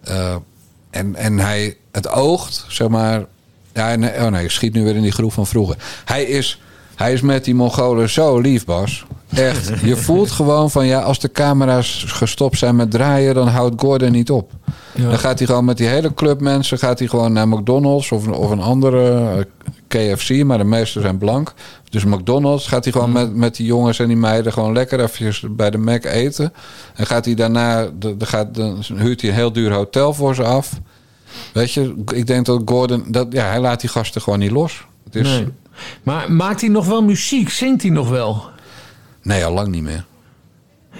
Eh, 0.00 0.36
en, 0.90 1.14
en 1.14 1.38
hij, 1.38 1.76
het 1.92 2.08
oogt, 2.08 2.64
zeg 2.68 2.88
maar. 2.88 3.24
Ja, 3.72 3.94
oh 3.94 4.26
nee, 4.26 4.44
ik 4.44 4.50
schiet 4.50 4.72
nu 4.72 4.84
weer 4.84 4.96
in 4.96 5.02
die 5.02 5.12
groep 5.12 5.32
van 5.32 5.46
vroeger. 5.46 5.76
Hij 6.04 6.24
is, 6.24 6.60
hij 6.94 7.12
is 7.12 7.20
met 7.20 7.44
die 7.44 7.54
Mongolen 7.54 8.10
zo 8.10 8.38
lief, 8.38 8.64
Bas. 8.64 9.04
Echt. 9.34 9.72
Je 9.82 9.96
voelt 10.06 10.30
gewoon 10.30 10.70
van 10.70 10.86
ja, 10.86 11.00
als 11.00 11.18
de 11.18 11.32
camera's 11.32 12.04
gestopt 12.06 12.58
zijn 12.58 12.76
met 12.76 12.90
draaien, 12.90 13.34
dan 13.34 13.48
houdt 13.48 13.80
Gordon 13.80 14.12
niet 14.12 14.30
op. 14.30 14.50
Dan 14.92 15.18
gaat 15.18 15.38
hij 15.38 15.46
gewoon 15.46 15.64
met 15.64 15.76
die 15.76 15.86
hele 15.86 16.14
club 16.14 16.40
mensen 16.40 16.78
gaat 16.78 16.98
hij 16.98 17.08
gewoon 17.08 17.32
naar 17.32 17.48
McDonald's 17.48 18.10
of, 18.10 18.28
of 18.28 18.50
een 18.50 18.60
andere 18.60 19.30
eh, 19.88 20.14
KFC, 20.14 20.44
maar 20.44 20.58
de 20.58 20.64
meeste 20.64 21.00
zijn 21.00 21.18
blank. 21.18 21.54
Dus 21.90 22.04
McDonald's 22.04 22.66
gaat 22.66 22.84
hij 22.84 22.92
gewoon 22.92 23.12
met, 23.12 23.34
met 23.34 23.56
die 23.56 23.66
jongens 23.66 23.98
en 23.98 24.08
die 24.08 24.16
meiden 24.16 24.52
gewoon 24.52 24.72
lekker 24.72 25.00
eventjes 25.00 25.44
bij 25.50 25.70
de 25.70 25.78
Mac 25.78 26.04
eten. 26.04 26.52
En 26.94 27.06
gaat 27.06 27.24
hij 27.24 27.34
daarna, 27.34 27.88
de, 27.98 28.16
de 28.16 28.26
gaat, 28.26 28.54
dan 28.54 28.84
huurt 28.94 29.20
hij 29.20 29.30
een 29.30 29.36
heel 29.36 29.52
duur 29.52 29.72
hotel 29.72 30.14
voor 30.14 30.34
ze 30.34 30.44
af. 30.44 30.80
Weet 31.52 31.72
je, 31.72 31.94
ik 32.14 32.26
denk 32.26 32.46
dat 32.46 32.62
Gordon, 32.64 33.04
dat, 33.08 33.26
ja, 33.30 33.46
hij 33.46 33.60
laat 33.60 33.80
die 33.80 33.90
gasten 33.90 34.22
gewoon 34.22 34.38
niet 34.38 34.50
los. 34.50 34.86
Het 35.04 35.14
is, 35.14 35.28
Nee. 35.28 35.46
Maar 36.02 36.32
maakt 36.32 36.60
hij 36.60 36.70
nog 36.70 36.86
wel 36.86 37.02
muziek? 37.02 37.50
Zingt 37.50 37.82
hij 37.82 37.90
nog 37.90 38.08
wel? 38.08 38.50
nee, 39.22 39.44
al 39.44 39.52
lang 39.52 39.68
niet 39.68 39.82
meer. 39.82 40.04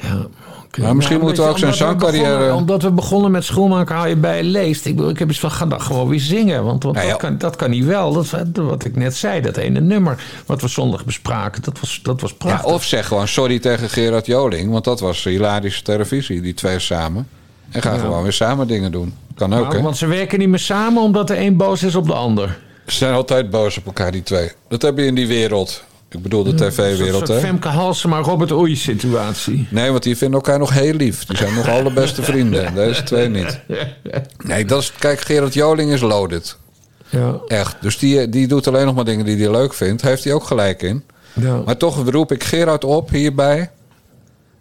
Ja. 0.02 0.26
Maar 0.76 0.94
misschien 0.96 1.16
Nou, 1.16 1.26
moeten 1.28 1.44
we 1.44 1.50
ook 1.50 1.58
zijn 1.58 1.72
omdat 1.72 1.88
we 1.88 1.98
zangcarrière- 1.98 2.28
begonnen- 2.36 2.54
Omdat 2.56 2.82
we 2.82 2.90
begonnen 2.90 3.30
met 3.30 3.44
schoenmaker 3.44 3.94
hou 3.96 4.08
je 4.08 4.16
bij 4.16 4.36
je 4.36 4.42
leest. 4.44 4.86
Ik, 4.86 4.96
bedoel, 4.96 5.10
ik 5.10 5.18
heb 5.18 5.28
eens 5.28 5.40
van, 5.40 5.50
ga 5.50 5.66
dan 5.66 5.80
gewoon 5.80 6.08
weer 6.08 6.20
zingen. 6.20 6.64
Want, 6.64 6.82
want 6.82 6.94
Nou 6.94 7.06
ja. 7.06 7.12
dat, 7.12 7.22
kan, 7.22 7.38
dat 7.38 7.56
kan 7.56 7.70
niet 7.70 7.84
wel. 7.84 8.12
Dat, 8.12 8.30
wat 8.54 8.84
ik 8.84 8.96
net 8.96 9.16
zei, 9.16 9.40
dat 9.40 9.56
ene 9.56 9.80
nummer 9.80 10.24
wat 10.46 10.60
we 10.60 10.68
zondag 10.68 11.04
bespraken, 11.04 11.62
dat 11.62 11.80
was, 11.80 12.00
dat 12.02 12.20
was 12.20 12.30
Ja, 12.30 12.36
prachtig. 12.38 12.72
of 12.72 12.84
zeg 12.84 13.06
gewoon 13.06 13.28
sorry 13.28 13.58
tegen 13.58 13.88
Gerard 13.90 14.26
Joling, 14.26 14.70
want 14.70 14.84
dat 14.84 15.00
was 15.00 15.24
hilarische 15.24 15.82
televisie, 15.82 16.40
die 16.40 16.54
twee 16.54 16.78
samen. 16.78 17.28
En 17.70 17.82
ga 17.82 17.98
gewoon 17.98 18.22
weer 18.22 18.32
samen 18.32 18.66
dingen 18.66 18.92
doen. 18.92 19.14
Kan 19.34 19.54
ook, 19.54 19.64
Maar- 19.66 19.74
hè? 19.76 19.82
want 19.82 19.96
ze 19.96 20.06
werken 20.06 20.38
niet 20.38 20.48
meer 20.48 20.58
samen 20.58 21.02
omdat 21.02 21.28
de 21.28 21.38
een 21.40 21.56
boos 21.56 21.82
is 21.82 21.94
op 21.94 22.06
de 22.06 22.14
ander. 22.14 22.58
Ze 22.86 22.96
zijn 22.96 23.14
altijd 23.14 23.50
boos 23.50 23.78
op 23.78 23.86
elkaar, 23.86 24.12
die 24.12 24.22
twee. 24.22 24.50
Dat 24.68 24.82
heb 24.82 24.98
je 24.98 25.04
in 25.06 25.14
die 25.14 25.26
wereld. 25.26 25.84
Ik 26.10 26.22
bedoel 26.22 26.44
de 26.44 26.54
tv-wereld, 26.54 27.28
hè? 27.28 27.40
Femke 27.40 27.68
Halsema, 27.68 28.18
Robert 28.18 28.52
Oei 28.52 28.76
situatie. 28.76 29.66
Nee, 29.70 29.90
want 29.90 30.02
die 30.02 30.16
vinden 30.16 30.36
elkaar 30.36 30.58
nog 30.58 30.72
heel 30.72 30.94
lief. 30.94 31.24
Die 31.24 31.36
zijn 31.36 31.54
nog 31.54 31.68
alle 31.68 31.92
beste 31.92 32.22
vrienden. 32.22 32.74
Deze 32.74 33.02
twee 33.02 33.28
niet. 33.28 33.60
Nee, 34.44 34.64
dat 34.64 34.80
is... 34.82 34.92
Kijk, 34.98 35.20
Gerard 35.20 35.54
Joling 35.54 35.92
is 35.92 36.00
loaded. 36.00 36.56
Ja, 37.08 37.40
Echt. 37.48 37.76
Dus 37.80 37.98
die, 37.98 38.28
die 38.28 38.46
doet 38.46 38.66
alleen 38.68 38.86
nog 38.86 38.94
maar 38.94 39.04
dingen 39.04 39.24
die 39.24 39.36
hij 39.36 39.50
leuk 39.50 39.74
vindt. 39.74 40.02
Heeft 40.02 40.24
hij 40.24 40.32
ook 40.32 40.44
gelijk 40.44 40.82
in. 40.82 41.04
ja. 41.32 41.62
Maar 41.64 41.76
toch 41.76 42.08
roep 42.10 42.32
ik 42.32 42.44
Gerard 42.44 42.84
op 42.84 43.10
hierbij. 43.10 43.70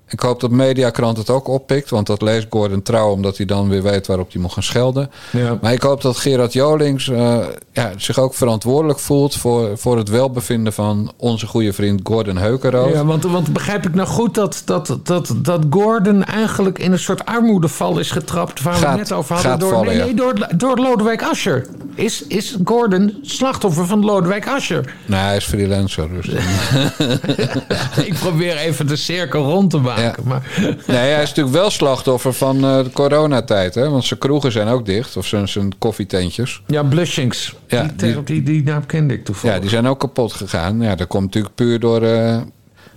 Ik 0.10 0.20
hoop 0.20 0.39
dat 0.39 0.51
Mediakrant 0.51 1.18
het 1.18 1.30
ook 1.30 1.47
oppikt. 1.47 1.89
Want 1.89 2.08
dat 2.08 2.22
leest 2.22 2.47
Gordon 2.49 2.82
trouw, 2.82 3.10
omdat 3.10 3.38
hij 3.38 3.45
dan 3.45 3.70
weer 3.70 3.84
weet 3.84 4.08
waarop 4.08 4.32
hij 4.32 4.41
moet 4.41 4.51
gaan 4.53 4.64
schelden. 4.64 5.12
Ja. 5.32 5.58
Maar 5.62 5.74
ik 5.74 5.82
hoop 5.82 6.01
dat 6.01 6.18
Gerard 6.18 6.53
Jolings 6.53 7.10
eh, 7.10 7.38
ja, 7.72 7.91
zich 7.97 8.20
ook 8.20 8.34
verantwoordelijk 8.34 8.99
voelt... 8.99 9.36
Voor, 9.36 9.78
voor 9.78 9.97
het 9.97 10.10
welbevinden 10.10 10.74
van 10.74 11.14
onze 11.18 11.47
goede 11.47 11.74
vriend 11.74 11.99
Gordon 12.03 12.38
Heukenrood. 12.38 12.93
Ja, 12.93 13.06
want, 13.06 13.24
want 13.24 13.53
begrijp 13.53 13.86
ik 13.86 13.95
nou 13.95 14.08
goed 14.08 14.36
dat, 14.36 14.62
dat, 14.66 14.97
dat, 15.03 15.34
dat 15.38 15.64
Gordon 15.70 16.24
eigenlijk 16.24 16.80
in 16.80 16.91
een 16.91 16.99
soort 16.99 17.26
armoedeval 17.26 17.99
is 17.99 18.12
getrapt 18.12 18.62
waar 18.62 18.74
we 18.74 18.80
Gaat- 18.80 18.89
het 18.99 19.10
net 19.10 19.12
over 19.18 19.36
hadden? 19.36 19.60
Door, 19.60 19.70
vallen, 19.70 19.97
nee, 19.97 20.14
door, 20.14 20.47
door 20.56 20.78
Lodewijk 20.78 21.24
Asscher. 21.24 21.66
Is, 21.95 22.28
is 22.28 22.58
Gordon 22.64 23.18
slachtoffer 23.22 23.86
van 23.86 24.06
Lodewijk 24.06 24.47
Asscher? 24.47 24.93
Nee, 25.06 25.20
hij 25.20 25.36
is 25.36 25.45
freelancer. 25.45 26.10
Dus 26.14 26.28
ik 28.10 28.14
probeer 28.20 28.58
even 28.58 28.88
de 28.88 28.95
cirkel 28.95 29.43
rond 29.43 29.70
te 29.70 29.78
maken. 29.78 29.95
Ja. 30.02 30.16
Maar, 30.24 30.41
nee, 30.88 30.98
hij 30.98 31.22
is 31.22 31.30
natuurlijk 31.30 31.56
wel 31.56 31.70
slachtoffer 31.70 32.34
van 32.34 32.56
eh, 32.64 32.84
de 32.84 32.89
coronatijd. 32.93 33.76
Hè? 33.76 33.89
Want 33.89 34.06
zijn 34.06 34.20
kroegen 34.20 34.52
zijn 34.52 34.68
ook 34.68 34.86
dicht. 34.86 35.18
Of 35.18 35.26
zijn, 35.26 35.48
zijn 35.48 35.78
koffietentjes. 35.78 36.62
ja, 36.68 36.84
Blushings. 36.84 37.56
Ja, 37.68 37.88
die, 37.96 38.24
die- 38.24 38.43
die, 38.43 38.64
naam 38.64 38.86
kende 38.86 39.14
ik 39.14 39.26
toevallig. 39.26 39.56
Ja, 39.56 39.62
die 39.62 39.70
zijn 39.70 39.88
ook 39.88 40.00
kapot 40.00 40.34
gegaan. 40.34 40.82
Ja, 40.82 40.96
dat 40.96 41.08
komt 41.08 41.24
natuurlijk 41.24 41.56
puur 41.56 41.80
door, 41.80 42.02
eh, 42.02 42.38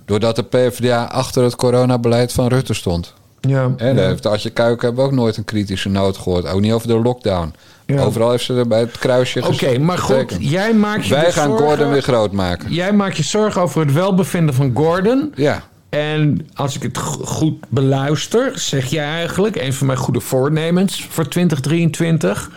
doordat 0.05 0.35
de 0.35 0.43
PvdA 0.43 1.03
achter 1.03 1.43
het 1.43 1.55
coronabeleid 1.55 2.31
van 2.33 2.47
Rutte 2.47 2.73
stond. 2.73 3.13
ja, 3.41 3.71
Hè, 3.77 3.93
daar 3.93 4.07
heeft 4.07 4.25
Adje 4.25 4.49
Kuiken 4.49 4.85
hebben 4.85 5.03
we 5.05 5.09
ook 5.11 5.15
nooit 5.17 5.37
een 5.37 5.45
kritische 5.45 5.89
noot 5.89 6.17
gehoord. 6.17 6.47
Ook 6.47 6.61
niet 6.61 6.71
over 6.73 6.87
de 6.87 6.99
lockdown. 6.99 7.53
Ja. 7.85 8.01
Overal 8.01 8.31
heeft 8.31 8.43
ze 8.43 8.53
er 8.53 8.67
bij 8.67 8.79
het 8.79 8.97
kruisje 8.97 9.47
Oké, 9.47 9.77
maar 9.77 9.97
goed, 9.97 10.35
jij 10.39 10.73
maakt 10.73 11.05
je 11.05 11.13
Wij 11.13 11.31
gaan 11.31 11.47
zorgen- 11.49 11.67
Gordon 11.67 11.91
weer 11.91 12.01
groot 12.01 12.31
maken. 12.31 12.73
Jij 12.73 12.93
maakt 12.93 13.17
je 13.17 13.23
zorgen 13.23 13.61
over 13.61 13.81
het 13.81 13.93
welbevinden 13.93 14.55
van 14.55 14.71
Gordon. 14.75 15.31
Ja, 15.35 15.63
En 15.89 16.47
als 16.53 16.75
ik 16.75 16.81
het 16.83 16.97
go- 16.97 17.25
goed 17.25 17.55
beluister, 17.69 18.51
zeg 18.59 18.85
jij 18.89 19.05
eigenlijk, 19.05 19.55
een 19.55 19.73
van 19.73 19.87
mijn 19.87 19.99
goede 19.99 20.19
voornemens 20.19 21.05
voor 21.09 21.27
2023, 21.27 22.49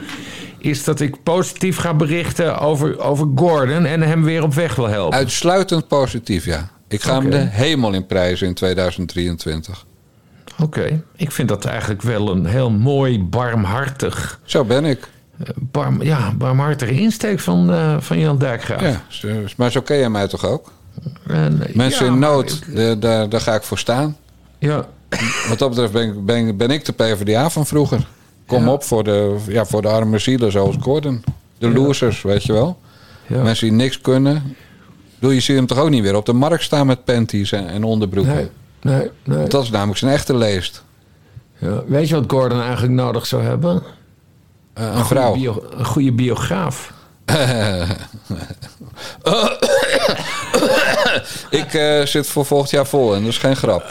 is 0.58 0.84
dat 0.84 1.00
ik 1.00 1.22
positief 1.22 1.76
ga 1.76 1.94
berichten 1.94 2.58
over, 2.58 3.00
over 3.00 3.26
Gordon 3.34 3.84
en 3.84 4.02
hem 4.02 4.22
weer 4.22 4.42
op 4.42 4.54
weg 4.54 4.74
wil 4.74 4.86
helpen. 4.88 5.18
uitsluitend 5.18 5.88
positief, 5.88 6.44
ja. 6.44 6.70
Ik 6.88 7.02
ga 7.02 7.20
hem 7.20 7.30
de 7.30 7.36
hemel 7.38 7.92
in 7.92 8.06
prijzen 8.06 8.46
in 8.46 8.54
2023. 8.54 9.84
Oké, 10.62 11.02
ik 11.16 11.32
vind 11.32 11.48
dat 11.48 11.64
eigenlijk 11.64 12.02
wel 12.02 12.30
een 12.30 12.46
heel 12.46 12.70
mooi, 12.70 13.22
barmhartig, 13.22 14.40
Zo 14.44 14.64
ben 14.64 14.84
ik. 14.84 15.08
eh, 15.38 15.48
barm, 15.56 16.02
ja, 16.02 16.32
barmhartige 16.34 16.92
insteek 16.92 17.40
van, 17.40 17.70
eh, 17.72 17.96
van 18.00 18.18
Jan 18.18 18.38
Dijkgraaf. 18.38 18.80
Ja, 18.80 19.00
maar 19.56 19.70
zo 19.70 19.80
ken 19.80 19.98
jij 19.98 20.10
mij 20.10 20.28
toch 20.28 20.44
ook? 20.46 20.72
En, 21.26 21.66
eh, 21.68 21.74
Mensen 21.74 22.06
ja, 22.06 22.12
in 22.12 22.18
nood, 22.18 22.60
ik- 22.66 23.00
daar, 23.02 23.28
daar 23.28 23.40
ga 23.40 23.54
ik 23.54 23.62
voor 23.62 23.78
staan. 23.78 24.16
ja, 24.58 24.86
Wat 25.48 25.58
dat 25.58 25.68
betreft 25.68 25.92
ben, 25.92 26.08
ik- 26.08 26.24
ben, 26.24 26.56
ben 26.56 26.70
ik 26.70 26.84
de 26.84 26.92
PvdA 26.92 27.50
van 27.50 27.66
vroeger. 27.66 28.06
Kom 28.46 28.64
Ja. 28.64 28.72
op 28.72 28.84
voor 28.84 29.04
de, 29.04 29.36
ja, 29.48 29.64
voor 29.64 29.82
de 29.82 29.88
arme 29.88 30.18
zielen 30.18 30.52
zoals 30.52 30.76
Gordon. 30.80 31.24
De 31.58 31.70
losers, 31.70 32.22
weet 32.22 32.44
je 32.44 32.52
wel. 32.52 32.78
Mensen 33.26 33.68
die 33.68 33.76
niks 33.76 34.00
kunnen. 34.00 34.56
Bedoel, 35.14 35.30
je 35.34 35.40
ziet 35.40 35.56
hem 35.56 35.66
toch 35.66 35.78
ook 35.78 35.90
niet 35.90 36.02
weer 36.02 36.16
op 36.16 36.26
de 36.26 36.32
markt 36.32 36.62
staan 36.62 36.86
met 36.86 37.04
panties 37.04 37.52
en, 37.52 37.68
en 37.68 37.84
onderbroeken. 37.84 38.34
Nee, 38.34 38.48
nee, 38.80 39.10
nee. 39.24 39.46
Dat 39.48 39.62
is 39.62 39.70
namelijk 39.70 39.98
zijn 39.98 40.12
echte 40.12 40.36
leest. 40.36 40.82
Ja. 41.58 41.82
Weet 41.86 42.08
je 42.08 42.14
wat 42.14 42.24
Gordon 42.30 42.60
eigenlijk 42.60 42.92
nodig 42.92 43.26
zou 43.26 43.42
hebben? 43.42 43.82
Eh, 44.74 44.94
een 44.96 45.04
vrouw. 45.04 45.32
Goede 45.32 45.40
bio- 45.42 45.64
een 45.78 45.84
goede 45.84 46.12
biograaf. 46.12 46.92
Ik 51.60 51.74
eh, 51.74 52.06
zit 52.06 52.26
voor 52.26 52.44
volgend 52.44 52.70
jaar 52.70 52.86
vol 52.86 53.14
en 53.14 53.20
dat 53.20 53.30
is 53.30 53.38
geen 53.38 53.56
grap. 53.56 53.82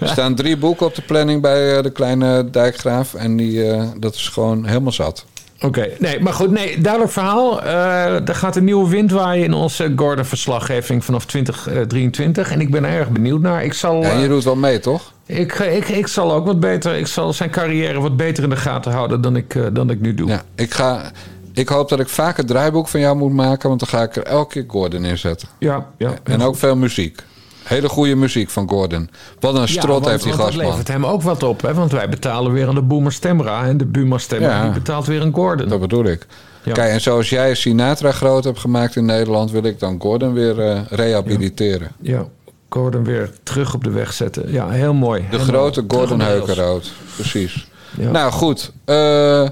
Er 0.00 0.08
staan 0.08 0.34
drie 0.34 0.56
boeken 0.56 0.86
op 0.86 0.94
de 0.94 1.02
planning 1.02 1.42
bij 1.42 1.76
eh, 1.76 1.82
de 1.82 1.90
kleine 1.90 2.50
dijkgraaf. 2.50 3.14
En 3.14 3.36
die, 3.36 3.70
eh, 3.70 3.82
dat 3.98 4.14
is 4.14 4.28
gewoon 4.28 4.66
helemaal 4.66 4.92
zat. 4.92 5.24
Oké, 5.60 5.88
nee, 5.98 6.20
maar 6.20 6.32
goed, 6.32 6.50
nee, 6.50 6.80
duidelijk 6.80 7.12
verhaal. 7.12 7.62
Er 7.62 8.34
gaat 8.34 8.56
een 8.56 8.64
nieuwe 8.64 8.88
wind 8.88 9.10
waaien 9.10 9.44
in 9.44 9.52
onze 9.52 9.92
Gordon-verslaggeving 9.96 11.04
vanaf 11.04 11.26
2023. 11.26 12.50
En 12.50 12.60
ik 12.60 12.70
ben 12.70 12.84
er 12.84 12.98
erg 12.98 13.08
benieuwd 13.08 13.40
naar. 13.40 13.64
Ik 13.64 13.72
zal, 13.72 14.02
Ja, 14.02 14.18
je 14.18 14.28
doet 14.28 14.44
wel 14.44 14.56
mee, 14.56 14.78
toch? 14.78 15.12
ik, 15.26 15.52
ik, 15.52 15.88
ik 15.88 16.06
zal 16.06 16.32
ook 16.32 16.46
wat 16.46 16.60
beter, 16.60 16.94
ik 16.94 17.06
zal 17.06 17.32
zijn 17.32 17.50
carrière 17.50 18.00
wat 18.00 18.16
beter 18.16 18.44
in 18.44 18.50
de 18.50 18.56
gaten 18.56 18.92
houden 18.92 19.20
dan 19.20 19.36
ik, 19.36 19.74
dan 19.74 19.90
ik 19.90 20.00
nu 20.00 20.14
doe. 20.14 20.28
Ja, 20.28 20.42
ik, 20.54 20.74
ga, 20.74 21.10
ik 21.54 21.68
hoop 21.68 21.88
dat 21.88 22.00
ik 22.00 22.08
vaak 22.08 22.36
het 22.36 22.46
draaiboek 22.46 22.88
van 22.88 23.00
jou 23.00 23.16
moet 23.16 23.32
maken. 23.32 23.68
Want 23.68 23.80
dan 23.80 23.88
ga 23.88 24.02
ik 24.02 24.16
er 24.16 24.22
elke 24.22 24.52
keer 24.52 24.64
Gordon 24.68 25.04
in 25.04 25.18
zetten. 25.18 25.48
ja, 25.58 25.86
ja. 25.98 26.14
En 26.24 26.42
ook 26.42 26.56
veel 26.56 26.76
muziek. 26.76 27.22
Hele 27.64 27.88
goede 27.88 28.14
muziek 28.14 28.50
van 28.50 28.68
Gordon. 28.68 29.10
Wat 29.40 29.54
een 29.54 29.68
strot 29.68 29.86
want- 29.88 30.06
heeft 30.06 30.22
die 30.22 30.32
want 30.32 30.42
dat 30.42 30.50
gastman. 30.52 30.70
levert 30.70 30.88
hem 30.88 31.06
ook 31.06 31.22
wat 31.22 31.42
op, 31.42 31.62
hè? 31.62 31.74
want 31.74 31.92
wij 31.92 32.08
betalen 32.08 32.52
weer 32.52 32.68
aan 32.68 32.74
de 32.74 32.82
Boomer 32.82 33.12
Stemra. 33.12 33.64
En 33.64 33.76
de 33.76 33.84
Boomer 33.86 34.20
Stemra 34.20 34.48
Ja. 34.56 34.62
die 34.62 34.72
betaalt 34.72 35.06
weer 35.06 35.22
een 35.22 35.34
Gordon. 35.34 35.68
Dat 35.68 35.80
bedoel 35.80 36.04
ik. 36.04 36.26
Ja. 36.62 36.72
Kijk, 36.72 36.92
en 36.92 37.00
zoals 37.00 37.28
jij 37.28 37.54
Sinatra 37.54 38.12
groot 38.12 38.44
hebt 38.44 38.58
gemaakt 38.58 38.96
in 38.96 39.04
Nederland... 39.04 39.50
wil 39.50 39.64
ik 39.64 39.78
dan 39.78 40.00
Gordon 40.00 40.32
weer 40.32 40.60
eh, 40.60 40.80
rehabiliteren. 40.90 41.90
Ja, 42.00 42.24
Gordon 42.68 43.04
weer 43.04 43.30
terug 43.42 43.74
op 43.74 43.84
de 43.84 43.90
weg 43.90 44.12
zetten. 44.12 44.52
Ja, 44.52 44.68
heel 44.68 44.94
mooi. 44.94 45.24
De 45.30 45.38
grote 45.38 45.84
Gordon. 45.88 46.20
Heukenrood. 46.20 46.92
Precies. 47.14 47.68
Ja. 47.98 48.10
Nou 48.10 48.32
goed. 48.32 48.72
eh, 48.84 49.48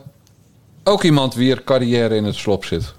ook 0.85 1.03
iemand 1.03 1.35
wier 1.35 1.65
carrière 1.65 2.15
in 2.15 2.25
het 2.25 2.35
slop 2.35 2.65
zit. 2.65 2.95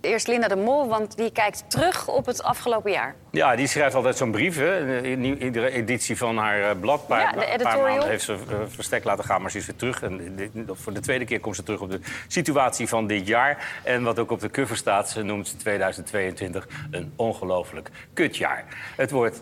Eerst 0.00 0.26
Linda 0.26 0.48
de 0.48 0.56
Mol, 0.56 0.88
want 0.88 1.16
die 1.16 1.30
kijkt 1.30 1.64
terug 1.68 2.08
op 2.08 2.26
het 2.26 2.42
afgelopen 2.42 2.90
jaar. 2.90 3.14
Ja, 3.32 3.56
die 3.56 3.66
schrijft 3.66 3.94
altijd 3.94 4.16
zo'n 4.16 4.30
brief. 4.30 4.56
Hè. 4.56 5.00
In 5.02 5.42
iedere 5.42 5.70
editie 5.70 6.16
van 6.16 6.36
haar 6.36 6.60
eh, 6.62 6.70
blad. 6.80 7.00
Een 7.00 7.06
paar, 7.06 7.20
Ja, 7.48 7.56
de 7.56 7.62
paar 7.62 7.78
maanden 7.80 8.08
heeft 8.08 8.24
ze 8.24 8.32
eh, 8.32 8.38
verstek 8.68 9.04
laten 9.04 9.24
gaan, 9.24 9.42
maar 9.42 9.50
ze 9.50 9.58
is 9.58 9.66
weer 9.66 9.76
terug. 9.76 10.02
En 10.02 10.38
voor 10.72 10.92
de 10.92 11.00
tweede 11.00 11.24
keer 11.24 11.40
komt 11.40 11.56
ze 11.56 11.62
terug 11.62 11.80
op 11.80 11.90
de 11.90 12.00
situatie 12.28 12.88
van 12.88 13.06
dit 13.06 13.26
jaar. 13.26 13.80
En 13.82 14.02
wat 14.02 14.18
ook 14.18 14.30
op 14.30 14.40
de 14.40 14.50
cover 14.50 14.76
staat, 14.76 15.10
ze 15.10 15.22
noemt 15.22 15.48
ze 15.48 15.56
2022 15.56 16.68
een 16.90 17.12
ongelooflijk 17.16 17.88
kutjaar. 18.14 18.64
Het 18.96 19.10
woord, 19.10 19.40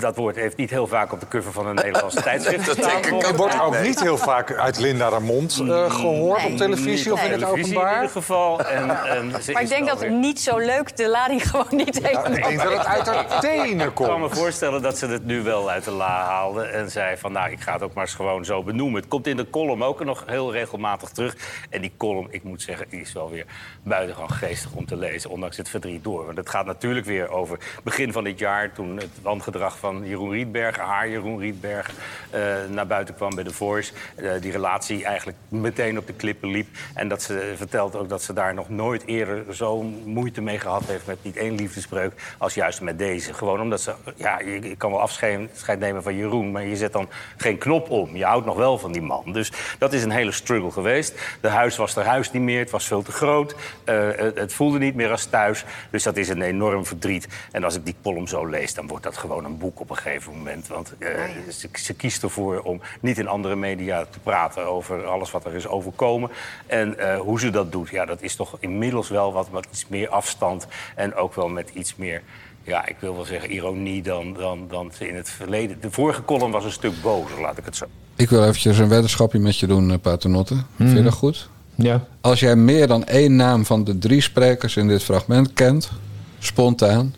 dat 0.00 0.16
woord 0.16 0.36
heeft 0.36 0.56
niet 0.56 0.70
heel 0.70 0.86
vaak 0.86 1.12
op 1.12 1.20
de 1.20 1.28
cover 1.28 1.52
van 1.52 1.66
een 1.66 1.74
Nederlandse 1.74 2.22
tijdschrift 2.30 2.68
gestaan. 2.68 3.02
Er 3.04 3.36
wordt 3.36 3.60
ook 3.60 3.80
niet 3.80 4.00
heel 4.00 4.18
vaak 4.18 4.52
uit 4.54 4.78
Linda 4.78 5.10
de 5.10 5.20
Mond 5.20 5.58
eh, 5.68 5.90
gehoord 5.90 6.42
Nee. 6.42 6.50
op 6.52 6.56
televisie 6.56 7.12
of 7.12 7.24
in 7.24 7.30
het 7.30 7.40
televisie 7.40 7.72
in 7.72 7.76
openbaar. 7.78 7.94
ieder 7.94 8.10
geval. 8.10 8.60
En, 8.64 9.04
en 9.06 9.42
ze 9.42 9.52
Maar 9.52 9.62
ik 9.62 9.68
denk 9.68 9.88
dat 9.88 10.00
weer- 10.00 10.10
niet 10.10 10.40
zo 10.40 10.58
leuk 10.58 10.96
de 10.96 11.08
lading 11.08 11.42
gewoon 11.50 11.66
niet 11.70 11.98
Ja, 12.02 12.08
heeft. 12.08 12.38
ik 12.38 12.44
denk 12.44 12.62
dat 12.62 12.72
het 12.76 12.86
uit 12.86 13.08
tenen 13.40 13.86
Ik 13.86 13.94
kan 13.94 14.20
me 14.20 14.28
voorstellen 14.28 14.82
dat 14.82 14.98
ze 14.98 15.06
het 15.06 15.24
nu 15.24 15.42
wel 15.42 15.70
uit 15.70 15.84
de 15.84 15.90
la 15.90 16.24
haalde. 16.24 16.62
En 16.62 16.90
zei 16.90 17.16
van, 17.16 17.32
nou, 17.32 17.50
ik 17.50 17.60
ga 17.60 17.72
het 17.72 17.82
ook 17.82 17.94
maar 17.94 18.04
eens 18.04 18.14
gewoon 18.14 18.44
zo 18.44 18.62
benoemen. 18.62 19.00
Het 19.00 19.08
komt 19.08 19.26
in 19.26 19.36
de 19.36 19.50
column 19.50 19.82
ook 19.82 20.04
nog 20.04 20.24
heel 20.26 20.52
regelmatig 20.52 21.08
terug. 21.08 21.36
En 21.70 21.80
die 21.80 21.92
column, 21.96 22.26
ik 22.30 22.42
moet 22.42 22.62
zeggen, 22.62 22.86
die 22.88 23.00
is 23.00 23.12
wel 23.12 23.30
weer 23.30 23.46
buitengewoon 23.82 24.30
geestig 24.30 24.72
om 24.72 24.86
te 24.86 24.96
lezen. 24.96 25.30
Ondanks 25.30 25.56
het 25.56 25.68
verdriet 25.68 26.04
door. 26.04 26.24
Want 26.24 26.36
het 26.36 26.48
gaat 26.48 26.66
natuurlijk 26.66 27.06
weer 27.06 27.28
over 27.28 27.58
begin 27.82 28.12
van 28.12 28.24
dit 28.24 28.38
jaar... 28.38 28.72
toen 28.72 28.96
het 28.96 29.22
wangedrag 29.22 29.78
van 29.78 30.06
Jeroen 30.06 30.30
Rietbergen, 30.30 30.82
haar 30.82 31.08
Jeroen 31.08 31.38
Rietbergen... 31.38 31.94
eh, 32.30 32.40
naar 32.68 32.86
buiten 32.86 33.14
kwam 33.14 33.34
bij 33.34 33.44
The 33.44 33.54
Voice. 33.54 33.92
Eh, 34.14 34.30
die 34.40 34.52
relatie 34.52 35.04
eigenlijk 35.04 35.38
meteen 35.48 35.98
op 35.98 36.06
de 36.06 36.12
klippen 36.12 36.50
liep. 36.50 36.68
En 36.94 37.08
dat 37.08 37.22
ze 37.22 37.52
vertelt 37.56 37.96
ook 37.96 38.08
dat 38.08 38.22
ze 38.22 38.32
daar 38.32 38.54
nog 38.54 38.68
nooit 38.68 39.06
eerder 39.06 39.44
zo'n 39.54 40.02
moeite 40.04 40.40
mee 40.40 40.58
gehad 40.58 40.84
heeft... 40.84 41.06
met 41.06 41.24
niet 41.24 41.36
één 41.36 41.54
liefdesbreuk 41.54 42.12
als 42.38 42.54
juist 42.54 42.80
met 42.80 42.98
deze. 43.00 43.34
Gewoon 43.34 43.60
omdat 43.60 43.80
ze... 43.80 43.94
Ja, 44.16 44.40
je, 44.40 44.62
je 44.62 44.76
kan 44.76 44.90
wel 44.90 45.00
afscheid 45.00 45.78
nemen 45.78 46.02
van 46.02 46.16
Jeroen... 46.16 46.50
maar 46.50 46.64
je 46.64 46.76
zet 46.76 46.92
dan 46.92 47.08
geen 47.36 47.58
knop 47.58 47.90
om. 47.90 48.16
Je 48.16 48.24
houdt 48.24 48.46
nog 48.46 48.56
wel 48.56 48.78
van 48.78 48.92
die 48.92 49.02
man. 49.02 49.32
Dus 49.32 49.52
dat 49.78 49.92
is 49.92 50.02
een 50.02 50.10
hele 50.10 50.32
struggle 50.32 50.70
geweest. 50.70 51.14
De 51.40 51.48
huis 51.48 51.76
was 51.76 51.96
er 51.96 52.04
huis 52.04 52.30
niet 52.30 52.42
meer. 52.42 52.58
Het 52.58 52.70
was 52.70 52.86
veel 52.86 53.02
te 53.02 53.12
groot. 53.12 53.54
Eh, 53.84 54.08
het, 54.16 54.38
het 54.38 54.52
voelde 54.52 54.78
niet 54.78 54.94
meer 54.94 55.10
als 55.10 55.24
thuis. 55.24 55.64
Dus 55.90 56.02
dat 56.02 56.16
is 56.16 56.28
een 56.28 56.42
enorm 56.42 56.86
verdriet. 56.86 57.28
En 57.52 57.64
als 57.64 57.74
ik 57.74 57.84
die 57.84 57.96
column 58.02 58.28
zo 58.28 58.46
lees, 58.46 58.74
dan 58.74 58.86
wordt 58.86 59.04
dat 59.04 59.16
gewoon 59.16 59.44
een 59.44 59.58
boek 59.58 59.80
op 59.80 59.90
een 59.90 59.96
gegeven 59.96 60.32
moment. 60.32 60.68
Want 60.68 60.94
eh, 60.98 61.08
ze, 61.50 61.68
ze 61.72 61.94
kiest 61.94 62.22
ervoor 62.22 62.60
om 62.60 62.80
niet 63.00 63.18
in 63.18 63.28
andere 63.28 63.56
media 63.56 64.04
te 64.10 64.18
praten... 64.18 64.66
over 64.66 65.06
alles 65.06 65.30
wat 65.30 65.44
er 65.44 65.54
is 65.54 65.66
overkomen. 65.66 66.30
En 66.66 66.98
eh, 66.98 67.18
hoe 67.18 67.40
ze 67.40 67.50
dat 67.50 67.72
doet, 67.72 67.88
ja, 67.88 68.04
dat 68.04 68.22
is 68.22 68.36
toch 68.36 68.56
inmiddels 68.60 69.08
wel 69.08 69.32
wat, 69.32 69.48
wat 69.48 69.66
iets 69.70 69.88
meer 69.88 70.08
afstand... 70.08 70.66
en 70.94 71.14
ook 71.14 71.34
wel 71.34 71.48
met 71.48 71.70
iets 71.74 71.96
meer 71.96 72.22
ja, 72.62 72.86
ik 72.86 72.96
wil 73.00 73.14
wel 73.14 73.24
zeggen 73.24 73.52
ironie 73.52 74.02
dan, 74.02 74.32
dan, 74.32 74.66
dan 74.68 74.92
in 74.98 75.14
het 75.14 75.30
verleden. 75.30 75.80
De 75.80 75.90
vorige 75.90 76.24
column 76.24 76.52
was 76.52 76.64
een 76.64 76.72
stuk 76.72 77.02
bozer, 77.02 77.40
laat 77.40 77.58
ik 77.58 77.64
het 77.64 77.76
zo. 77.76 77.84
Ik 78.16 78.30
wil 78.30 78.42
eventjes 78.42 78.78
een 78.78 78.88
weddenschapje 78.88 79.38
met 79.38 79.58
je 79.58 79.66
doen, 79.66 79.90
eh, 79.90 79.98
Paternotte. 79.98 80.56
Vind 80.76 80.96
je 80.96 81.02
dat 81.02 81.12
goed? 81.12 81.48
Ja. 81.74 82.06
Als 82.20 82.40
jij 82.40 82.56
meer 82.56 82.86
dan 82.86 83.04
één 83.04 83.36
naam 83.36 83.64
van 83.64 83.84
de 83.84 83.98
drie 83.98 84.20
sprekers 84.20 84.76
in 84.76 84.88
dit 84.88 85.02
fragment 85.02 85.52
kent, 85.52 85.90
spontaan, 86.38 87.14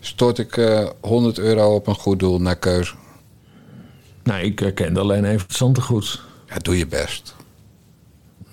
stort 0.00 0.38
ik 0.38 0.56
eh 0.56 0.86
100 1.00 1.38
euro 1.38 1.74
op 1.74 1.86
een 1.86 1.94
goed 1.94 2.18
doel 2.18 2.40
naar 2.40 2.56
keuze. 2.56 2.94
Nou, 4.22 4.40
ik 4.40 4.58
herkende 4.58 5.00
alleen 5.00 5.24
even 5.24 5.46
het 5.46 5.56
Zantegoed. 5.56 6.22
Ja, 6.48 6.56
doe 6.58 6.78
je 6.78 6.86
best. 6.86 7.35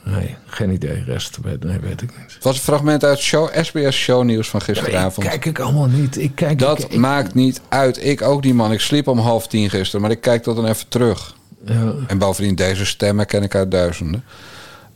Nee, 0.03 0.35
geen 0.45 0.69
idee. 0.71 1.03
Rest 1.05 1.37
weet, 1.41 1.63
nee, 1.63 1.79
weet 1.79 2.01
ik 2.01 2.17
niet. 2.17 2.33
Het 2.33 2.43
was 2.43 2.55
een 2.55 2.61
fragment 2.61 3.03
uit 3.03 3.19
show, 3.19 3.49
SBS 3.61 3.95
Shownieuws 3.97 4.49
van 4.49 4.61
gisteravond. 4.61 5.27
kijk 5.27 5.45
ik 5.45 5.59
allemaal 5.59 5.87
niet. 5.87 6.17
Ik 6.17 6.31
kijk, 6.35 6.59
dat 6.59 6.79
ik- 6.79 6.91
ik- 6.91 6.99
maakt 6.99 7.33
niet 7.33 7.61
uit. 7.69 8.05
Ik 8.05 8.21
ook 8.21 8.43
niet, 8.43 8.53
man. 8.53 8.71
Ik 8.71 8.79
sliep 8.79 9.07
om 9.07 9.19
half 9.19 9.47
tien 9.47 9.69
gisteren, 9.69 10.01
maar 10.01 10.11
ik 10.11 10.21
kijk 10.21 10.43
dat 10.43 10.55
dan 10.55 10.65
even 10.67 10.87
terug. 10.87 11.35
Ja. 11.65 11.93
En 12.07 12.17
bovendien, 12.17 12.55
deze 12.55 12.85
stemmen 12.85 13.25
ken 13.25 13.43
ik 13.43 13.55
uit 13.55 13.71
duizenden. 13.71 14.23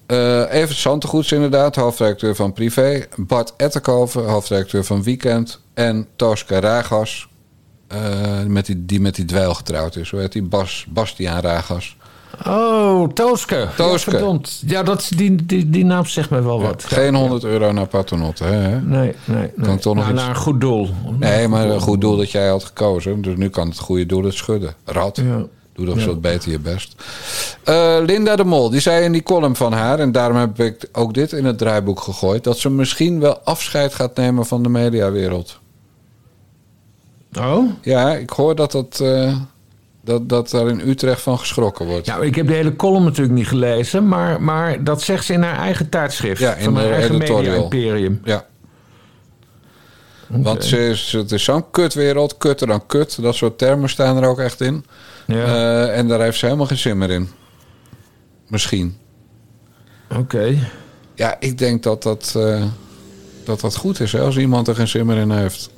Eh 0.06 0.44
even 0.54 0.76
Santegoeds 0.76 1.32
inderdaad, 1.32 1.76
hoofdredacteur 1.76 2.36
van 2.36 2.54
Privé. 2.54 3.06
Bart 3.16 3.54
Etterkoven, 3.58 4.26
hoofdredacteur 4.26 4.84
van 4.84 5.04
Weekend. 5.04 5.60
En 5.74 6.08
Tooske 6.16 6.60
Ragas, 6.60 7.28
eh, 7.88 8.44
met 8.48 8.66
die, 8.66 8.86
die 8.86 9.00
met 9.02 9.16
die 9.16 9.26
dweil 9.26 9.54
getrouwd 9.54 9.96
is. 9.96 10.10
Hoe 10.10 10.20
heet 10.20 10.32
die? 10.32 10.42
Bas, 10.44 10.86
Bastiaan 10.90 11.42
Ragas. 11.42 11.98
Oh, 12.48 13.10
Tooske. 13.10 13.68
Tooske. 13.76 14.18
Ja. 14.18 14.40
Ja, 14.66 14.84
dat, 14.84 15.12
die, 15.16 15.46
die, 15.46 15.70
die 15.70 15.86
naam 15.86 16.06
zegt 16.06 16.30
me 16.30 16.42
wel 16.42 16.62
wat. 16.62 16.84
Geen 16.84 17.16
100 17.16 17.44
euro 17.44 17.72
naar 17.72 17.88
Paternotte, 17.88 18.44
hè? 18.44 18.82
Nee, 18.82 19.14
nee. 19.26 19.52
nee. 19.56 19.76
ik 19.76 19.82
toch 19.82 19.96
nog 19.96 20.04
Nou, 20.04 20.16
iets- 20.16 20.22
Naar 20.22 20.30
een 20.30 20.42
goed 20.42 20.62
doel. 20.62 20.90
Nee, 21.20 21.48
maar 21.48 21.70
een 21.70 21.80
goed 21.82 22.02
doel 22.02 22.18
dat 22.18 22.32
jij 22.32 22.48
had 22.48 22.64
gekozen. 22.64 23.22
Dus 23.22 23.36
nu 23.36 23.50
kan 23.50 23.68
het 23.68 23.80
goede 23.80 24.06
doel 24.06 24.24
het 24.24 24.34
schudden. 24.34 24.74
Rad. 24.86 25.22
Doe 25.74 25.86
toch 25.86 26.06
wat 26.06 26.22
beter 26.22 26.52
je 26.52 26.60
best. 26.60 26.96
Eh, 27.64 27.98
Linda 28.06 28.36
de 28.36 28.44
Mol, 28.44 28.70
die 28.70 28.80
zei 28.80 29.04
in 29.04 29.12
die 29.12 29.24
column 29.24 29.56
van 29.56 29.74
haar... 29.74 30.00
en 30.00 30.12
daarom 30.12 30.38
heb 30.38 30.60
ik 30.60 30.90
ook 30.92 31.14
dit 31.14 31.32
in 31.32 31.46
het 31.46 31.58
draaiboek 31.58 32.00
gegooid... 32.00 32.44
dat 32.44 32.58
ze 32.58 32.70
misschien 32.70 33.20
wel 33.20 33.40
afscheid 33.40 33.94
gaat 33.94 34.16
nemen 34.16 34.46
van 34.46 34.64
de 34.64 34.70
mediawereld. 34.70 35.60
Oh? 37.40 37.70
Ja, 37.82 38.14
ik 38.16 38.30
hoor 38.30 38.56
dat, 38.56 38.72
dat, 38.72 39.00
eh, 39.00 39.36
dat, 40.08 40.30
dat 40.30 40.50
daar 40.50 40.68
in 40.68 40.90
Utrecht 40.90 41.22
van 41.22 41.40
geschrokken 41.40 41.86
wordt. 41.86 42.06
Ja, 42.06 42.18
ik 42.18 42.36
heb 42.36 42.48
de 42.48 42.54
hele 42.54 42.76
column 42.76 43.04
natuurlijk 43.04 43.36
niet 43.36 43.48
gelezen, 43.48 44.08
maar, 44.08 44.42
maar 44.42 44.84
dat 44.84 45.02
zegt 45.02 45.26
ze 45.26 45.34
in 45.34 45.42
haar 45.42 45.58
eigen 45.58 45.90
tijdschrift. 45.90 46.42
Ja, 46.42 46.56
in 46.56 46.64
van 46.64 46.76
haar 46.76 46.92
eigen 46.92 47.18
media-imperium. 47.18 48.22
Ja. 48.24 48.46
Want 50.28 50.66
ze 50.66 50.88
is, 50.90 51.12
het 51.12 51.32
is 51.32 51.44
zo'n 51.44 51.72
kutwereld, 51.72 52.38
kutter 52.38 52.68
dan 52.68 52.86
kut. 52.86 53.22
Dat 53.22 53.36
soort 53.36 53.58
termen 53.58 53.90
staan 53.90 54.18
er 54.18 54.30
ook 54.30 54.40
echt 54.40 54.62
in. 54.62 54.86
Ja. 55.26 55.46
Eh, 55.46 55.98
en 55.98 56.08
daar 56.08 56.22
heeft 56.22 56.38
ze 56.38 56.46
helemaal 56.46 56.68
geen 56.68 56.78
zin 56.78 56.98
meer 56.98 57.10
in. 57.10 57.30
Misschien. 58.48 58.98
Oké. 60.16 60.56
Ja, 61.16 61.36
ik 61.40 61.58
denk 61.58 61.84
dat 61.84 62.04
dat, 62.04 62.34
eh, 62.38 62.64
dat, 63.44 63.60
dat 63.60 63.76
goed 63.76 64.00
is 64.00 64.12
hè, 64.12 64.20
als 64.20 64.38
iemand 64.38 64.68
er 64.68 64.76
geen 64.76 64.88
zin 64.88 65.06
meer 65.06 65.18
in 65.18 65.32
heeft. 65.32 65.70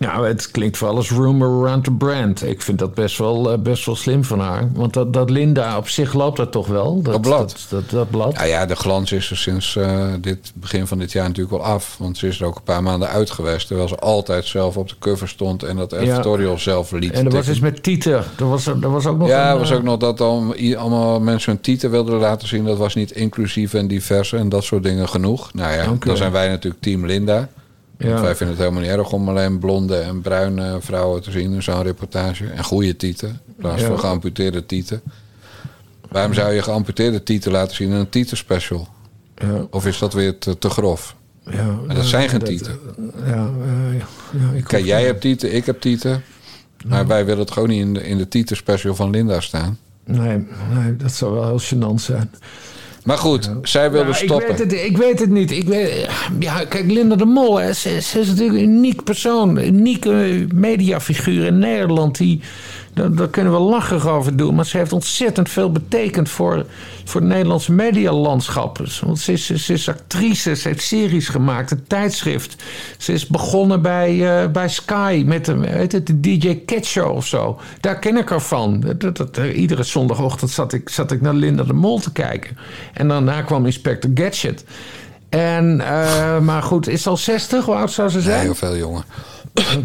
Ja, 0.00 0.22
het 0.22 0.50
klinkt 0.50 0.78
wel 0.78 0.96
als 0.96 1.10
rumor 1.10 1.48
around 1.66 1.84
the 1.84 1.92
brand. 1.92 2.46
Ik 2.46 2.62
vind 2.62 2.78
dat 2.78 2.94
best 2.94 3.18
wel, 3.18 3.52
eh, 3.52 3.58
best 3.58 3.86
wel 3.86 3.96
slim 3.96 4.24
van 4.24 4.40
haar. 4.40 4.68
Want 4.74 4.92
dat, 4.92 5.12
dat 5.12 5.30
Linda 5.30 5.76
op 5.76 5.88
zich 5.88 6.12
loopt 6.12 6.36
dat 6.36 6.52
toch 6.52 6.66
wel? 6.66 7.02
Dat, 7.02 7.12
Dat 7.12 7.20
blad. 7.22 7.50
Dat, 7.50 7.66
dat, 7.68 7.90
dat 7.90 8.10
blad. 8.10 8.32
Ja, 8.32 8.42
ja, 8.42 8.66
de 8.66 8.76
glans 8.76 9.12
is 9.12 9.30
er 9.30 9.36
sinds 9.36 9.76
eh, 9.76 10.06
dit 10.20 10.52
begin 10.54 10.86
van 10.86 10.98
dit 10.98 11.12
jaar 11.12 11.26
natuurlijk 11.28 11.56
wel 11.56 11.64
af. 11.66 11.96
Want 11.98 12.18
ze 12.18 12.26
is 12.26 12.40
er 12.40 12.46
ook 12.46 12.56
een 12.56 12.62
paar 12.62 12.82
maanden 12.82 13.08
uit 13.08 13.30
geweest. 13.30 13.66
Terwijl 13.66 13.88
ze 13.88 13.96
altijd 13.96 14.44
zelf 14.44 14.76
op 14.76 14.88
de 14.88 14.94
cover 14.98 15.28
stond 15.28 15.62
en 15.62 15.76
dat 15.76 15.92
editorial 15.92 16.58
zelf 16.58 16.90
liet. 16.90 17.12
en 17.12 17.16
er 17.18 17.22
was 17.24 17.32
tikken. 17.32 17.50
iets 17.52 17.60
met 17.60 17.82
Tieten. 17.82 18.24
Er 18.38 18.48
was, 18.48 18.66
er 18.66 18.90
was 18.90 19.06
ook 19.06 19.18
nog 19.18 19.28
Ja, 19.28 19.50
er 19.50 19.58
was 19.58 19.70
eh, 19.70 19.76
ook 19.76 19.82
nog 19.82 19.96
dat 19.98 20.20
i- 20.58 20.74
allemaal 20.76 21.20
mensen 21.20 21.52
hun 21.52 21.60
titel 21.60 21.90
wilden 21.90 22.18
laten 22.18 22.48
zien. 22.48 22.64
Dat 22.64 22.78
was 22.78 22.94
niet 22.94 23.10
inclusief 23.10 23.74
en 23.74 23.86
divers 23.88 24.32
en 24.32 24.48
dat 24.48 24.64
soort 24.64 24.82
dingen 24.82 25.08
genoeg. 25.08 25.52
Nou 25.54 25.72
ja, 25.72 25.94
dan 26.06 26.16
zijn 26.16 26.32
wij 26.32 26.48
natuurlijk 26.48 26.82
team 26.82 27.06
Linda. 27.06 27.48
Want 28.00 28.12
Ja. 28.12 28.20
wij 28.20 28.34
vinden 28.36 28.56
het 28.56 28.64
helemaal 28.64 28.82
niet 28.88 28.98
erg 28.98 29.12
om 29.12 29.28
alleen 29.28 29.58
blonde 29.58 29.96
en 29.96 30.20
bruine 30.20 30.76
vrouwen 30.80 31.22
te 31.22 31.30
zien 31.30 31.52
in 31.52 31.62
zo'n 31.62 31.82
reportage. 31.82 32.46
En 32.46 32.64
goede 32.64 32.96
tieten, 32.96 33.28
in 33.28 33.54
plaats 33.56 33.80
Ja. 33.82 33.86
van 33.88 33.98
geamputeerde 33.98 34.66
tieten. 34.66 35.02
Waarom 36.08 36.34
zou 36.34 36.52
je 36.52 36.62
geamputeerde 36.62 37.22
tieten 37.22 37.52
laten 37.52 37.76
zien 37.76 37.88
in 37.88 37.94
een 37.94 38.08
tietenspecial? 38.08 38.88
Ja. 39.36 39.66
Of 39.70 39.86
is 39.86 39.98
dat 39.98 40.12
weer 40.12 40.38
te, 40.38 40.58
te 40.58 40.70
grof? 40.70 41.16
Ja, 41.50 41.78
En 41.88 41.94
dat 41.94 42.04
zijn 42.04 42.28
geen 42.28 42.42
tieten. 42.42 42.78
Ja, 43.26 43.32
eh, 43.64 43.98
ja, 43.98 44.06
ja, 44.40 44.50
ik 44.54 44.64
Kijk, 44.64 44.84
jij 44.84 45.04
hebt 45.04 45.20
tieten, 45.20 45.54
ik 45.54 45.66
heb 45.66 45.80
tieten. 45.80 46.22
Maar 46.86 47.06
wij 47.06 47.24
willen 47.24 47.40
het 47.40 47.50
gewoon 47.50 47.68
niet 47.68 47.80
in 47.80 47.94
de, 47.94 48.02
in 48.06 48.18
de 48.18 48.28
tietenspecial 48.28 48.94
van 48.94 49.10
Linda 49.10 49.40
staan. 49.40 49.78
Nee, 50.04 50.46
nee, 50.74 50.96
dat 50.96 51.12
zou 51.12 51.32
wel 51.32 51.46
heel 51.46 51.60
gênant 51.60 52.00
zijn. 52.02 52.30
Maar 53.04 53.18
goed, 53.18 53.50
zij 53.62 53.90
wilde 53.90 54.10
Nou, 54.10 54.24
stoppen. 54.24 54.50
Ik 54.50 54.56
weet, 54.56 54.70
het, 54.70 54.84
ik 54.84 54.96
weet 54.96 55.18
het 55.18 55.30
niet. 55.30 55.50
Ik 55.50 55.68
weet, 55.68 56.08
ja, 56.38 56.64
kijk, 56.64 56.90
Linda 56.90 57.16
de 57.16 57.24
Mol, 57.24 57.56
hè, 57.56 57.72
ze, 57.72 58.00
ze 58.00 58.20
is 58.20 58.28
natuurlijk 58.28 58.58
een 58.58 58.64
uniek 58.64 59.04
persoon. 59.04 59.56
Een 59.56 59.66
unieke 59.66 60.46
mediafiguur 60.54 61.46
in 61.46 61.58
Nederland. 61.58 62.18
Die, 62.18 62.40
daar, 62.94 63.14
daar 63.14 63.28
kunnen 63.28 63.52
we 63.52 63.58
lacherig 63.58 64.06
over 64.08 64.36
doen. 64.36 64.54
Maar 64.54 64.66
ze 64.66 64.76
heeft 64.76 64.92
ontzettend 64.92 65.48
veel 65.48 65.72
betekend 65.72 66.28
voor, 66.28 66.66
voor 67.04 67.20
het 67.20 67.30
Nederlandse 67.30 67.72
medialandschap. 67.72 68.78
Want 69.04 69.18
ze 69.18 69.32
is, 69.32 69.46
ze 69.46 69.72
is 69.72 69.88
actrice, 69.88 70.56
ze 70.56 70.68
heeft 70.68 70.82
series 70.82 71.28
gemaakt, 71.28 71.70
een 71.70 71.84
tijdschrift. 71.86 72.62
Ze 72.98 73.12
is 73.12 73.26
begonnen 73.26 73.82
bij, 73.82 74.42
eh, 74.42 74.50
bij 74.50 74.68
Sky 74.68 75.22
met 75.26 75.44
de, 75.44 75.54
weet 75.56 75.92
het, 75.92 76.06
de 76.06 76.20
DJ 76.20 76.62
Cat 76.66 76.84
Show 76.84 77.16
of 77.16 77.26
zo. 77.26 77.60
Daar 77.80 77.98
ken 77.98 78.16
ik 78.16 78.28
haar 78.28 78.40
van. 78.42 78.84
Dat, 78.96 79.16
dat, 79.16 79.36
eh, 79.38 79.58
iedere 79.58 79.82
zondagochtend 79.82 80.50
zat 80.50 80.72
ik, 80.72 80.88
zat 80.88 81.10
ik 81.12 81.20
naar 81.20 81.34
Linda 81.34 81.62
de 81.62 81.72
Mol 81.72 81.98
te 82.00 82.12
kijken. 82.12 82.56
En 82.94 83.08
daarna 83.08 83.42
kwam 83.42 83.66
Inspector 83.66 84.10
Gadget. 84.14 84.64
En, 85.28 85.80
eh, 85.80 86.38
maar 86.38 86.62
goed, 86.62 86.88
is 86.88 87.02
ze 87.02 87.08
al 87.08 87.16
60? 87.16 87.64
Hoe 87.64 87.74
oud 87.74 87.92
zou 87.92 88.08
ze 88.08 88.16
Nee, 88.16 88.24
zijn? 88.26 88.40
heel 88.40 88.54
veel 88.54 88.76
jonger. 88.76 89.04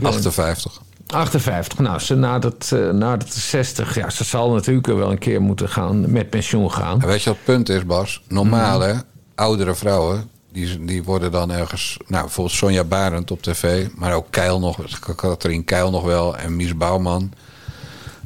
58. 0.01 0.81
58. 1.07 1.79
Nou, 1.79 1.99
ze 1.99 2.15
nadert, 2.15 2.71
eh 2.71 2.89
nadert 2.89 3.33
de 3.33 3.39
60. 3.39 3.95
Ja, 3.95 4.09
ze 4.09 4.23
zal 4.23 4.51
natuurlijk 4.51 4.87
wel 4.87 5.11
een 5.11 5.17
keer 5.17 5.41
moeten 5.41 5.69
gaan 5.69 6.11
met 6.11 6.29
pensioen 6.29 6.71
gaan. 6.71 7.01
En 7.01 7.07
weet 7.07 7.23
je 7.23 7.29
wat 7.29 7.37
het 7.37 7.45
punt 7.45 7.69
is, 7.69 7.85
Bas? 7.85 8.21
Normaal, 8.27 8.79
hè? 8.79 8.93
Oudere 9.35 9.75
vrouwen, 9.75 10.29
die, 10.51 10.85
die 10.85 11.03
worden 11.03 11.31
dan 11.31 11.51
ergens... 11.51 11.97
Nou, 12.07 12.23
bijvoorbeeld 12.23 12.55
Sonja 12.55 12.83
Barend 12.83 13.31
op 13.31 13.41
tv. 13.41 13.87
Maar 13.95 14.13
ook 14.13 14.27
Keil 14.29 14.59
nog, 14.59 14.77
Katrien 15.15 15.63
Keil 15.63 15.91
nog 15.91 16.03
wel. 16.03 16.37
En 16.37 16.55
Mies 16.55 16.77
Bouwman. 16.77 17.31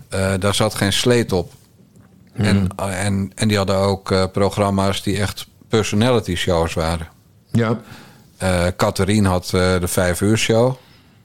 Eh, 0.09 0.33
daar 0.39 0.55
zat 0.55 0.75
geen 0.75 0.93
sleet 0.93 1.31
op. 1.31 1.51
En, 2.33 2.67
en, 2.75 3.31
en 3.35 3.47
die 3.47 3.57
hadden 3.57 3.75
ook 3.75 4.11
eh, 4.11 4.23
programma's 4.31 5.03
die 5.03 5.19
echt 5.19 5.47
personality 5.67 6.35
shows 6.35 6.73
waren. 6.73 7.07
Ja. 7.51 7.79
Eh 8.37 8.65
Catherine 8.77 9.27
had 9.27 9.45
eh, 9.45 9.79
de 9.79 9.87
vijf 9.87 10.21
uur 10.21 10.37
show. 10.37 10.75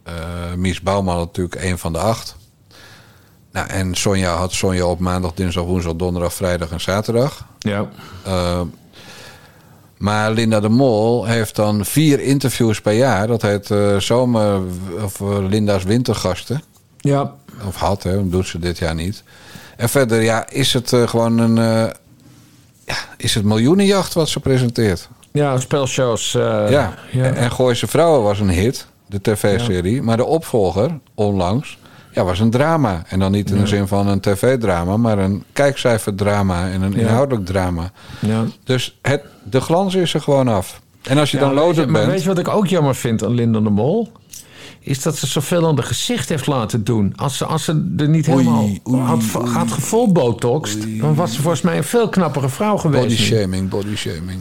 Eh 0.04 0.12
Mies 0.56 0.80
Bouwman 0.80 1.16
natuurlijk 1.16 1.62
een 1.62 1.78
van 1.78 1.92
de 1.92 1.98
acht. 1.98 2.36
Nou, 3.52 3.68
en 3.68 3.94
Sonja 3.94 4.34
had 4.34 4.52
Sonja 4.52 4.84
op 4.84 4.98
maandag, 4.98 5.32
dinsdag, 5.34 5.64
woensdag, 5.64 5.96
donderdag, 5.96 6.34
vrijdag 6.34 6.70
en 6.70 6.80
zaterdag. 6.80 7.46
Ja. 7.58 7.88
Eh, 8.24 8.60
maar 9.96 10.32
Linda 10.32 10.60
de 10.60 10.68
Mol 10.68 11.24
heeft 11.24 11.56
dan 11.56 11.84
vier 11.84 12.20
interviews 12.20 12.80
per 12.80 12.92
jaar. 12.92 13.26
Dat 13.26 13.42
heet 13.42 13.70
eh, 13.70 13.96
zomer 13.96 14.60
of 15.02 15.20
Linda's 15.48 15.84
wintergasten. 15.84 16.62
Ja. 16.98 17.34
Of 17.66 17.76
had, 17.76 18.02
hè, 18.02 18.14
dat 18.14 18.30
doet 18.30 18.46
ze 18.46 18.58
dit 18.58 18.78
jaar 18.78 18.94
niet. 18.94 19.22
En 19.76 19.88
verder, 19.88 20.22
ja, 20.22 20.48
is 20.48 20.72
het 20.72 20.92
gewoon 21.04 21.38
een... 21.38 21.54
ja, 22.84 22.96
is 23.16 23.34
het 23.34 23.44
miljoenenjacht 23.44 24.14
wat 24.14 24.28
ze 24.28 24.40
presenteert. 24.40 25.08
Ja, 25.32 25.58
spelshows. 25.58 26.32
ja. 26.32 26.68
ja. 26.68 26.94
En, 27.12 27.36
en 27.36 27.50
Gooise 27.50 27.86
Vrouwen 27.86 28.22
was 28.22 28.40
een 28.40 28.50
hit, 28.50 28.86
de 29.06 29.20
tv-serie. 29.20 30.02
Maar 30.02 30.16
de 30.16 30.24
opvolger, 30.24 30.98
onlangs, 31.14 31.78
ja, 32.12 32.24
was 32.24 32.40
een 32.40 32.50
drama. 32.50 33.02
En 33.08 33.18
dan 33.18 33.32
niet 33.32 33.48
in 33.50 33.54
de 33.54 33.60
Ja. 33.60 33.66
zin 33.66 33.86
van 33.88 34.06
een 34.08 34.20
tv-drama, 34.20 34.96
maar 34.96 35.18
een 35.18 35.44
kijkcijferdrama 35.52 36.68
en 36.70 36.82
een 36.82 36.92
Ja. 36.92 36.98
inhoudelijk 36.98 37.46
drama. 37.46 37.90
Ja. 38.18 38.44
Dus 38.64 38.98
het, 39.02 39.22
de 39.50 39.60
glans 39.60 39.94
is 39.94 40.14
er 40.14 40.20
gewoon 40.20 40.48
af. 40.48 40.80
En 41.02 41.18
als 41.18 41.30
je 41.30 41.38
dan 41.38 41.54
maar 41.54 41.86
bent... 41.86 42.06
weet 42.06 42.22
je 42.22 42.28
wat 42.28 42.38
ik 42.38 42.48
ook 42.48 42.66
jammer 42.66 42.94
vind 42.94 43.24
aan 43.24 43.34
Linda 43.34 43.60
de 43.60 43.70
Mol? 43.70 44.12
Is 44.80 45.02
dat 45.02 45.16
ze 45.16 45.26
zoveel 45.26 45.66
aan 45.66 45.76
de 45.76 45.82
gezicht 45.82 46.28
heeft 46.28 46.46
laten 46.46 46.84
doen. 46.84 47.12
Als 47.16 47.36
ze, 47.36 47.44
als 47.44 47.64
ze 47.64 47.92
er 47.96 48.08
niet 48.08 48.26
helemaal 48.26 48.68
had, 48.84 49.22
had 49.48 49.72
gevolbotoxed... 49.72 51.00
dan 51.00 51.14
was 51.14 51.32
ze 51.34 51.40
volgens 51.40 51.62
mij 51.62 51.76
een 51.76 51.84
veel 51.84 52.08
knappere 52.08 52.48
vrouw 52.48 52.76
geweest. 52.76 53.02
Body 53.02 53.16
shaming, 53.16 53.68
body 53.68 53.96
shaming. 53.96 54.40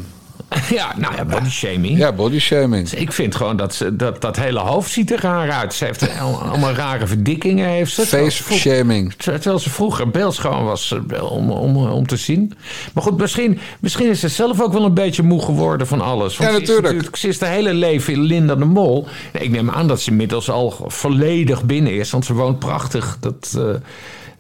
Ja, 0.70 0.94
nou 0.98 1.16
ja, 1.16 1.26
body 1.26 1.50
shaming. 1.50 1.98
Ja, 1.98 2.12
body 2.12 2.40
shaming. 2.40 2.90
Ik 2.92 3.12
vind 3.12 3.36
gewoon 3.36 3.58
dat 3.58 3.76
ze, 3.76 3.96
dat, 3.96 4.22
dat 4.22 4.36
hele 4.36 4.60
hoofd 4.60 4.92
ziet 4.92 5.12
er 5.12 5.22
raar 5.22 5.52
uit. 5.52 5.74
Ze 5.74 5.86
heeft 5.86 6.20
al- 6.20 6.42
allemaal 6.42 6.74
rare 6.74 7.08
verdikkingen. 7.08 7.68
Heeft 7.70 7.94
ze. 7.94 8.06
Face 8.06 8.44
vroeg- 8.44 8.58
shaming. 8.60 9.14
Terwijl 9.14 9.60
ze 9.60 9.70
vroeger 9.70 10.10
beeldschoon 10.10 10.64
was 10.66 10.96
eh, 11.14 11.32
om, 11.32 11.52
om, 11.52 11.78
om 11.78 12.08
te 12.08 12.18
zien. 12.18 12.54
Maar 12.94 13.04
goed, 13.04 13.18
misschien, 13.18 13.60
misschien 13.80 14.10
is 14.10 14.20
ze 14.20 14.28
zelf 14.28 14.62
ook 14.62 14.74
wel 14.74 14.86
een 14.86 14.94
beetje 14.94 15.24
moe 15.24 15.42
geworden 15.42 15.88
van 15.88 16.02
alles. 16.02 16.38
Want 16.38 16.50
Ja, 16.52 16.56
ze 16.58 16.62
is 16.62 16.68
natuurlijk. 16.68 17.16
Ze 17.16 17.28
is 17.28 17.38
de 17.40 17.46
hele 17.48 17.74
leven 17.74 18.14
in 18.14 18.22
Linda 18.22 18.56
de 18.56 18.66
Mol. 18.66 19.08
Nee, 19.34 19.44
ik 19.44 19.50
neem 19.52 19.70
aan 19.70 19.88
dat 19.88 20.02
ze 20.02 20.10
inmiddels 20.10 20.50
al 20.50 20.76
volledig 20.88 21.64
binnen 21.64 21.94
is. 21.94 22.12
Want 22.12 22.26
ze 22.26 22.34
woont 22.34 22.60
prachtig. 22.60 23.18
Dat, 23.20 23.54
eh, 23.58 23.64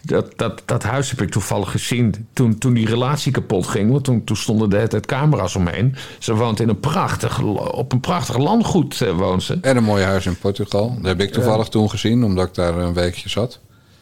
dat, 0.06 0.34
dat, 0.36 0.62
dat 0.66 0.84
huis 0.84 1.10
heb 1.10 1.22
ik 1.22 1.30
toevallig 1.30 1.72
gezien 1.72 2.28
toen, 2.34 2.58
toen 2.58 2.74
die 2.74 2.88
relatie 2.88 3.32
kapot 3.32 3.68
ging. 3.68 3.92
Want 3.92 4.04
toen, 4.04 4.24
toen 4.24 4.36
stonden 4.36 4.70
de 4.70 4.76
hele 4.76 4.88
tijd 4.88 5.06
camera's 5.06 5.56
omheen. 5.56 5.96
Ze 6.20 6.36
woont 6.36 6.60
in 6.60 6.70
een 6.70 6.80
prachtig, 6.80 7.42
op 7.72 7.92
een 7.92 8.00
prachtig 8.00 8.38
landgoed, 8.38 9.02
eh, 9.02 9.12
woont 9.12 9.44
ze. 9.44 9.58
En 9.62 9.78
een 9.78 9.84
mooi 9.84 10.04
huis 10.04 10.26
in 10.26 10.38
Portugal. 10.38 10.96
Dat 10.96 11.06
heb 11.06 11.22
ik 11.22 11.32
toevallig 11.32 11.68
toen 11.68 11.90
gezien, 11.90 12.24
omdat 12.24 12.48
ik 12.48 12.54
daar 12.54 12.78
een 12.78 12.94
weekje 12.94 13.30
zat. 13.30 13.60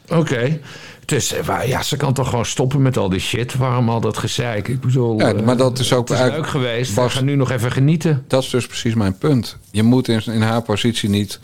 Oké. 0.10 0.60
Dus 1.06 1.34
eh, 1.34 1.68
ja, 1.68 1.84
ze 1.84 1.98
kan 1.98 2.14
toch 2.14 2.30
gewoon 2.30 2.46
stoppen 2.46 2.82
met 2.82 2.98
al 2.98 3.10
die 3.10 3.20
shit. 3.20 3.56
Waarom 3.56 3.90
al 3.90 4.00
dat 4.02 4.18
gezeik? 4.18 4.68
Ik 4.68 4.80
bedoel, 4.80 5.20
Ja, 5.20 5.34
eh, 5.34 5.44
maar 5.44 5.58
dat 5.58 5.80
is 5.80 5.94
ook 5.94 6.10
het 6.10 6.20
is 6.20 6.26
leuk 6.26 6.48
geweest. 6.48 6.90
We 6.90 7.02
Bas- 7.02 7.14
gaan 7.14 7.26
nu 7.26 7.36
nog 7.36 7.52
even 7.52 7.72
genieten. 7.72 8.24
Dat 8.28 8.44
is 8.44 8.50
dus 8.50 8.68
precies 8.68 8.94
mijn 8.94 9.18
punt. 9.18 9.58
Je 9.72 9.84
moet 9.84 10.08
in, 10.08 10.22
in 10.26 10.42
haar 10.42 10.62
positie 10.62 11.10
niet... 11.10 11.40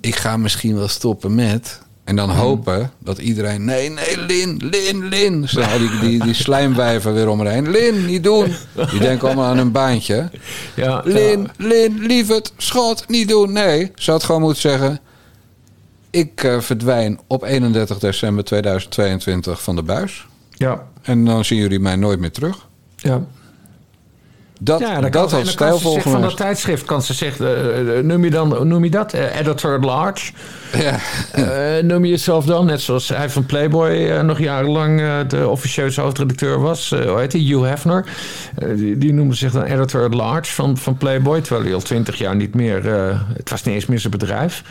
Ik 0.00 0.16
ga 0.16 0.36
misschien 0.36 0.76
wel 0.76 0.88
stoppen 0.88 1.34
met... 1.34 1.80
En 2.10 2.16
dan 2.16 2.30
hopen 2.30 2.90
dat 2.98 3.18
iedereen... 3.18 3.64
Nee, 3.64 3.90
nee, 3.90 4.18
Lin, 4.18 4.60
Lin, 4.70 5.08
Lin. 5.08 5.48
Al 5.72 5.78
die, 5.78 5.98
die, 6.00 6.24
die 6.24 6.34
slijmwijven 6.34 7.14
weer 7.14 7.28
om 7.28 7.46
heen. 7.46 7.70
Lin, 7.70 8.06
niet 8.06 8.24
doen. 8.24 8.54
Die 8.90 9.00
denken 9.00 9.26
allemaal 9.26 9.44
aan 9.50 9.56
hun 9.56 9.72
baantje. 9.72 10.30
Ja, 10.74 11.02
Lin, 11.04 11.48
Lin, 11.56 11.98
lieverd, 11.98 12.52
schat, 12.56 13.04
niet 13.08 13.28
doen. 13.28 13.52
Nee, 13.52 13.92
ze 13.94 14.10
had 14.10 14.24
gewoon 14.24 14.40
moeten 14.40 14.60
zeggen... 14.60 15.00
Ik 16.10 16.44
eh, 16.44 16.60
verdwijn 16.60 17.20
op 17.26 17.42
31 17.42 17.98
december 17.98 18.44
2022 18.44 19.62
van 19.62 19.76
de 19.76 19.82
buis. 19.82 20.26
Ja. 20.50 20.86
En 21.02 21.24
dan 21.24 21.44
zien 21.44 21.58
jullie 21.58 21.80
mij 21.80 21.96
nooit 21.96 22.20
meer 22.20 22.32
terug. 22.32 22.68
Ja. 22.96 23.26
Dat, 24.62 24.80
Ja, 24.80 25.00
dat 25.00 25.14
en 25.14 25.18
had 25.18 25.80
ze 25.80 26.00
van 26.00 26.20
dat 26.20 26.36
tijdschrift 26.36 26.84
kan 26.84 27.02
ze 27.02 27.14
zeggen, 27.14 27.46
eh, 27.46 27.98
eh, 27.98 28.04
noem 28.04 28.24
je 28.24 28.30
dan, 28.30 28.68
noem 28.68 28.84
je 28.84 28.90
dat? 28.90 29.12
Eh, 29.12 29.38
editor 29.38 29.76
at 29.76 29.84
large. 29.84 30.32
Ja. 30.78 30.98
Eh, 31.32 31.82
noem 31.82 32.04
je 32.04 32.10
jezelf 32.10 32.44
dan, 32.44 32.66
net 32.66 32.80
zoals 32.80 33.08
hij 33.08 33.30
van 33.30 33.46
Playboy 33.46 33.90
eh, 33.90 34.20
nog 34.20 34.38
jarenlang 34.38 35.00
eh, 35.00 35.18
de 35.28 35.48
officieuze 35.48 36.00
hoofdredacteur 36.00 36.60
was. 36.60 36.92
Eh, 36.92 37.08
hoe 37.08 37.18
heet 37.18 37.32
hij? 37.32 37.40
Hugh 37.42 37.68
Hefner. 37.68 38.06
Eh, 38.58 38.68
die, 38.76 38.98
die 38.98 39.12
noemde 39.12 39.34
zich 39.34 39.52
dan 39.52 39.62
editor 39.62 40.04
at 40.04 40.14
large 40.14 40.52
van, 40.52 40.76
van 40.76 40.96
Playboy. 40.96 41.40
Terwijl 41.40 41.64
hij 41.64 41.74
al 41.74 41.80
twintig 41.80 42.18
jaar 42.18 42.36
niet 42.36 42.54
meer, 42.54 42.92
eh, 42.94 43.20
het 43.34 43.50
was 43.50 43.62
niet 43.62 43.74
eens 43.74 43.86
meer 43.86 43.98
zijn 43.98 44.12
bedrijf. 44.12 44.62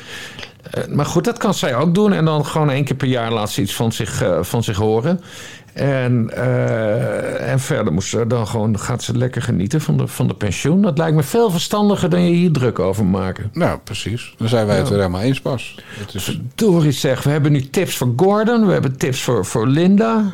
Eh, 0.71 0.85
maar 0.87 1.05
goed, 1.05 1.23
dat 1.23 1.37
kan 1.37 1.53
zij 1.53 1.75
ook 1.75 1.95
doen. 1.95 2.13
En 2.13 2.25
dan 2.25 2.45
gewoon 2.45 2.69
één 2.69 2.83
keer 2.83 2.95
per 2.95 3.07
jaar 3.07 3.31
laat 3.31 3.51
ze 3.51 3.61
iets 3.61 3.73
van 3.75 3.91
zich, 3.91 4.21
eh, 4.21 4.37
van 4.41 4.63
zich 4.63 4.77
horen. 4.77 5.21
En, 5.73 6.29
eh, 6.35 7.51
en 7.51 7.59
verder 7.59 7.93
moest 7.93 8.09
ze 8.09 8.27
dan 8.27 8.47
gewoon, 8.47 8.79
gaat 8.79 9.03
ze 9.03 9.17
lekker 9.17 9.41
genieten 9.41 9.81
van 9.81 9.97
de, 9.97 10.07
van 10.07 10.27
de 10.27 10.33
pensioen. 10.33 10.81
Dat 10.81 10.97
lijkt 10.97 11.15
me 11.15 11.23
veel 11.23 11.51
verstandiger 11.51 12.09
dan 12.09 12.21
je 12.23 12.31
hier 12.35 12.51
druk 12.51 12.79
over 12.79 13.05
maken. 13.05 13.49
Nou, 13.53 13.79
precies. 13.83 14.33
Dan 14.37 14.47
zijn 14.47 14.65
wij 14.67 14.75
het 14.75 14.85
Ja. 14.87 14.91
weer 14.91 15.01
helemaal 15.01 15.21
eens, 15.21 15.41
Bas. 15.41 15.75
Het 15.99 16.13
is, 16.15 16.39
Doris 16.55 16.99
zegt, 16.99 17.23
we 17.23 17.29
hebben 17.29 17.51
nu 17.51 17.69
tips 17.69 17.97
voor 17.97 18.13
Gordon. 18.17 18.65
We 18.65 18.71
hebben 18.73 18.97
tips 18.97 19.21
voor, 19.21 19.45
voor 19.45 19.67
Linda. 19.67 20.33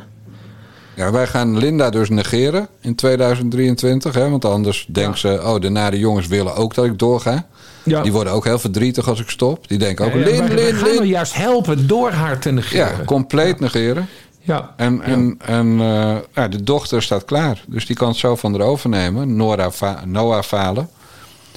ja, 0.94 1.12
wij 1.12 1.28
gaan 1.28 1.58
Linda 1.58 1.90
dus 1.90 2.10
negeren 2.10 2.68
in 2.82 2.96
2023. 2.96 4.14
Hè, 4.14 4.30
want 4.30 4.46
anders 4.46 4.86
denken 4.90 5.18
ze... 5.20 5.40
oh, 5.44 5.60
de 5.60 5.70
nare 5.70 6.00
jongens 6.00 6.28
willen 6.28 6.56
ook 6.56 6.74
dat 6.74 6.86
ik 6.86 7.00
doorga. 7.00 7.46
Ja. 7.84 8.02
Die 8.02 8.12
worden 8.12 8.34
ook 8.34 8.44
heel 8.46 8.60
verdrietig 8.60 9.08
als 9.10 9.20
ik 9.20 9.30
stop. 9.30 9.68
Die 9.68 9.78
denken 9.78 10.06
ook, 10.06 10.12
Ja, 10.14 10.18
Lin, 10.18 10.26
wij- 10.38 10.48
wij 10.48 10.56
Lin, 10.56 10.74
gaan 10.76 10.88
haar 10.90 10.98
Lin. 11.00 11.08
juist 11.08 11.36
helpen 11.36 11.88
door 11.88 12.12
haar 12.12 12.40
te 12.40 12.52
negeren. 12.52 12.98
Ja, 12.98 13.04
compleet 13.06 13.60
negeren. 13.60 14.08
Ja. 14.46 14.74
En, 14.78 15.02
en, 15.02 15.38
en 15.46 15.80
eh, 15.80 16.16
ja, 16.34 16.48
de 16.48 16.64
dochter 16.64 17.02
staat 17.02 17.26
klaar. 17.26 17.64
Dus 17.68 17.86
die 17.86 17.96
kan 17.96 18.08
het 18.08 18.18
zo 18.18 18.36
van 18.36 18.52
haar 18.52 18.62
overnemen. 18.68 19.36
Nora 19.36 19.72
Va- 19.72 20.02
Noah 20.06 20.44
Falen. 20.44 20.90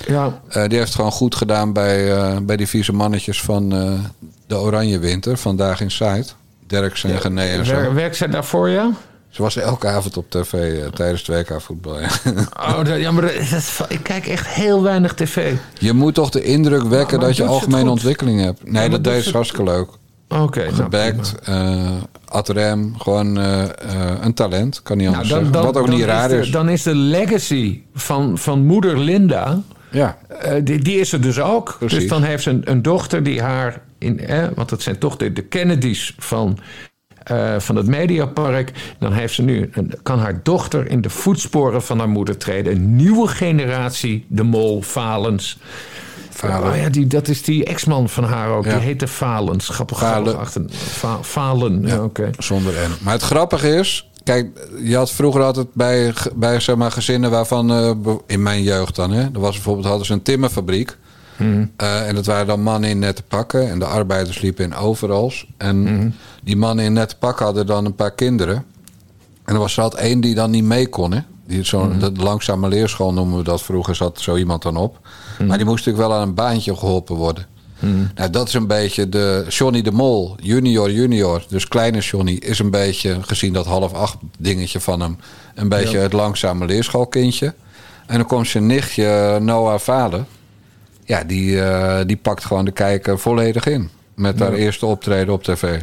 Ja. 0.06 0.40
Eh, 0.48 0.68
die 0.68 0.78
heeft 0.78 0.94
gewoon 0.94 1.12
goed 1.12 1.34
gedaan 1.34 1.72
bij, 1.72 2.14
eh, 2.16 2.36
bij 2.42 2.56
die 2.56 2.68
vieze 2.68 2.92
mannetjes 2.92 3.40
van 3.42 3.68
de 4.46 4.56
Oranje 4.58 4.98
Winter. 4.98 5.36
Vandaag 5.38 5.80
in 5.80 5.90
Site. 5.90 6.26
Derks 6.66 7.04
en 7.04 7.20
Gené 7.20 7.42
en 7.44 7.66
zo. 7.66 7.74
Wer- 7.74 7.94
werkt 7.94 8.16
zij 8.16 8.28
daarvoor, 8.28 8.68
ja? 8.68 8.90
Ze 9.28 9.42
was 9.42 9.56
elke 9.56 9.86
avond 9.88 10.16
op 10.16 10.30
tv 10.30 10.82
tijdens 10.94 11.26
het 11.26 11.48
WK 11.48 11.60
voetbal. 11.60 12.00
ja. 12.00 12.08
Oh, 12.60 12.84
dat, 12.84 12.98
ja, 12.98 13.10
maar 13.10 13.22
dat, 13.22 13.32
dat- 13.50 13.84
ik 13.88 14.02
kijk 14.02 14.26
echt 14.26 14.46
heel 14.46 14.82
weinig 14.82 15.14
tv. 15.14 15.54
Je 15.78 15.92
moet 15.92 16.14
toch 16.14 16.30
de 16.30 16.42
indruk 16.42 16.82
wekken 16.82 17.20
dat 17.20 17.36
je 17.36 17.44
algemene 17.44 17.90
ontwikkeling 17.90 18.40
hebt. 18.40 18.70
Nee, 18.70 18.82
Ja, 18.82 18.88
dat 18.88 19.04
deed 19.04 19.24
ze 19.24 19.30
hartstikke 19.32 19.64
leuk. 19.64 19.88
Oké, 20.28 20.62
nou, 20.62 20.74
Gebackt, 20.74 21.34
eh 21.44 21.90
ad 22.24 22.48
rem, 22.48 22.94
gewoon 22.98 23.38
eh, 23.38 23.62
eh, 23.62 23.70
een 24.20 24.34
talent. 24.34 24.82
Kan 24.82 24.96
niet 24.96 25.06
Nou, 25.06 25.18
anders 25.18 25.34
zeggen. 25.38 25.62
Wat 25.64 25.76
ook 25.76 25.88
niet 25.88 26.04
raar 26.04 26.28
de- 26.28 26.36
is. 26.38 26.50
Dan 26.50 26.68
is 26.68 26.82
de 26.82 26.94
legacy 26.94 27.80
van, 27.94 28.38
van 28.38 28.66
moeder 28.66 28.98
Linda... 28.98 29.60
Ja. 29.90 30.18
die, 30.64 30.78
die 30.78 30.98
is 31.00 31.12
er 31.12 31.20
dus 31.20 31.40
ook. 31.40 31.76
Precies. 31.78 31.98
Dus 31.98 32.08
dan 32.08 32.22
heeft 32.22 32.42
ze 32.42 32.50
een, 32.50 32.62
een 32.64 32.82
dochter 32.82 33.22
die 33.22 33.42
haar... 33.42 33.80
In, 33.98 34.20
eh, 34.20 34.44
want 34.54 34.68
dat 34.68 34.82
zijn 34.82 34.98
toch 34.98 35.16
de, 35.16 35.32
de 35.32 35.42
Kennedys 35.42 36.14
van... 36.18 36.58
van 37.58 37.76
het 37.76 37.86
Mediapark. 37.86 38.72
Dan 38.98 39.12
heeft 39.12 39.34
ze 39.34 39.42
nu, 39.42 39.68
een- 39.72 39.92
kan 40.02 40.18
haar 40.18 40.40
dochter 40.42 40.90
in 40.90 41.00
de 41.00 41.10
voetsporen 41.10 41.82
van 41.82 41.98
haar 41.98 42.08
moeder 42.08 42.36
treden. 42.36 42.72
Een 42.72 42.96
nieuwe 42.96 43.28
generatie, 43.28 44.24
de 44.28 44.42
mol, 44.42 44.82
Valens. 44.82 45.58
Oh 46.44 46.76
ja, 46.76 46.88
die, 46.88 47.06
dat 47.06 47.28
is 47.28 47.42
die 47.42 47.64
ex-man 47.64 48.08
van 48.08 48.24
haar 48.24 48.50
ook. 48.50 48.64
Ja. 48.64 48.70
Die 48.72 48.80
heette 48.80 49.06
Valens. 49.08 49.68
Grappig. 49.68 49.98
Valen. 49.98 50.22
grappig 50.22 50.40
achter, 50.40 50.64
Va- 50.70 51.22
Valen, 51.22 51.86
ja, 51.86 52.02
oké. 52.04 52.30
Zonder 52.38 52.72
N. 52.72 53.04
Maar 53.04 53.12
het 53.12 53.22
grappige 53.22 53.68
is... 53.74 54.02
Kijk, 54.24 54.68
je 54.82 54.96
had 54.96 55.10
vroeger 55.10 55.42
altijd 55.42 55.66
bij, 55.72 56.12
bij 56.34 56.60
zeg 56.60 56.76
maar, 56.76 56.90
gezinnen 56.92 57.30
waarvan... 57.30 57.70
eh, 57.70 57.90
in 58.26 58.42
mijn 58.42 58.62
jeugd 58.62 58.94
dan, 58.96 59.10
hè. 59.10 59.22
Er 59.22 59.40
was 59.40 59.54
bijvoorbeeld 59.54 59.86
hadden 59.86 60.06
ze 60.06 60.12
een 60.12 60.22
timmerfabriek. 60.22 60.96
Eh, 61.76 62.08
en 62.08 62.14
dat 62.14 62.26
waren 62.26 62.46
dan 62.46 62.62
mannen 62.62 62.90
in 62.90 62.98
nette 62.98 63.22
pakken. 63.22 63.70
En 63.70 63.78
de 63.78 63.84
arbeiders 63.84 64.40
liepen 64.40 64.64
in 64.64 64.74
overals. 64.74 65.46
En 65.56 66.14
die 66.42 66.56
mannen 66.56 66.84
in 66.84 66.92
nette 66.92 67.16
pakken 67.16 67.44
hadden 67.44 67.66
dan 67.66 67.84
een 67.84 67.94
paar 67.94 68.14
kinderen. 68.14 68.64
En 69.44 69.54
er 69.54 69.60
was 69.60 69.76
er 69.76 69.82
altijd 69.82 70.02
één 70.02 70.20
die 70.20 70.34
dan 70.34 70.50
niet 70.50 70.64
mee 70.64 70.88
kon, 70.88 71.12
hè. 71.12 71.20
Die, 71.48 71.64
zo, 71.64 71.96
De 71.98 72.12
langzame 72.12 72.68
leerschool 72.68 73.12
noemen 73.12 73.38
we 73.38 73.44
dat 73.44 73.62
vroeger, 73.62 73.94
zat 73.94 74.20
zo 74.20 74.36
iemand 74.36 74.62
dan 74.62 74.76
op. 74.76 74.98
Maar 75.46 75.56
die 75.56 75.66
moest 75.66 75.86
natuurlijk 75.86 76.08
wel 76.08 76.16
aan 76.20 76.28
een 76.28 76.34
baantje 76.34 76.76
geholpen 76.76 77.16
worden. 77.16 77.46
Nou, 78.14 78.30
dat 78.30 78.48
is 78.48 78.54
een 78.54 78.66
beetje 78.66 79.08
de 79.08 79.44
Johnny 79.48 79.82
de 79.82 79.90
Mol, 79.92 80.34
junior, 80.40 80.90
junior. 80.90 81.44
Dus 81.48 81.68
kleine 81.68 81.98
Johnny 81.98 82.32
is 82.32 82.58
een 82.58 82.70
beetje, 82.70 83.18
gezien 83.20 83.52
dat 83.52 83.66
half 83.66 83.92
acht 83.92 84.16
dingetje 84.38 84.80
van 84.80 85.00
hem, 85.00 85.18
een 85.54 85.68
beetje 85.68 85.96
Ja. 85.96 86.02
het 86.02 86.12
langzame 86.12 86.66
leerschoolkindje. 86.66 87.54
En 88.06 88.16
dan 88.16 88.26
komt 88.26 88.48
zijn 88.48 88.66
nichtje 88.66 89.38
Noah 89.40 89.78
vader. 89.78 90.24
Ja, 91.04 91.24
die, 91.24 91.60
eh, 91.62 92.06
die 92.06 92.16
pakt 92.16 92.44
gewoon 92.44 92.64
de 92.64 92.70
kijker 92.70 93.18
volledig 93.18 93.66
in. 93.66 93.90
Met 94.14 94.38
haar 94.38 94.50
Ja. 94.52 94.56
eerste 94.56 94.86
optreden 94.86 95.34
op 95.34 95.42
tv. 95.42 95.80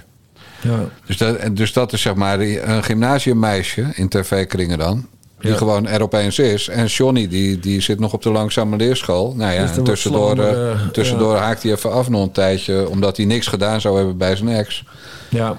Ja. 0.62 0.80
Dus 1.06 1.18
dat, 1.18 1.38
dus 1.56 1.74
dat 1.74 1.94
is 1.94 2.02
zeg 2.02 2.16
maar 2.16 2.40
een 2.40 2.84
gymnasiummeisje 2.84 3.86
in 3.94 4.10
tv-kringen 4.10 4.78
dan. 4.78 5.08
Die 5.46 5.54
Ja. 5.54 5.58
gewoon 5.60 5.88
er 5.88 6.02
opeens 6.02 6.40
is. 6.40 6.68
En 6.68 6.86
Johnny, 6.86 7.28
die, 7.28 7.60
die 7.60 7.82
zit 7.82 8.00
nog 8.00 8.14
op 8.14 8.22
de 8.22 8.30
langzame 8.32 8.76
leerschool. 8.78 9.34
Nou 9.36 9.54
ja, 9.54 9.62
Dus 9.66 9.84
tussendoor, 9.84 10.30
eh, 10.30 10.36
Vlaanderen, 10.36 10.92
tussendoor 10.92 11.36
ja. 11.36 11.42
haakt 11.42 11.64
hij 11.64 11.72
even 11.72 11.92
af 11.92 12.10
nog 12.10 12.24
een 12.24 12.32
tijdje. 12.32 12.90
Omdat 12.90 13.18
hij 13.18 13.26
niks 13.26 13.48
gedaan 13.48 13.82
zou 13.82 13.98
hebben 13.98 14.18
bij 14.18 14.36
zijn 14.36 14.50
ex. 14.50 14.84
Ja. 15.30 15.58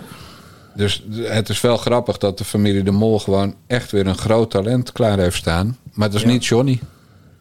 Dus 0.74 1.04
het 1.12 1.48
is 1.48 1.60
wel 1.60 1.76
grappig 1.76 2.18
dat 2.18 2.38
de 2.38 2.44
familie 2.44 2.82
De 2.82 2.90
Mol 2.90 3.18
gewoon 3.18 3.54
echt 3.66 3.90
weer 3.90 4.06
een 4.06 4.18
groot 4.18 4.50
talent 4.50 4.92
klaar 4.92 5.18
heeft 5.18 5.36
staan. 5.36 5.76
Maar 5.92 6.08
dat 6.08 6.16
is 6.16 6.22
Ja. 6.26 6.28
niet 6.32 6.46
Johnny. 6.46 6.80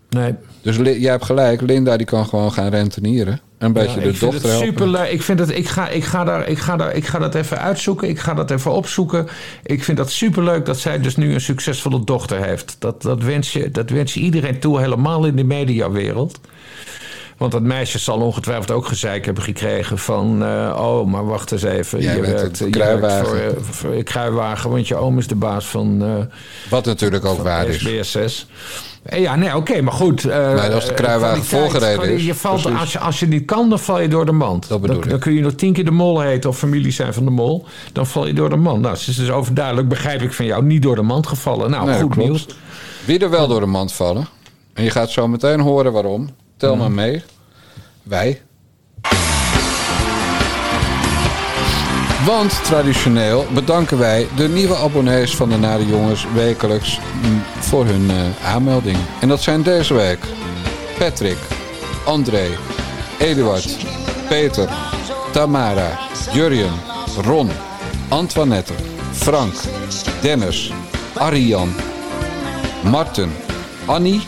Nee. 0.10 0.34
Dus 0.62 0.76
jij 0.76 1.12
hebt 1.12 1.26
gelijk, 1.26 1.62
Linda 1.62 1.98
die 1.98 2.06
kan 2.06 2.26
gewoon 2.26 2.52
gaan 2.52 2.70
rentenieren. 2.70 3.40
Een 3.58 3.74
beetje 3.74 4.00
de 4.00 4.18
dochter 4.20 4.50
helpen. 4.50 4.68
Super 4.68 5.12
Ik 5.12 5.22
vind 5.22 5.40
het, 5.40 5.58
ik 5.58 5.68
ga, 5.68 5.90
ik 5.90 6.04
ga 6.04 6.24
daar, 6.24 6.48
ik 6.48 6.58
ga 6.58 6.76
daar, 6.76 6.96
ik 6.96 7.06
ga 7.06 7.20
dat 7.20 7.36
even 7.36 7.60
uitzoeken. 7.60 8.10
Ik 8.10 8.20
ga 8.20 8.34
dat 8.34 8.52
even 8.52 8.72
opzoeken. 8.72 9.28
Ik 9.64 9.84
vind 9.84 9.98
dat 9.98 10.12
superleuk 10.12 10.66
dat 10.66 10.78
zij 10.78 11.00
dus 11.00 11.16
nu 11.16 11.34
een 11.34 11.42
succesvolle 11.42 12.04
dochter 12.04 12.44
heeft. 12.44 12.76
Dat, 12.80 13.02
dat 13.02 13.24
wens 13.24 13.54
je, 13.54 13.72
dat 13.72 13.90
wens 13.90 14.14
je 14.14 14.20
iedereen 14.20 14.60
toe, 14.60 14.80
helemaal 14.80 15.26
in 15.26 15.36
de 15.36 15.44
mediawereld. 15.44 16.40
Want 17.38 17.52
dat 17.52 17.62
meisje 17.62 18.00
zal 18.00 18.20
ongetwijfeld 18.20 18.72
ook 18.72 18.86
gezeik 18.86 19.26
hebben 19.26 19.44
gekregen 19.44 19.98
van... 19.98 20.44
Eh, 20.44 20.78
oh, 20.80 21.08
maar 21.08 21.26
wacht 21.26 21.52
eens 21.52 21.64
even. 21.64 22.02
Je 22.02 22.22
werkt, 22.22 22.58
je 22.58 22.70
kruiwagen. 22.70 23.34
Werkt 23.34 23.58
eh, 23.58 23.64
voor, 23.64 24.04
kruiwagen, 24.04 24.70
want 24.70 24.88
je 24.88 24.96
oom 24.96 25.18
is 25.18 25.28
de 25.28 25.36
baas 25.36 25.66
van... 25.66 26.04
Eh, 26.04 26.38
Wat 26.70 26.86
natuurlijk 26.86 27.26
ook 27.26 27.42
waar 27.42 27.68
is. 27.68 27.88
SBS6. 27.88 28.48
Ja, 29.10 29.36
nee, 29.36 29.56
oké, 29.56 29.82
maar 29.82 29.94
goed. 29.94 30.26
eh, 30.26 30.38
Maar 30.56 30.74
als 30.74 30.84
de 30.86 30.90
eh, 30.92 30.96
kruiwagen 30.98 31.44
volgereden 31.44 32.10
is, 32.14 32.26
Je 32.26 32.36
valt, 32.36 32.62
precies. 32.62 32.80
als, 32.80 32.92
je, 32.92 33.00
als 33.00 33.20
je 33.20 33.28
niet 33.28 33.46
kan, 33.46 33.70
dan 33.70 33.80
val 33.80 34.00
je 34.00 34.08
door 34.08 34.26
de 34.26 34.32
mand. 34.32 34.68
Dat 34.68 34.82
bedoel 34.82 34.96
dan, 34.96 35.04
ik. 35.06 35.10
dan 35.10 35.20
kun 35.20 35.34
je 35.34 35.42
nog 35.42 35.54
tien 35.54 35.74
keer 35.74 35.86
de 35.86 35.92
mol 35.92 36.20
heten 36.20 36.50
of 36.50 36.58
familie 36.58 36.92
zijn 36.92 37.14
van 37.14 37.24
de 37.26 37.32
mol. 37.32 37.66
Dan 37.94 38.08
val 38.08 38.28
je 38.28 38.34
door 38.34 38.50
de 38.50 38.56
mand. 38.56 38.82
Nou, 38.82 38.94
het 38.98 39.08
is 39.08 39.16
dus 39.16 39.30
overduidelijk, 39.32 39.88
begrijp 39.90 40.22
ik 40.22 40.34
van 40.34 40.46
jou, 40.46 40.64
niet 40.64 40.82
door 40.82 40.96
de 40.96 41.02
mand 41.02 41.28
gevallen. 41.28 41.70
Nou, 41.70 41.86
Nee, 41.86 42.02
goed 42.02 42.12
klopt. 42.12 42.30
nieuws. 42.30 42.46
Wie 43.06 43.20
er 43.20 43.30
wel 43.30 43.48
door 43.48 43.60
de 43.60 43.66
mand 43.66 43.94
vallen. 43.94 44.28
En 44.74 44.84
je 44.84 44.90
gaat 44.90 45.10
zo 45.12 45.28
meteen 45.28 45.60
horen 45.60 45.92
waarom. 45.92 46.30
Tel 46.58 46.76
maar 46.76 46.92
mee. 46.92 47.24
Wij. 48.04 48.42
Want 52.26 52.64
traditioneel 52.64 53.46
bedanken 53.54 53.98
wij 53.98 54.28
de 54.36 54.48
nieuwe 54.48 54.76
abonnees 54.76 55.36
van 55.36 55.50
de 55.50 55.58
Nare 55.58 55.86
Jongens 55.86 56.26
wekelijks 56.34 57.00
mm, 57.24 57.44
voor 57.60 57.86
hun 57.86 58.10
eh, 58.10 58.48
aanmelding. 58.54 58.98
En 59.20 59.28
dat 59.28 59.42
zijn 59.42 59.64
deze 59.64 59.94
week 59.94 60.20
Patrick, 60.98 61.38
André, 62.06 62.48
Eduard, 63.20 63.78
Peter, 64.28 64.70
Tamara, 65.32 66.00
Jurjen, 66.32 66.72
Ron, 67.22 67.50
Antoinette, 68.08 68.74
Frank, 69.12 69.54
Dennis, 70.22 70.72
Arian, 71.14 71.74
Marten, 72.84 73.32
Annie, 73.86 74.22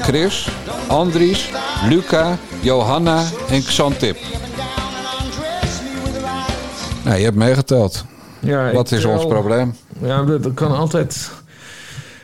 Chris, 0.00 0.48
Andries, 0.86 1.50
Luca, 1.88 2.38
Johanna 2.60 3.24
en 3.48 3.64
Xantip. 3.64 4.16
Nou, 7.04 7.16
je 7.18 7.24
hebt 7.24 7.36
meegeteld. 7.36 8.04
Ja, 8.40 8.72
Wat 8.72 8.92
is 8.92 9.00
tel- 9.00 9.10
ons 9.10 9.26
probleem? 9.26 9.74
Ja, 10.00 10.22
dat, 10.22 10.54
kan 10.54 10.76
altijd... 10.76 11.30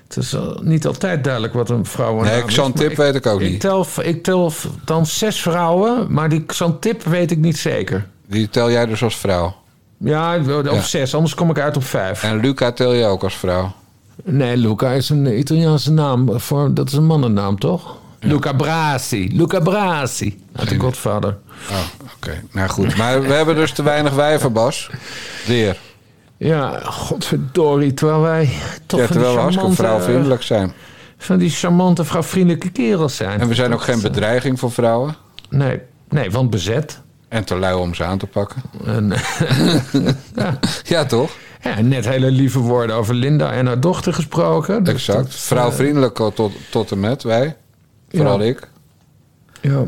Het 0.09 0.17
is 0.17 0.37
niet 0.61 0.87
altijd 0.87 1.25
duidelijk 1.25 1.55
wat 1.55 1.71
een 1.71 1.85
vrouw 1.85 2.23
Nee, 2.23 2.45
Xantip 2.45 2.97
weet 2.97 3.15
ik 3.15 3.27
ook 3.27 3.41
ik 3.41 3.51
niet. 3.51 3.61
Tel, 3.61 3.87
ik 4.03 4.23
tel 4.23 4.53
dan 4.85 5.07
zes 5.07 5.41
vrouwen, 5.43 6.07
maar 6.13 6.29
die 6.29 6.45
Xantip 6.45 7.03
weet 7.03 7.31
ik 7.31 7.39
niet 7.39 7.59
zeker. 7.59 8.07
Die 8.27 8.49
tel 8.49 8.71
jij 8.71 8.87
dus 8.87 9.03
als 9.03 9.17
vrouw. 9.17 9.55
Ja, 9.99 10.37
of 10.39 10.63
Ja. 10.65 10.81
zes, 10.81 11.15
anders 11.15 11.35
kom 11.35 11.51
ik 11.51 11.59
uit 11.59 11.77
op 11.77 11.85
vijf. 11.85 12.23
En 12.23 12.41
Luca 12.41 12.73
tel 12.73 12.93
je 12.93 13.05
ook 13.05 13.23
als 13.23 13.37
vrouw. 13.37 13.73
Nee, 14.25 14.57
Luca 14.57 14.91
is 14.91 15.09
een 15.09 15.39
Italiaanse 15.39 15.93
naam. 15.93 16.41
Voor, 16.41 16.75
dat 16.75 16.87
is 16.89 16.93
een 16.95 17.07
mannennaam, 17.07 17.59
toch? 17.59 17.97
Luca 18.21 18.53
Brasi. 18.53 19.37
Luca 19.37 19.61
Brasi. 19.61 20.45
Uit 20.57 20.69
de 20.69 20.79
Godfather. 20.79 21.37
Oh, 21.71 21.77
oké. 22.17 22.43
Nou 22.53 22.69
goed. 22.69 22.97
Maar 22.97 23.23
we 23.23 23.33
hebben 23.33 23.55
dus 23.55 23.73
te 23.73 23.83
weinig 23.83 24.13
wijven, 24.15 24.53
Bas. 24.53 24.91
Weer. 25.47 25.77
Ja, 26.37 26.81
godverdorie. 26.85 27.95
Terwijl 27.95 28.21
wij 28.21 28.51
toch 28.87 29.01
Ja, 29.01 29.07
terwijl 29.07 29.35
we 29.35 29.41
hartstikke 29.41 29.73
vrouwvriendelijk 29.75 30.43
zijn. 30.43 30.73
van 31.19 31.39
die 31.39 31.51
charmante, 31.51 32.05
vrouwvriendelijke 32.05 32.71
kerels 32.71 33.17
zijn. 33.17 33.41
En 33.41 33.49
we 33.49 33.55
zijn 33.55 33.73
ook 33.73 33.83
geen 33.83 34.01
bedreiging 34.01 34.59
voor 34.59 34.73
vrouwen. 34.73 35.17
Nee, 35.51 35.81
nee 36.09 36.31
want 36.31 36.51
bezet. 36.51 37.01
En 37.29 37.45
te 37.45 37.57
lui 37.57 37.75
om 37.75 37.95
ze 37.95 38.05
aan 38.05 38.19
te 38.19 38.27
pakken. 38.27 38.63
En, 38.87 39.09
ja. 40.35 40.59
Ja, 40.83 41.05
toch? 41.05 41.31
ja, 41.63 41.81
net 41.81 42.05
hele 42.09 42.31
lieve 42.31 42.59
woorden 42.59 42.97
over 42.97 43.15
Linda 43.15 43.53
en 43.53 43.67
haar 43.67 43.81
dochter 43.81 44.15
gesproken. 44.15 44.85
Dus 44.85 44.95
Exact. 44.95 45.19
dat, 45.23 45.35
Vrouwvriendelijk 45.35 46.15
tot, 46.35 46.53
tot 46.71 46.91
en 46.91 47.01
met 47.01 47.23
wij. 47.23 47.57
Vooral 48.11 48.39
Ja. 48.43 48.45
ik. 48.49 48.69
Ja. 49.61 49.85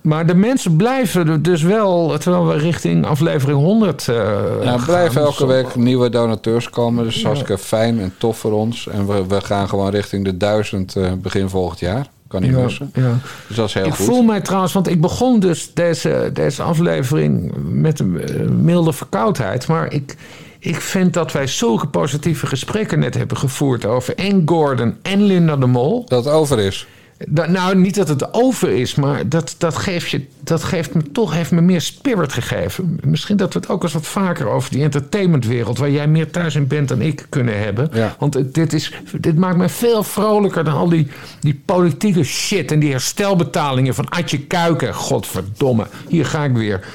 Maar 0.00 0.26
de 0.26 0.34
mensen 0.34 0.76
blijven 0.76 1.42
dus 1.42 1.62
wel, 1.62 2.18
terwijl 2.18 2.46
we 2.46 2.56
richting 2.56 3.06
aflevering 3.06 3.58
100 3.58 4.08
eh 4.08 4.16
Ja, 4.62 4.76
blijven 4.86 5.20
elke 5.22 5.46
week 5.46 5.74
nieuwe 5.74 6.10
donateurs 6.10 6.70
komen. 6.70 7.04
Dus 7.04 7.16
Ja. 7.20 7.22
hartstikke 7.26 7.58
fijn 7.58 8.00
en 8.00 8.14
tof 8.18 8.38
voor 8.38 8.52
ons. 8.52 8.88
En 8.88 9.06
we, 9.06 9.26
we 9.26 9.40
gaan 9.40 9.68
gewoon 9.68 9.90
richting 9.90 10.24
de 10.24 10.36
duizend 10.36 10.96
eh, 10.96 11.12
begin 11.12 11.48
volgend 11.48 11.80
jaar. 11.80 12.06
Kan 12.28 12.42
niet 12.42 12.50
Ja, 12.50 12.58
missen. 12.62 12.90
ja. 12.94 13.18
Dus 13.48 13.56
dat 13.56 13.68
is 13.68 13.74
heel 13.74 13.86
ik 13.86 13.94
goed. 13.94 14.04
voel 14.04 14.22
mij 14.22 14.40
trouwens, 14.40 14.72
want 14.72 14.88
ik 14.88 15.00
begon 15.00 15.40
dus 15.40 15.74
deze, 15.74 16.30
deze 16.32 16.62
aflevering 16.62 17.52
met 17.70 18.00
een 18.00 18.20
eh, 18.20 18.40
milde 18.48 18.92
verkoudheid. 18.92 19.68
Maar 19.68 19.92
ik, 19.92 20.16
ik 20.58 20.80
vind 20.80 21.12
dat 21.14 21.32
wij 21.32 21.46
zulke 21.46 21.86
positieve 21.86 22.46
gesprekken 22.46 22.98
net 22.98 23.14
hebben 23.14 23.36
gevoerd 23.36 23.84
over 23.86 24.14
en 24.14 24.42
Gordon 24.46 24.94
en 25.02 25.22
Linda 25.22 25.56
de 25.56 25.66
Mol. 25.66 26.04
Dat 26.06 26.24
het 26.24 26.34
over 26.34 26.58
is. 26.58 26.86
Dat, 27.28 27.48
nou, 27.48 27.76
niet 27.76 27.94
dat 27.94 28.08
het 28.08 28.34
over 28.34 28.70
is, 28.70 28.94
maar 28.94 29.28
dat, 29.28 29.54
dat, 29.58 29.76
geeft 29.76 30.10
je, 30.10 30.26
dat 30.40 30.62
geeft 30.62 30.94
me 30.94 31.10
toch 31.12 31.32
heeft 31.32 31.50
me 31.50 31.60
meer 31.60 31.80
spirit 31.80 32.32
gegeven. 32.32 32.98
Misschien 33.04 33.36
dat 33.36 33.52
we 33.52 33.58
het 33.58 33.68
ook 33.68 33.82
eens 33.82 33.92
wat 33.92 34.06
vaker 34.06 34.46
over 34.46 34.70
die 34.70 34.82
entertainmentwereld, 34.82 35.78
waar 35.78 35.90
jij 35.90 36.08
meer 36.08 36.30
thuis 36.30 36.54
in 36.54 36.66
bent 36.66 36.88
dan 36.88 37.00
ik, 37.00 37.26
kunnen 37.28 37.62
hebben. 37.62 37.88
Ja. 37.92 38.16
Want 38.18 38.54
dit, 38.54 38.72
is, 38.72 38.92
dit 39.20 39.36
maakt 39.36 39.56
me 39.56 39.68
veel 39.68 40.02
vrolijker 40.02 40.64
dan 40.64 40.74
al 40.74 40.88
die, 40.88 41.08
die 41.40 41.60
politieke 41.64 42.24
shit 42.24 42.72
en 42.72 42.78
die 42.78 42.90
herstelbetalingen 42.90 43.94
van 43.94 44.08
Adje 44.08 44.38
Kuiken. 44.38 44.94
Godverdomme, 44.94 45.86
hier 46.08 46.26
ga 46.26 46.44
ik 46.44 46.52
weer. 46.52 46.86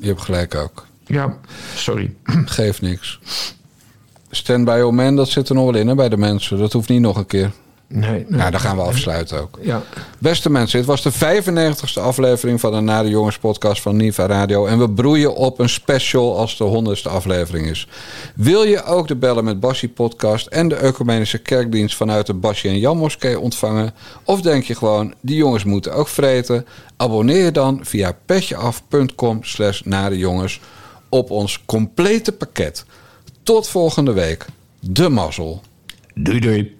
Je 0.00 0.06
hebt 0.06 0.22
gelijk 0.22 0.54
ook. 0.54 0.86
Ja, 1.06 1.36
sorry. 1.74 2.14
Geeft 2.44 2.80
niks. 2.80 3.18
Stand 4.30 4.64
by 4.64 4.76
your 4.76 4.94
man, 4.94 5.16
dat 5.16 5.28
zit 5.28 5.48
er 5.48 5.54
nog 5.54 5.64
wel 5.64 5.80
in 5.80 5.88
hè, 5.88 5.94
bij 5.94 6.08
de 6.08 6.16
mensen. 6.16 6.58
Dat 6.58 6.72
hoeft 6.72 6.88
niet 6.88 7.00
nog 7.00 7.16
een 7.16 7.26
keer. 7.26 7.50
Nee, 7.90 8.10
nee. 8.10 8.24
Nou, 8.28 8.50
dan 8.50 8.60
gaan 8.60 8.76
we 8.76 8.82
afsluiten 8.82 9.40
ook. 9.40 9.58
Ja. 9.62 9.82
Beste 10.18 10.50
mensen, 10.50 10.78
dit 10.78 10.88
was 10.88 11.02
de 11.02 11.12
95ste 11.12 12.02
aflevering 12.02 12.60
van 12.60 12.72
de 12.72 12.80
Nare 12.80 13.08
Jongens 13.08 13.38
podcast 13.38 13.82
van 13.82 13.96
Niva 13.96 14.26
Radio. 14.26 14.66
En 14.66 14.78
we 14.78 14.90
broeien 14.90 15.34
op 15.34 15.58
een 15.58 15.68
special 15.68 16.38
als 16.38 16.56
de 16.56 16.96
100ste 16.98 17.10
aflevering 17.10 17.66
is. 17.66 17.88
Wil 18.34 18.62
je 18.62 18.84
ook 18.84 19.08
de 19.08 19.16
Bellen 19.16 19.44
met 19.44 19.60
Bassie 19.60 19.88
podcast 19.88 20.46
en 20.46 20.68
de 20.68 20.82
Ecumenische 20.82 21.38
Kerkdienst 21.38 21.96
vanuit 21.96 22.26
de 22.26 22.34
Bassie 22.34 22.70
en 22.70 22.78
Jan 22.78 22.96
Moskee 22.96 23.40
ontvangen? 23.40 23.94
Of 24.24 24.40
denk 24.40 24.64
je 24.64 24.74
gewoon, 24.74 25.14
die 25.20 25.36
jongens 25.36 25.64
moeten 25.64 25.94
ook 25.94 26.08
vreten? 26.08 26.66
Abonneer 26.96 27.44
je 27.44 27.52
dan 27.52 27.80
via 27.82 28.16
petjeaf.com 28.26 29.44
slash 29.44 29.80
narejongens 29.80 30.60
op 31.08 31.30
ons 31.30 31.62
complete 31.66 32.32
pakket. 32.32 32.84
Tot 33.42 33.68
volgende 33.68 34.12
week. 34.12 34.46
De 34.80 35.08
mazzel. 35.08 35.62
Doei 36.14 36.40
doei. 36.40 36.77